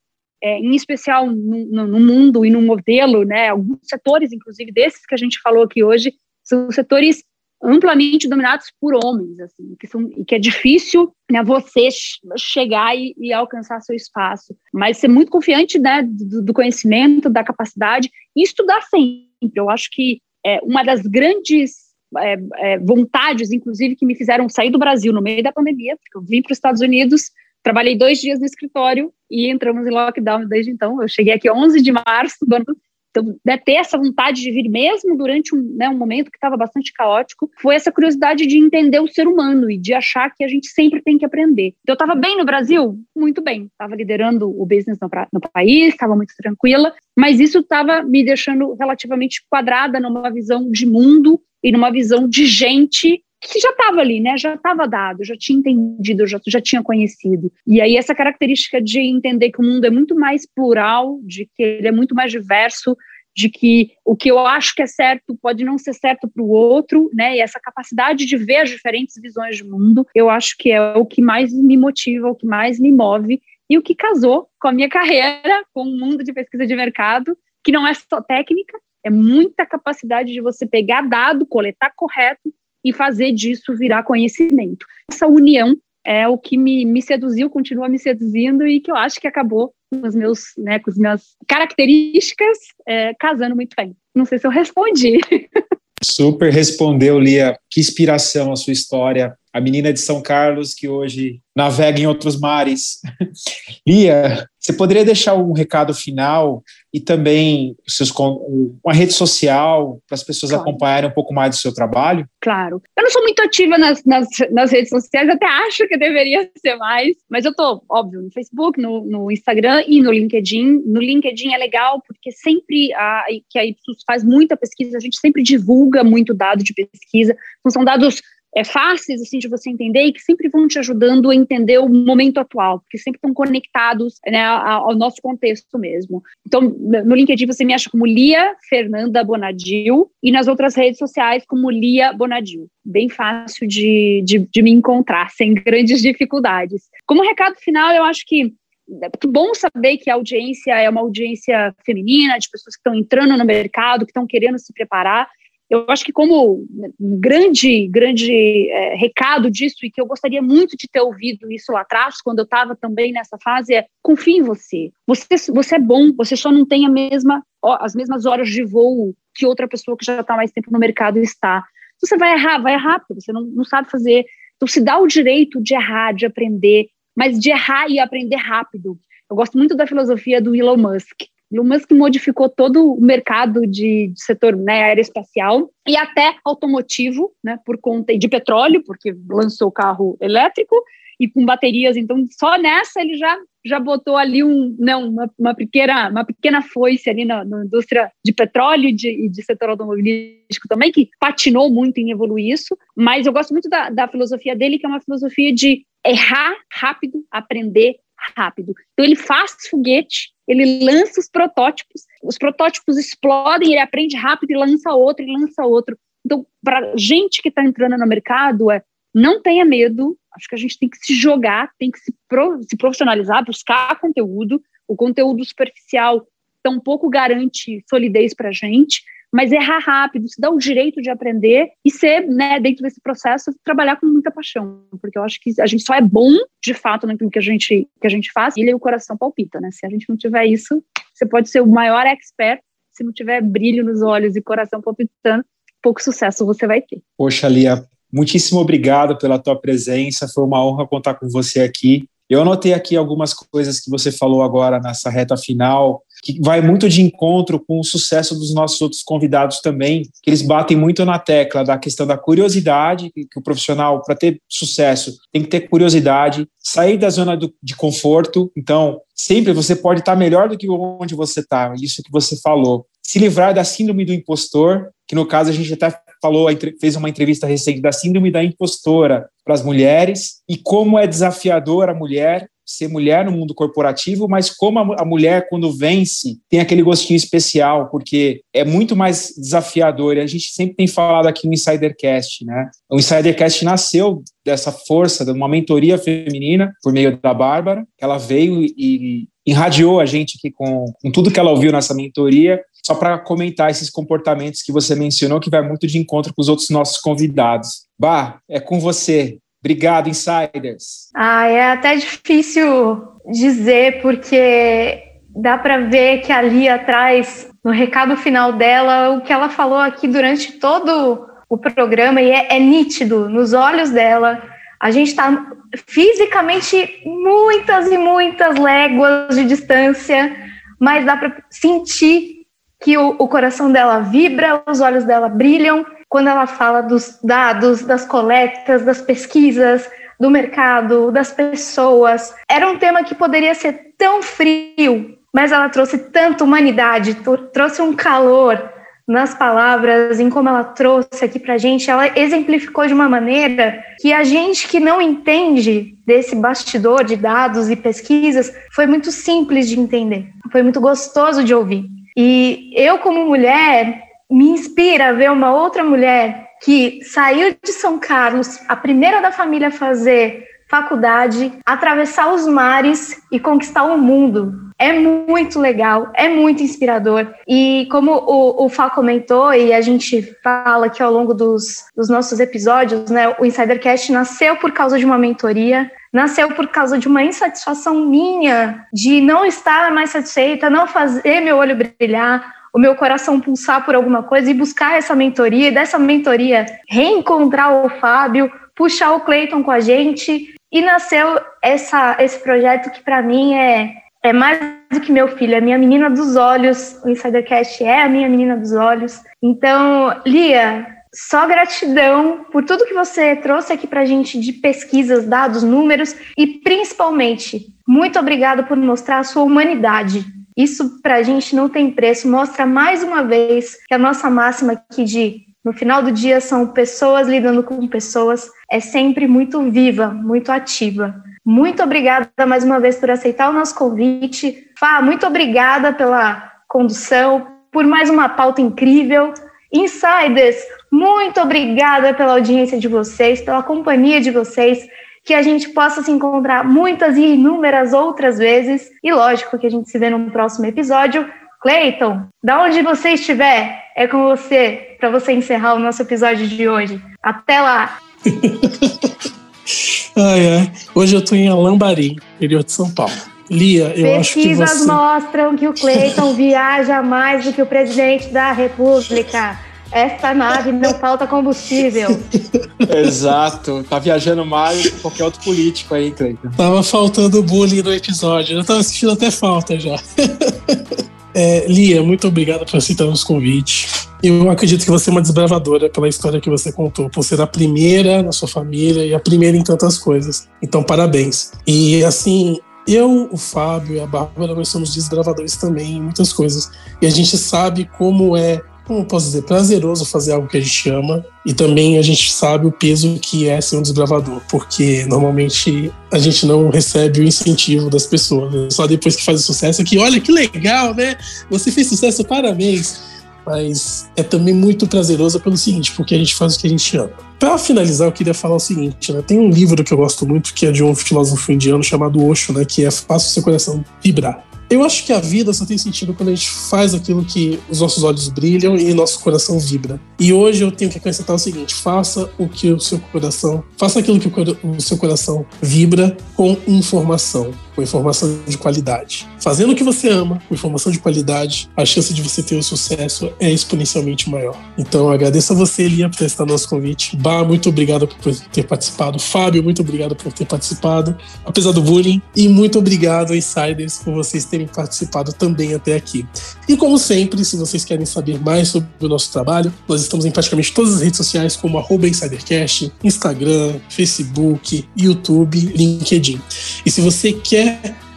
é, 0.43 0.57
em 0.57 0.75
especial 0.75 1.27
no, 1.27 1.87
no, 1.87 1.99
mundo 1.99 2.45
e 2.45 2.49
no 2.49 2.61
modelo, 2.61 3.23
né, 3.23 3.47
alguns 3.47 3.79
setores, 3.83 4.33
inclusive 4.33 4.73
desses 4.73 5.05
que 5.05 5.15
a 5.15 5.17
gente 5.17 5.39
falou 5.41 5.63
aqui 5.63 5.83
hoje, 5.83 6.13
são 6.43 6.69
setores 6.69 7.23
amplamente 7.64 8.28
dominados 8.28 8.72
por 8.80 8.93
homens, 8.93 9.39
assim, 9.39 9.76
que 9.80 9.88
são, 9.88 10.09
e 10.18 10.26
que 10.26 10.36
é 10.36 10.39
difícil 10.39 11.14
né, 11.30 11.43
você 11.43 11.89
chegar 12.38 12.95
e, 12.95 13.14
e, 13.18 13.32
alcançar 13.32 13.82
seu 13.82 13.95
espaço, 13.95 14.55
mas 14.74 14.97
ser 14.97 15.07
muito 15.07 15.32
confiante 15.32 15.78
né, 15.78 16.01
do, 16.03 16.41
do, 16.41 16.53
conhecimento, 16.53 17.30
da 17.30 17.43
capacidade 17.43 18.09
e 18.36 18.43
estudar 18.43 18.82
sempre. 18.84 19.30
Eu 19.55 19.70
acho 19.70 19.89
que 19.91 20.20
é, 20.45 20.59
uma 20.64 20.84
das 20.84 21.01
grandes 21.01 21.91
é, 22.18 22.38
é, 22.57 22.80
vontades, 22.80 23.51
inclusive, 23.51 23.95
que 23.95 24.05
me 24.05 24.16
fizeram 24.16 24.49
sair 24.49 24.70
do 24.70 24.80
Brasil 24.80 25.14
no 25.14 25.22
meio 25.22 25.43
da 25.43 25.51
pandemia, 25.51 25.97
porque 25.97 26.18
eu 26.18 26.22
vim 26.22 26.41
para 26.41 26.51
os 26.51 26.57
Estados 26.57 26.82
Unidos, 26.82 27.32
trabalhei 27.64 27.95
dois 27.95 28.20
dias 28.20 28.39
no 28.39 28.45
escritório 28.45 29.14
e 29.30 29.49
entramos 29.49 29.86
em 29.86 29.91
lockdown 29.91 30.47
desde 30.47 30.72
então. 30.72 31.01
Eu 31.01 31.07
cheguei 31.07 31.34
aqui 31.34 31.49
11 31.49 31.82
de 31.82 31.91
março 31.91 32.38
do 32.45 32.55
ano 32.55 32.66
então, 33.12 33.36
né, 33.45 33.57
ter 33.57 33.74
essa 33.74 33.97
vontade 33.97 34.41
de 34.41 34.51
vir 34.51 34.70
mesmo 34.70 35.18
durante 35.18 35.53
um, 35.53 35.76
né, 35.78 35.89
um 35.89 35.97
momento 35.97 36.32
que 36.32 36.38
estava 36.38 36.55
bastante 36.55 36.93
caótico, 36.93 37.49
foi 37.62 37.76
essa 37.76 37.91
curiosidade 37.91 38.47
de 38.47 38.57
entender 38.57 38.99
o 38.99 39.07
ser 39.07 39.28
humano 39.28 39.70
e 39.70 39.78
de 39.78 39.93
achar 39.93 40.34
que 40.34 40.43
a 40.43 40.47
gente 40.47 40.68
sempre 40.68 41.01
tem 41.01 41.18
que 41.18 41.26
aprender. 41.26 41.74
Então, 41.84 41.93
eu 41.93 41.93
estava 41.93 42.16
bem 42.16 42.38
no 42.38 42.45
Brasil? 42.45 42.97
Muito 43.16 43.41
bem. 43.41 43.66
Estava 43.66 43.95
liderando 43.95 44.49
o 44.49 44.66
business 44.66 44.97
no, 44.99 45.09
no 45.34 45.41
país, 45.53 45.93
estava 45.93 46.16
muito 46.16 46.34
tranquila, 46.38 46.93
mas 47.18 47.39
isso 47.39 47.59
estava 47.59 48.01
me 48.01 48.24
deixando 48.24 48.74
relativamente 48.76 49.43
quadrada 49.49 49.99
numa 49.99 50.32
visão 50.32 50.72
de 50.72 50.86
mundo 50.86 51.39
e 51.64 51.72
numa 51.72 51.91
visão 51.91 52.28
de 52.28 52.45
gente 52.45 53.22
que 53.41 53.59
já 53.59 53.71
estava 53.71 53.99
ali, 53.99 54.19
né? 54.19 54.37
Já 54.37 54.53
estava 54.53 54.87
dado, 54.87 55.25
já 55.25 55.35
tinha 55.35 55.57
entendido, 55.57 56.27
já, 56.27 56.39
já 56.47 56.61
tinha 56.61 56.83
conhecido. 56.83 57.51
E 57.65 57.81
aí 57.81 57.97
essa 57.97 58.13
característica 58.13 58.81
de 58.81 58.99
entender 58.99 59.51
que 59.51 59.59
o 59.59 59.63
mundo 59.63 59.85
é 59.85 59.89
muito 59.89 60.15
mais 60.15 60.45
plural, 60.45 61.19
de 61.23 61.49
que 61.55 61.63
ele 61.63 61.87
é 61.87 61.91
muito 61.91 62.13
mais 62.13 62.31
diverso, 62.31 62.95
de 63.35 63.49
que 63.49 63.91
o 64.05 64.15
que 64.15 64.29
eu 64.29 64.39
acho 64.39 64.75
que 64.75 64.81
é 64.81 64.87
certo 64.87 65.35
pode 65.41 65.63
não 65.63 65.77
ser 65.77 65.93
certo 65.93 66.29
para 66.29 66.43
o 66.43 66.49
outro, 66.49 67.09
né? 67.13 67.35
E 67.35 67.39
essa 67.39 67.59
capacidade 67.59 68.25
de 68.25 68.37
ver 68.37 68.57
as 68.57 68.69
diferentes 68.69 69.15
visões 69.19 69.57
de 69.57 69.63
mundo, 69.63 70.05
eu 70.13 70.29
acho 70.29 70.55
que 70.57 70.71
é 70.71 70.81
o 70.95 71.05
que 71.05 71.21
mais 71.21 71.51
me 71.51 71.77
motiva, 71.77 72.29
o 72.29 72.35
que 72.35 72.45
mais 72.45 72.79
me 72.79 72.91
move 72.91 73.41
e 73.69 73.77
o 73.77 73.81
que 73.81 73.95
casou 73.95 74.49
com 74.59 74.67
a 74.67 74.73
minha 74.73 74.89
carreira, 74.89 75.63
com 75.73 75.83
o 75.83 75.97
mundo 75.97 76.23
de 76.23 76.33
pesquisa 76.33 76.67
de 76.67 76.75
mercado, 76.75 77.35
que 77.63 77.71
não 77.71 77.87
é 77.87 77.93
só 77.93 78.21
técnica, 78.21 78.77
é 79.03 79.09
muita 79.09 79.65
capacidade 79.65 80.31
de 80.31 80.41
você 80.41 80.67
pegar 80.67 81.01
dado, 81.01 81.45
coletar 81.45 81.91
correto 81.95 82.53
e 82.84 82.93
fazer 82.93 83.32
disso 83.32 83.75
virar 83.75 84.03
conhecimento. 84.03 84.86
Essa 85.11 85.27
união 85.27 85.75
é 86.03 86.27
o 86.27 86.38
que 86.38 86.57
me, 86.57 86.86
me 86.86 87.01
seduziu, 87.01 87.49
continua 87.49 87.88
me 87.88 87.99
seduzindo 87.99 88.67
e 88.67 88.79
que 88.79 88.91
eu 88.91 88.95
acho 88.95 89.19
que 89.19 89.27
acabou 89.27 89.73
com, 89.91 90.07
os 90.07 90.15
meus, 90.15 90.45
né, 90.57 90.79
com 90.79 90.89
as 90.89 90.97
minhas 90.97 91.36
características 91.47 92.57
é, 92.88 93.13
casando 93.19 93.55
muito 93.55 93.75
bem. 93.77 93.95
Não 94.15 94.25
sei 94.25 94.39
se 94.39 94.47
eu 94.47 94.51
respondi. 94.51 95.19
Super 96.03 96.51
respondeu, 96.51 97.19
Lia. 97.19 97.57
Que 97.69 97.79
inspiração 97.79 98.51
a 98.51 98.55
sua 98.55 98.73
história. 98.73 99.38
A 99.53 99.59
menina 99.59 99.91
de 99.91 99.99
São 99.99 100.21
Carlos 100.21 100.73
que 100.73 100.87
hoje 100.87 101.41
navega 101.55 101.99
em 101.99 102.07
outros 102.07 102.39
mares. 102.39 103.01
Lia, 103.87 104.47
você 104.57 104.73
poderia 104.73 105.03
deixar 105.03 105.35
um 105.35 105.53
recado 105.53 105.93
final 105.93 106.63
e 106.93 106.99
também 106.99 107.75
seus, 107.87 108.11
uma 108.11 108.93
rede 108.93 109.13
social 109.13 109.99
para 110.07 110.15
as 110.15 110.23
pessoas 110.23 110.51
claro. 110.51 110.69
acompanharem 110.69 111.09
um 111.09 111.13
pouco 111.13 111.33
mais 111.33 111.55
do 111.55 111.59
seu 111.59 111.73
trabalho? 111.73 112.25
Claro. 112.39 112.81
Eu 112.95 113.03
não 113.03 113.11
sou 113.11 113.21
muito 113.23 113.41
ativa 113.41 113.77
nas, 113.77 114.03
nas, 114.05 114.27
nas 114.51 114.71
redes 114.71 114.89
sociais, 114.89 115.27
até 115.29 115.45
acho 115.45 115.87
que 115.87 115.97
deveria 115.97 116.49
ser 116.57 116.75
mais, 116.75 117.15
mas 117.29 117.43
eu 117.43 117.51
estou, 117.51 117.83
óbvio, 117.89 118.21
no 118.21 118.31
Facebook, 118.31 118.79
no, 118.79 119.03
no, 119.05 119.31
Instagram 119.31 119.83
e 119.87 120.01
no 120.01 120.11
LinkedIn. 120.11 120.83
No 120.85 121.01
LinkedIn 121.01 121.53
é 121.53 121.57
legal 121.57 122.01
porque 122.07 122.31
sempre 122.31 122.93
a, 122.93 123.25
que 123.49 123.59
a 123.59 123.65
Ipsos 123.65 124.03
faz 124.05 124.23
muita 124.23 124.55
pesquisa, 124.55 124.97
a 124.97 125.01
gente 125.01 125.19
sempre 125.19 125.43
divulga 125.43 126.03
muito 126.03 126.33
dado 126.33 126.63
de 126.63 126.73
pesquisa, 126.73 127.35
então 127.59 127.71
são 127.71 127.83
dados 127.83 128.21
é, 128.55 128.63
fáceis 128.63 129.21
assim 129.21 129.39
de 129.39 129.47
você 129.47 129.69
entender 129.69 130.03
e 130.03 130.13
que 130.13 130.21
sempre 130.21 130.49
vão 130.49 130.67
te 130.67 130.79
ajudando 130.79 131.29
a 131.29 131.35
entender 131.35 131.79
o 131.79 131.87
momento 131.87 132.39
atual, 132.39 132.79
porque 132.79 132.97
sempre 132.97 133.17
estão 133.17 133.33
conectados 133.33 134.15
né, 134.27 134.43
ao 134.43 134.95
nosso 134.95 135.21
contexto 135.21 135.77
mesmo. 135.77 136.21
Então, 136.45 136.61
no 136.61 137.15
LinkedIn 137.15 137.45
você 137.45 137.63
me 137.63 137.73
acha 137.73 137.89
como 137.89 138.05
Lia 138.05 138.55
Fernanda 138.67 139.23
Bonadil 139.23 140.11
e 140.21 140.31
nas 140.31 140.47
outras 140.47 140.75
redes 140.75 140.97
sociais 140.97 141.43
como 141.47 141.69
Lia 141.69 142.13
Bonadil. 142.13 142.67
Bem 142.83 143.09
fácil 143.09 143.67
de, 143.67 144.21
de, 144.25 144.39
de 144.39 144.61
me 144.61 144.71
encontrar, 144.71 145.29
sem 145.35 145.53
grandes 145.53 146.01
dificuldades. 146.01 146.89
Como 147.05 147.23
recado 147.23 147.55
final, 147.59 147.93
eu 147.93 148.03
acho 148.03 148.23
que 148.25 148.53
é 149.01 149.07
muito 149.07 149.31
bom 149.31 149.53
saber 149.53 149.97
que 149.97 150.09
a 150.09 150.15
audiência 150.15 150.73
é 150.73 150.89
uma 150.89 151.01
audiência 151.01 151.73
feminina, 151.85 152.37
de 152.37 152.49
pessoas 152.49 152.75
que 152.75 152.79
estão 152.79 152.93
entrando 152.93 153.37
no 153.37 153.45
mercado, 153.45 154.05
que 154.05 154.11
estão 154.11 154.27
querendo 154.27 154.59
se 154.59 154.73
preparar. 154.73 155.29
Eu 155.72 155.86
acho 155.88 156.03
que 156.03 156.11
como 156.11 156.65
um 156.99 157.17
grande, 157.17 157.88
grande 157.88 158.69
é, 158.69 158.93
recado 158.93 159.49
disso, 159.49 159.78
e 159.84 159.89
que 159.89 160.01
eu 160.01 160.05
gostaria 160.05 160.41
muito 160.41 160.76
de 160.76 160.86
ter 160.86 160.99
ouvido 160.99 161.49
isso 161.49 161.72
lá 161.72 161.80
atrás, 161.80 162.22
quando 162.22 162.39
eu 162.39 162.43
estava 162.43 162.76
também 162.76 163.13
nessa 163.13 163.38
fase, 163.41 163.74
é 163.74 163.86
confie 164.01 164.39
em 164.39 164.41
você. 164.41 164.91
você. 165.07 165.26
Você 165.49 165.76
é 165.76 165.80
bom, 165.80 166.11
você 166.11 166.36
só 166.36 166.51
não 166.51 166.65
tem 166.65 166.86
a 166.86 166.89
mesma, 166.89 167.41
as 167.80 167.95
mesmas 167.95 168.26
horas 168.26 168.49
de 168.49 168.65
voo 168.65 169.15
que 169.34 169.45
outra 169.45 169.65
pessoa 169.65 169.95
que 169.95 170.03
já 170.03 170.19
está 170.19 170.36
mais 170.36 170.51
tempo 170.51 170.69
no 170.69 170.78
mercado 170.78 171.19
está. 171.19 171.63
Você 172.01 172.17
vai 172.17 172.34
errar, 172.34 172.57
vai 172.57 172.78
porque 173.07 173.22
você 173.22 173.32
não, 173.32 173.43
não 173.43 173.63
sabe 173.63 173.89
fazer. 173.89 174.26
Então, 174.57 174.67
se 174.67 174.84
dá 174.84 174.99
o 174.99 175.07
direito 175.07 175.63
de 175.63 175.74
errar, 175.74 176.13
de 176.13 176.26
aprender, 176.26 176.89
mas 177.15 177.39
de 177.39 177.49
errar 177.49 177.88
e 177.89 177.97
aprender 177.97 178.36
rápido. 178.36 178.99
Eu 179.30 179.38
gosto 179.38 179.57
muito 179.57 179.74
da 179.74 179.88
filosofia 179.88 180.41
do 180.41 180.53
Elon 180.53 180.76
Musk. 180.76 181.22
Elon 181.51 181.65
Musk 181.65 181.91
modificou 181.91 182.47
todo 182.47 182.93
o 182.93 183.01
mercado 183.01 183.67
de, 183.67 184.07
de 184.07 184.23
setor 184.23 184.55
né, 184.55 184.83
aeroespacial 184.83 185.69
e 185.87 185.97
até 185.97 186.35
automotivo, 186.45 187.31
né, 187.43 187.59
por 187.65 187.77
conta 187.77 188.17
de 188.17 188.27
petróleo, 188.29 188.83
porque 188.85 189.13
lançou 189.29 189.67
o 189.67 189.71
carro 189.71 190.17
elétrico 190.21 190.75
e 191.19 191.27
com 191.27 191.45
baterias. 191.45 191.97
Então, 191.97 192.25
só 192.31 192.57
nessa 192.57 193.01
ele 193.01 193.15
já 193.15 193.37
já 193.63 193.79
botou 193.79 194.17
ali 194.17 194.43
um, 194.43 194.75
não, 194.79 195.07
uma, 195.07 195.31
uma 195.37 195.53
pequena 195.53 196.09
uma 196.09 196.25
pequena 196.25 196.63
foice 196.63 197.07
ali 197.09 197.25
na, 197.25 197.45
na 197.45 197.63
indústria 197.63 198.11
de 198.25 198.33
petróleo 198.33 198.89
e 198.89 198.91
de, 198.91 199.29
de, 199.29 199.43
setor 199.43 199.69
automobilístico 199.69 200.67
também, 200.67 200.91
que 200.91 201.09
patinou 201.19 201.69
muito 201.69 201.99
em 201.99 202.09
evoluir 202.09 202.51
isso. 202.51 202.75
Mas 202.95 203.27
eu 203.27 203.33
gosto 203.33 203.51
muito 203.51 203.69
da, 203.69 203.91
da 203.91 204.07
filosofia 204.07 204.55
dele, 204.55 204.79
que 204.79 204.85
é 204.87 204.89
uma 204.89 204.99
filosofia 204.99 205.53
de 205.53 205.85
errar 206.03 206.55
rápido, 206.71 207.23
aprender 207.29 207.97
rápido. 208.36 208.74
Então 208.93 209.05
ele 209.05 209.15
faz 209.15 209.55
foguete, 209.69 210.32
ele 210.47 210.84
lança 210.84 211.19
os 211.19 211.30
protótipos, 211.30 212.03
os 212.24 212.38
protótipos 212.38 212.97
explodem, 212.97 213.72
ele 213.72 213.82
aprende 213.82 214.15
rápido 214.15 214.51
e 214.51 214.57
lança 214.57 214.91
outro 214.91 215.26
e 215.26 215.32
lança 215.32 215.63
outro. 215.63 215.97
Então, 216.26 216.45
para 216.63 216.93
gente 216.95 217.41
que 217.41 217.49
está 217.49 217.63
entrando 217.63 217.97
no 217.97 218.07
mercado, 218.07 218.69
é 218.69 218.84
não 219.13 219.41
tenha 219.41 219.65
medo 219.65 220.17
Acho 220.36 220.47
que 220.47 220.55
a 220.55 220.57
gente 220.57 220.80
tem 220.80 220.89
que 220.89 220.97
se 220.97 221.13
jogar, 221.13 221.69
tem 221.78 221.91
que 221.91 221.99
se, 221.99 222.13
pro, 222.28 222.61
se 222.63 222.78
profissionalizar, 222.78 223.45
buscar 223.45 223.99
conteúdo. 223.99 224.61
O 224.88 224.95
conteúdo 224.95 225.43
superficial 225.43 226.26
tampouco 226.63 227.09
garante 227.09 227.84
solidez 227.89 228.34
para 228.34 228.49
a 228.49 228.53
gente, 228.53 229.03
mas 229.32 229.51
errar 229.51 229.79
rápido, 229.79 230.27
se 230.27 230.39
dar 230.39 230.49
o 230.49 230.57
direito 230.57 231.01
de 231.01 231.09
aprender 231.09 231.69
e 231.86 231.89
ser, 231.89 232.27
né, 232.27 232.59
dentro 232.59 232.84
desse 232.84 232.99
processo, 233.01 233.51
trabalhar 233.63 233.95
com 233.97 234.05
muita 234.05 234.29
paixão, 234.29 234.84
porque 234.99 235.17
eu 235.17 235.23
acho 235.23 235.39
que 235.41 235.59
a 235.61 235.65
gente 235.65 235.84
só 235.84 235.93
é 235.95 236.01
bom, 236.01 236.32
de 236.63 236.73
fato, 236.73 237.07
naquilo 237.07 237.32
que 237.32 237.39
a 237.39 237.41
gente, 237.41 237.88
que 237.99 238.07
a 238.07 238.09
gente 238.09 238.32
faz, 238.32 238.57
e 238.57 238.73
o 238.73 238.79
coração 238.79 239.17
palpita, 239.17 239.59
né? 239.61 239.69
Se 239.71 239.86
a 239.86 239.89
gente 239.89 240.05
não 240.09 240.17
tiver 240.17 240.45
isso, 240.45 240.84
você 241.13 241.25
pode 241.25 241.49
ser 241.49 241.61
o 241.61 241.67
maior 241.67 242.05
expert, 242.05 242.61
se 242.91 243.03
não 243.03 243.13
tiver 243.13 243.41
brilho 243.41 243.86
nos 243.86 244.01
olhos 244.01 244.36
e 244.36 244.41
coração 244.41 244.82
palpitando, 244.82 245.45
pouco 245.82 246.03
sucesso 246.03 246.45
você 246.45 246.67
vai 246.67 246.82
ter. 246.82 247.01
Poxa, 247.17 247.47
Lia, 247.47 247.84
muitíssimo 248.11 248.59
obrigado 248.59 249.17
pela 249.17 249.39
tua 249.39 249.59
presença, 249.59 250.27
foi 250.27 250.43
uma 250.43 250.63
honra 250.63 250.88
contar 250.88 251.15
com 251.15 251.29
você 251.29 251.61
aqui. 251.61 252.05
Eu 252.29 252.41
anotei 252.41 252.73
aqui 252.73 252.95
algumas 252.95 253.34
coisas 253.34 253.79
que 253.79 253.89
você 253.89 254.11
falou 254.11 254.41
agora 254.41 254.79
nessa 254.79 255.09
reta 255.09 255.36
final, 255.36 256.01
que 256.22 256.39
vai 256.41 256.61
muito 256.61 256.88
de 256.88 257.01
encontro 257.01 257.59
com 257.59 257.80
o 257.80 257.84
sucesso 257.84 258.36
dos 258.36 258.53
nossos 258.53 258.80
outros 258.82 259.01
convidados 259.01 259.59
também, 259.59 260.03
que 260.22 260.30
eles 260.30 260.41
batem 260.41 260.78
muito 260.78 261.03
na 261.03 261.17
tecla 261.17 261.63
da 261.63 261.78
questão 261.78 262.05
da 262.05 262.17
curiosidade, 262.17 263.11
que, 263.11 263.28
o 263.36 263.41
profissional, 263.41 264.03
para 264.03 264.15
ter 264.15 264.39
sucesso, 264.47 265.17
tem 265.32 265.41
que 265.41 265.49
ter 265.49 265.61
curiosidade, 265.61 266.47
sair 266.59 266.97
da 266.97 267.09
zona 267.09 267.36
do, 267.36 267.53
de 267.61 267.76
conforto. 267.76 268.51
Então, 268.55 269.01
sempre 269.15 269.51
você 269.51 269.76
pode 269.76 270.01
estar 270.01 270.15
melhor 270.15 270.47
do 270.47 270.57
que 270.57 270.69
onde 270.69 271.15
você 271.15 271.39
está, 271.39 271.74
isso 271.82 272.03
que 272.03 272.11
você 272.11 272.39
falou. 272.41 272.86
Se 273.01 273.17
livrar 273.17 273.53
da 273.53 273.63
síndrome 273.63 274.05
do 274.05 274.13
impostor, 274.13 274.89
que 275.07 275.15
no 275.15 275.26
caso 275.26 275.49
a 275.49 275.53
gente 275.53 275.74
até 275.74 275.93
falou, 276.22 276.47
fez 276.80 276.95
uma 276.95 277.09
entrevista 277.09 277.47
recente 277.47 277.82
da 277.82 277.91
síndrome 277.91 278.32
da 278.32 278.43
impostora 278.43 279.28
para 279.43 279.55
as 279.55 279.63
mulheres 279.63 280.41
e 280.47 280.55
como 280.55 280.97
é 280.97 281.07
desafiadora 281.07 281.91
a 281.91 281.95
mulher 281.95 282.47
ser 282.72 282.88
mulher 282.88 283.26
no 283.26 283.32
mundo 283.32 283.53
corporativo, 283.53 284.28
mas 284.28 284.49
como 284.49 284.80
a, 284.80 285.01
a, 285.01 285.05
mulher, 285.05 285.47
quando 285.49 285.72
vence, 285.72 286.38
tem 286.49 286.59
aquele 286.59 286.82
gostinho 286.82 287.17
especial, 287.17 287.89
porque 287.89 288.41
é 288.53 288.63
muito 288.63 288.95
mais 288.95 289.34
desafiador. 289.38 290.17
E 290.17 290.22
a 290.22 290.28
gente 290.28 290.51
sempre 290.51 290.76
tem 290.76 290.88
falado 290.88 291.28
aqui 291.28 291.47
no 291.47 291.53
Insidercast, 291.53 292.45
né? 292.45 292.69
O 292.89 292.97
Insidercast 292.97 293.63
nasceu 293.63 294.24
dessa 294.45 294.72
força, 294.72 295.24
de 295.24 295.32
uma 295.32 295.47
mentoria 295.47 295.97
feminina, 295.97 296.74
por 296.82 296.91
meio 296.91 297.19
da 297.22 297.34
Bárbara, 297.34 297.86
que 297.97 298.03
ela 298.03 298.17
veio 298.17 298.63
e 298.63 299.28
irradiou 299.45 299.99
a 299.99 300.05
gente 300.05 300.38
aqui 300.38 300.51
com, 300.51 300.86
com 301.01 301.11
tudo 301.11 301.32
que 301.32 301.39
ela 301.39 301.51
ouviu 301.51 301.72
nessa 301.72 301.93
mentoria, 301.93 302.61
só 302.86 302.95
para 302.95 303.17
comentar 303.19 303.69
esses 303.69 303.89
comportamentos 303.89 304.61
que 304.61 304.72
você 304.72 304.95
mencionou, 304.95 305.39
que 305.39 305.49
vai 305.49 305.61
muito 305.61 305.86
de 305.86 305.97
encontro 305.97 306.34
com 306.34 306.41
os 306.41 306.49
outros 306.49 306.69
nossos 306.69 306.97
convidados. 306.97 307.86
Bah, 307.97 308.39
é 308.49 308.59
com 308.59 308.80
você. 308.80 309.38
Obrigado, 309.64 310.09
insiders. 310.09 311.12
Ah, 311.16 311.47
é 311.47 311.72
até 311.72 311.95
difícil 311.95 312.99
dizer, 313.32 314.01
porque 314.01 315.03
dá 315.36 315.57
para 315.57 315.78
ver 315.78 316.22
que 316.22 316.32
ali 316.32 316.68
atrás, 316.68 317.47
no 317.64 317.72
recado 317.72 318.18
final 318.18 318.53
dela, 318.53 319.12
o 319.12 319.22
que 319.22 319.32
ela 319.32 319.49
falou 319.49 319.78
aqui 319.78 320.07
durante 320.07 320.53
todo 320.53 321.28
o 321.47 321.57
programa, 321.57 322.22
e 322.22 322.32
é, 322.32 322.55
é 322.55 322.59
nítido 322.59 323.30
nos 323.30 323.53
olhos 323.53 323.91
dela. 323.91 324.41
A 324.80 324.89
gente 324.89 325.09
está 325.09 325.45
fisicamente 325.88 327.03
muitas 327.05 327.91
e 327.91 327.97
muitas 327.97 328.57
léguas 328.57 329.36
de 329.36 329.45
distância, 329.45 330.36
mas 330.80 331.05
dá 331.05 331.16
para 331.16 331.38
sentir 331.51 332.47
que 332.82 332.97
o, 332.97 333.16
o 333.20 333.28
coração 333.28 333.72
dela 333.72 333.99
vibra, 333.99 334.64
os 334.68 334.82
olhos 334.82 335.03
dela 335.03 335.30
brilham 335.30 335.86
quando 336.12 336.28
ela 336.28 336.45
fala 336.45 336.82
dos 336.82 337.18
dados, 337.24 337.84
das 337.84 338.05
coletas, 338.05 338.84
das 338.84 339.01
pesquisas, 339.01 339.89
do 340.20 340.30
mercado, 340.30 341.09
das 341.09 341.32
pessoas. 341.32 342.36
Era 342.49 342.70
um 342.70 342.78
tema 342.78 343.01
que 343.01 343.16
poderia 343.16 343.55
ser 343.55 343.93
tão 343.97 344.22
frio, 344.22 345.18
mas 345.34 345.53
ela 345.53 345.70
trouxe 345.70 345.97
tanta 345.97 346.43
humanidade, 346.43 347.16
trouxe 347.53 347.82
um 347.82 347.93
calor 347.93 348.62
nas 349.07 349.34
palavras, 349.34 350.20
em 350.20 350.30
como 350.30 350.49
ela 350.49 350.66
trouxe 350.66 351.24
aqui 351.24 351.39
para 351.39 351.53
a 351.53 351.57
gente. 351.57 351.89
Ela 351.89 352.20
exemplificou 352.20 352.86
de 352.86 352.93
uma 352.93 353.07
maneira 353.07 353.82
que 354.01 354.12
a 354.12 354.26
gente 354.26 354.68
que 354.68 354.82
não 354.82 355.01
entende 355.01 355.95
desse 356.05 356.36
bastidor 356.36 357.05
de 357.05 357.16
dados 357.16 357.70
e 357.70 357.76
pesquisas 357.78 358.53
foi 358.76 358.86
muito 358.86 359.14
simples 359.14 359.70
de 359.70 359.80
entender, 359.80 360.28
foi 360.51 360.62
muito 360.62 360.82
gostoso 360.82 361.41
de 361.41 361.55
ouvir. 361.55 361.86
E 362.18 362.70
eu, 362.76 362.97
como 362.97 363.26
mulher, 363.26 364.11
me 364.32 364.49
inspira 364.49 365.13
ver 365.13 365.29
uma 365.29 365.53
outra 365.53 365.84
mulher 365.84 366.47
que 366.63 366.99
saiu 367.03 367.55
de 367.63 367.73
São 367.73 367.99
Carlos, 367.99 368.59
a 368.67 368.75
primeira 368.75 369.21
da 369.21 369.32
família 369.32 369.67
a 369.67 369.71
fazer 369.71 370.47
faculdade, 370.69 371.51
atravessar 371.65 372.34
os 372.34 372.47
mares 372.47 373.21
e 373.29 373.38
conquistar 373.38 373.84
o 373.84 373.97
mundo. 373.97 374.71
É 374.79 374.93
muito 374.93 375.59
legal, 375.59 376.09
é 376.15 376.29
muito 376.29 376.63
inspirador. 376.63 377.27
E 377.45 377.88
como 377.91 378.13
o, 378.13 378.65
o 378.65 378.69
Fá 378.69 378.89
comentou, 378.89 379.53
e 379.53 379.73
a 379.73 379.82
gente 379.82 380.36
fala 380.41 380.86
aqui 380.86 381.03
ao 381.03 381.11
longo 381.11 381.34
dos, 381.34 381.86
dos 381.95 382.09
nossos 382.09 382.39
episódios, 382.39 383.11
né, 383.11 383.36
o 383.38 383.45
Insidercast 383.45 384.11
nasceu 384.13 384.55
por 384.55 384.71
causa 384.71 384.97
de 384.97 385.05
uma 385.05 385.17
mentoria, 385.17 385.91
nasceu 386.11 386.49
por 386.51 386.67
causa 386.69 386.97
de 386.97 387.07
uma 387.07 387.21
insatisfação 387.21 388.05
minha 388.05 388.88
de 388.93 389.19
não 389.19 389.45
estar 389.45 389.91
mais 389.91 390.11
satisfeita, 390.11 390.69
não 390.69 390.88
fazer 390.88 391.41
meu 391.41 391.57
olho 391.57 391.75
brilhar, 391.75 392.61
o 392.74 392.80
meu 392.80 392.95
coração 392.95 393.39
pulsar 393.39 393.86
por 393.86 393.95
alguma 393.95 394.24
coisa 394.24 394.49
e 394.49 394.53
buscar 394.53 394.97
essa 394.97 395.15
mentoria, 395.15 395.67
e 395.67 395.72
dessa 395.72 395.99
mentoria 395.99 396.65
reencontrar 396.89 397.86
o 397.86 397.89
Fábio, 397.89 398.51
puxar 398.76 399.13
o 399.13 399.22
Cleiton 399.22 399.63
com 399.63 399.72
a 399.72 399.80
gente, 399.80 400.53
e 400.72 400.82
nasceu 400.82 401.39
essa, 401.61 402.15
esse 402.19 402.39
projeto 402.39 402.89
que 402.91 403.03
para 403.03 403.22
mim 403.22 403.53
é, 403.53 403.93
é 404.24 404.32
mais 404.32 404.59
do 404.89 405.01
que 405.01 405.11
meu 405.11 405.28
filho, 405.28 405.55
é 405.55 405.61
minha 405.61 405.78
menina 405.78 406.09
dos 406.09 406.36
olhos, 406.36 406.99
o 407.03 407.09
Insidercast 407.09 407.84
é 407.84 408.03
a 408.03 408.09
minha 408.09 408.30
menina 408.30 408.55
dos 408.55 408.72
olhos. 408.72 409.19
Então, 409.41 410.22
Lia, 410.26 410.88
só 411.13 411.45
gratidão 411.45 412.45
por 412.51 412.63
tudo 412.63 412.86
que 412.86 412.93
você 412.93 413.36
trouxe 413.36 413.74
aqui 413.74 413.86
para 413.86 414.01
a 414.01 414.05
gente 414.05 414.39
de 414.39 414.53
pesquisas, 414.53 415.26
dados, 415.26 415.61
números 415.61 416.15
e 416.38 416.47
principalmente 416.59 417.67
muito 417.86 418.17
obrigada 418.17 418.63
por 418.63 418.78
mostrar 418.78 419.19
a 419.19 419.24
sua 419.24 419.43
humanidade 419.43 420.26
isso 420.62 421.01
para 421.01 421.16
a 421.16 421.24
gente 421.24 421.55
não 421.55 421.70
tem 421.70 421.91
preço, 421.91 422.30
mostra 422.30 422.66
mais 422.66 423.03
uma 423.03 423.24
vez 423.24 423.78
que 423.88 423.93
a 423.93 423.97
nossa 423.97 424.30
máxima 424.30 424.74
aqui 424.74 425.03
de 425.03 425.45
no 425.64 425.74
final 425.74 426.01
do 426.01 426.12
dia 426.12 426.41
são 426.41 426.68
pessoas 426.68 427.28
lidando 427.28 427.62
com 427.62 427.88
pessoas, 427.88 428.49
é 428.70 428.80
sempre 428.80 429.28
muito 429.28 429.62
viva, 429.70 430.07
muito 430.07 430.51
ativa. 430.51 431.14
Muito 431.45 431.84
obrigada 431.84 432.45
mais 432.47 432.64
uma 432.64 432.80
vez 432.80 432.97
por 432.97 433.12
aceitar 433.12 433.49
o 433.49 433.53
nosso 433.53 433.76
convite. 433.76 434.68
Fá, 434.80 435.01
muito 435.01 435.26
obrigada 435.26 435.93
pela 435.93 436.51
condução, 436.68 437.47
por 437.72 437.86
mais 437.86 438.09
uma 438.09 438.30
pauta 438.30 438.62
incrível. 438.62 439.34
Insiders, 439.72 440.57
muito 440.91 441.39
obrigada 441.39 442.14
pela 442.14 442.34
audiência 442.34 442.80
de 442.80 442.88
vocês, 442.88 443.41
pela 443.41 443.64
companhia 443.64 444.20
de 444.20 444.32
vocês 444.32 444.88
que 445.24 445.34
a 445.34 445.41
gente 445.41 445.69
possa 445.69 446.01
se 446.01 446.11
encontrar 446.11 446.63
muitas 446.63 447.15
e 447.17 447.34
inúmeras 447.34 447.93
outras 447.93 448.38
vezes. 448.38 448.89
E 449.03 449.13
lógico 449.13 449.57
que 449.57 449.67
a 449.67 449.72
gente 449.72 449.89
se 449.89 449.99
vê 449.99 450.09
num 450.09 450.30
próximo 450.30 450.65
episódio. 450.65 451.28
Cleiton, 451.61 452.24
da 452.43 452.63
onde 452.63 452.82
você 452.82 453.09
estiver, 453.09 453.84
é 453.95 454.07
com 454.07 454.24
você 454.24 454.95
para 454.99 455.11
você 455.11 455.32
encerrar 455.32 455.76
o 455.76 455.80
nosso 455.80 456.01
episódio 456.01 456.47
de 456.47 456.67
hoje. 456.67 456.99
Até 457.22 457.61
lá! 457.61 457.99
ai, 460.17 460.57
ai. 460.57 460.72
Hoje 460.95 461.15
eu 461.15 461.19
estou 461.19 461.38
em 461.38 461.47
Alambari, 461.47 462.15
interior 462.38 462.63
de 462.63 462.72
São 462.72 462.89
Paulo. 462.89 463.13
Lia, 463.47 463.93
eu 463.95 464.19
acho 464.19 464.34
que 464.34 464.55
você... 464.55 464.63
Pesquisas 464.63 464.88
mostram 464.88 465.55
que 465.55 465.67
o 465.67 465.74
Cleiton 465.74 466.34
viaja 466.34 467.03
mais 467.03 467.45
do 467.45 467.53
que 467.53 467.61
o 467.61 467.65
presidente 467.65 468.30
da 468.30 468.51
República. 468.53 469.59
Essa 469.91 470.34
nave 470.34 470.72
não 470.72 470.93
falta 470.95 471.28
combustível. 471.28 472.17
Exato. 472.89 473.86
Tá 473.89 473.99
viajando 473.99 474.45
mais 474.45 474.89
que 474.89 474.99
qualquer 474.99 475.25
outro 475.25 475.41
político 475.41 475.93
aí, 475.93 476.11
Cleiton. 476.11 476.49
Tava 476.55 476.84
faltando 476.84 477.41
bullying 477.43 477.82
no 477.82 477.93
episódio. 477.93 478.57
Eu 478.57 478.63
tava 478.63 478.84
sentindo 478.84 479.11
até 479.11 479.29
falta 479.29 479.79
já. 479.79 479.99
É, 481.34 481.65
Lia, 481.67 482.03
muito 482.03 482.27
obrigado 482.27 482.65
por 482.65 482.77
aceitar 482.77 483.05
os 483.05 483.23
convites. 483.23 484.09
Eu 484.21 484.49
acredito 484.51 484.84
que 484.84 484.91
você 484.91 485.09
é 485.09 485.11
uma 485.11 485.21
desbravadora 485.21 485.89
pela 485.89 486.07
história 486.07 486.39
que 486.39 486.49
você 486.49 486.71
contou, 486.71 487.09
por 487.09 487.23
ser 487.23 487.39
a 487.41 487.47
primeira 487.47 488.21
na 488.21 488.32
sua 488.32 488.47
família 488.47 489.05
e 489.05 489.13
a 489.13 489.19
primeira 489.19 489.57
em 489.57 489.63
tantas 489.63 489.97
coisas. 489.97 490.47
Então, 490.61 490.84
parabéns. 490.84 491.53
E 491.65 492.03
assim, 492.03 492.59
eu, 492.88 493.29
o 493.32 493.38
Fábio 493.38 493.95
e 493.95 493.99
a 493.99 494.05
Bárbara, 494.05 494.53
nós 494.53 494.67
somos 494.67 494.93
desbravadores 494.93 495.55
também 495.55 495.97
em 495.97 496.01
muitas 496.01 496.34
coisas. 496.34 496.69
E 497.01 497.07
a 497.07 497.09
gente 497.09 497.38
sabe 497.38 497.89
como 497.97 498.36
é 498.36 498.61
como 498.91 499.05
posso 499.05 499.27
dizer, 499.27 499.43
prazeroso 499.43 500.03
fazer 500.03 500.33
algo 500.33 500.49
que 500.49 500.57
a 500.57 500.59
gente 500.59 500.89
ama 500.89 501.25
e 501.45 501.53
também 501.53 501.97
a 501.97 502.01
gente 502.01 502.29
sabe 502.29 502.67
o 502.67 502.71
peso 502.71 503.17
que 503.21 503.47
é 503.47 503.61
ser 503.61 503.77
um 503.77 503.81
desbravador, 503.81 504.41
porque 504.49 505.05
normalmente 505.05 505.89
a 506.11 506.19
gente 506.19 506.45
não 506.45 506.69
recebe 506.69 507.21
o 507.21 507.23
incentivo 507.23 507.89
das 507.89 508.05
pessoas, 508.05 508.53
né? 508.53 508.67
só 508.69 508.85
depois 508.85 509.15
que 509.15 509.23
faz 509.23 509.39
o 509.39 509.43
sucesso 509.43 509.81
que 509.85 509.97
olha 509.97 510.19
que 510.19 510.29
legal, 510.29 510.93
né? 510.93 511.15
Você 511.49 511.71
fez 511.71 511.87
sucesso, 511.87 512.25
parabéns. 512.25 512.99
mas 513.45 514.09
é 514.17 514.23
também 514.23 514.53
muito 514.53 514.85
prazerosa 514.85 515.39
pelo 515.39 515.55
seguinte, 515.55 515.93
porque 515.93 516.13
a 516.13 516.17
gente 516.17 516.35
faz 516.35 516.55
o 516.55 516.59
que 516.59 516.67
a 516.67 516.69
gente 516.69 516.97
ama. 516.97 517.13
Para 517.39 517.57
finalizar, 517.57 518.07
eu 518.07 518.11
queria 518.11 518.33
falar 518.33 518.57
o 518.57 518.59
seguinte, 518.59 519.13
né? 519.13 519.21
Tem 519.25 519.39
um 519.39 519.49
livro 519.49 519.83
que 519.85 519.93
eu 519.93 519.97
gosto 519.97 520.27
muito, 520.27 520.53
que 520.53 520.65
é 520.65 520.71
de 520.71 520.83
um 520.83 520.93
filósofo 520.93 521.51
indiano 521.51 521.83
chamado 521.83 522.23
Osho, 522.23 522.53
né? 522.53 522.65
Que 522.65 522.85
é 522.85 522.91
Faça 522.91 523.27
o 523.27 523.31
seu 523.31 523.41
coração 523.41 523.83
vibrar. 524.03 524.50
Eu 524.72 524.86
acho 524.86 525.03
que 525.05 525.11
a 525.11 525.19
vida 525.19 525.51
só 525.51 525.65
tem 525.65 525.78
sentido 525.78 526.13
quando 526.13 526.30
a 526.30 526.34
gente 526.34 526.49
faz 526.49 526.93
aquilo 526.93 527.26
que 527.26 527.59
os 527.69 527.82
nossos 527.82 528.05
olhos 528.05 528.30
brilham 528.30 528.78
e 528.78 528.93
nosso 528.93 529.19
coração 529.19 529.59
vibra. 529.59 529.99
E 530.17 530.32
hoje 530.32 530.63
eu 530.63 530.72
tenho 530.72 530.89
que 530.89 530.97
acrescentar 530.97 531.36
o 531.36 531.39
seguinte: 531.39 531.76
faça 531.76 532.32
o 532.38 532.47
que 532.47 532.72
o 532.72 532.80
seu 532.80 532.97
coração, 533.11 533.61
faça 533.78 533.99
aquilo 533.99 534.17
que 534.17 534.30
o 534.63 534.80
seu 534.80 534.95
coração 534.97 535.45
vibra 535.61 536.15
com 536.38 536.57
informação 536.65 537.51
com 537.76 537.82
informação 537.82 538.39
de 538.47 538.57
qualidade. 538.57 539.28
Fazendo 539.39 539.74
o 539.74 539.76
que 539.76 539.84
você 539.84 540.09
ama, 540.09 540.41
com 540.47 540.53
informação 540.53 540.91
de 540.91 540.99
qualidade, 540.99 541.69
a 541.76 541.86
chance 541.86 542.13
de 542.13 542.22
você 542.22 542.43
ter 542.43 542.55
o 542.55 542.63
sucesso 542.63 543.32
é 543.39 543.51
exponencialmente 543.51 544.30
maior. 544.30 544.57
Então, 544.78 545.09
agradeço 545.09 545.53
a 545.53 545.55
você, 545.55 545.88
Lia, 545.88 546.09
por 546.09 546.24
estar 546.24 546.45
no 546.45 546.51
nosso 546.51 546.67
convite. 546.69 547.15
Bah, 547.17 547.43
muito 547.43 547.69
obrigado 547.69 548.07
por 548.07 548.36
ter 548.36 548.63
participado. 548.63 549.19
Fábio, 549.19 549.63
muito 549.63 549.82
obrigado 549.82 550.15
por 550.15 550.32
ter 550.32 550.45
participado, 550.45 551.15
apesar 551.45 551.72
do 551.72 551.82
bullying. 551.82 552.22
E 552.36 552.47
muito 552.47 552.80
obrigado, 552.80 553.36
Insiders, 553.36 553.99
por 554.03 554.13
vocês 554.13 554.45
terem 554.45 554.67
participado 554.67 555.34
também 555.34 555.74
até 555.74 555.95
aqui. 555.95 556.26
E 556.67 556.78
como 556.78 556.97
sempre, 556.97 557.43
se 557.43 557.57
vocês 557.57 557.84
querem 557.84 558.05
saber 558.05 558.39
mais 558.39 558.69
sobre 558.69 558.89
o 559.01 559.07
nosso 559.07 559.32
trabalho, 559.32 559.74
nós 559.88 560.01
estamos 560.01 560.26
em 560.26 560.32
praticamente 560.32 560.72
todas 560.72 560.95
as 560.95 561.01
redes 561.01 561.17
sociais, 561.17 561.55
como 561.55 561.78
arroba 561.78 562.07
InsiderCast, 562.07 562.91
Instagram, 563.03 563.76
Facebook, 563.89 564.86
YouTube, 564.95 565.59
LinkedIn. 565.76 566.41
E 566.86 566.91
se 566.91 567.01
você 567.01 567.34
quer 567.34 567.61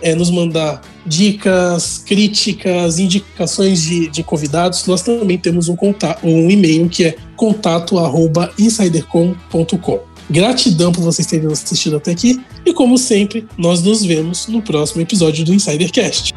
é, 0.00 0.14
nos 0.14 0.30
mandar 0.30 0.80
dicas, 1.06 2.02
críticas, 2.06 2.98
indicações 2.98 3.82
de, 3.82 4.08
de 4.08 4.22
convidados, 4.22 4.86
nós 4.86 5.02
também 5.02 5.36
temos 5.38 5.68
um, 5.68 5.76
contato, 5.76 6.26
um 6.26 6.50
e-mail 6.50 6.88
que 6.88 7.04
é 7.04 7.14
contato@insidercom.com. 7.36 10.00
Gratidão 10.30 10.90
por 10.90 11.02
vocês 11.02 11.26
terem 11.26 11.46
assistido 11.50 11.96
até 11.96 12.12
aqui 12.12 12.40
e 12.64 12.72
como 12.72 12.96
sempre, 12.96 13.46
nós 13.58 13.82
nos 13.82 14.02
vemos 14.04 14.46
no 14.46 14.62
próximo 14.62 15.02
episódio 15.02 15.44
do 15.44 15.52
Insidercast. 15.52 16.32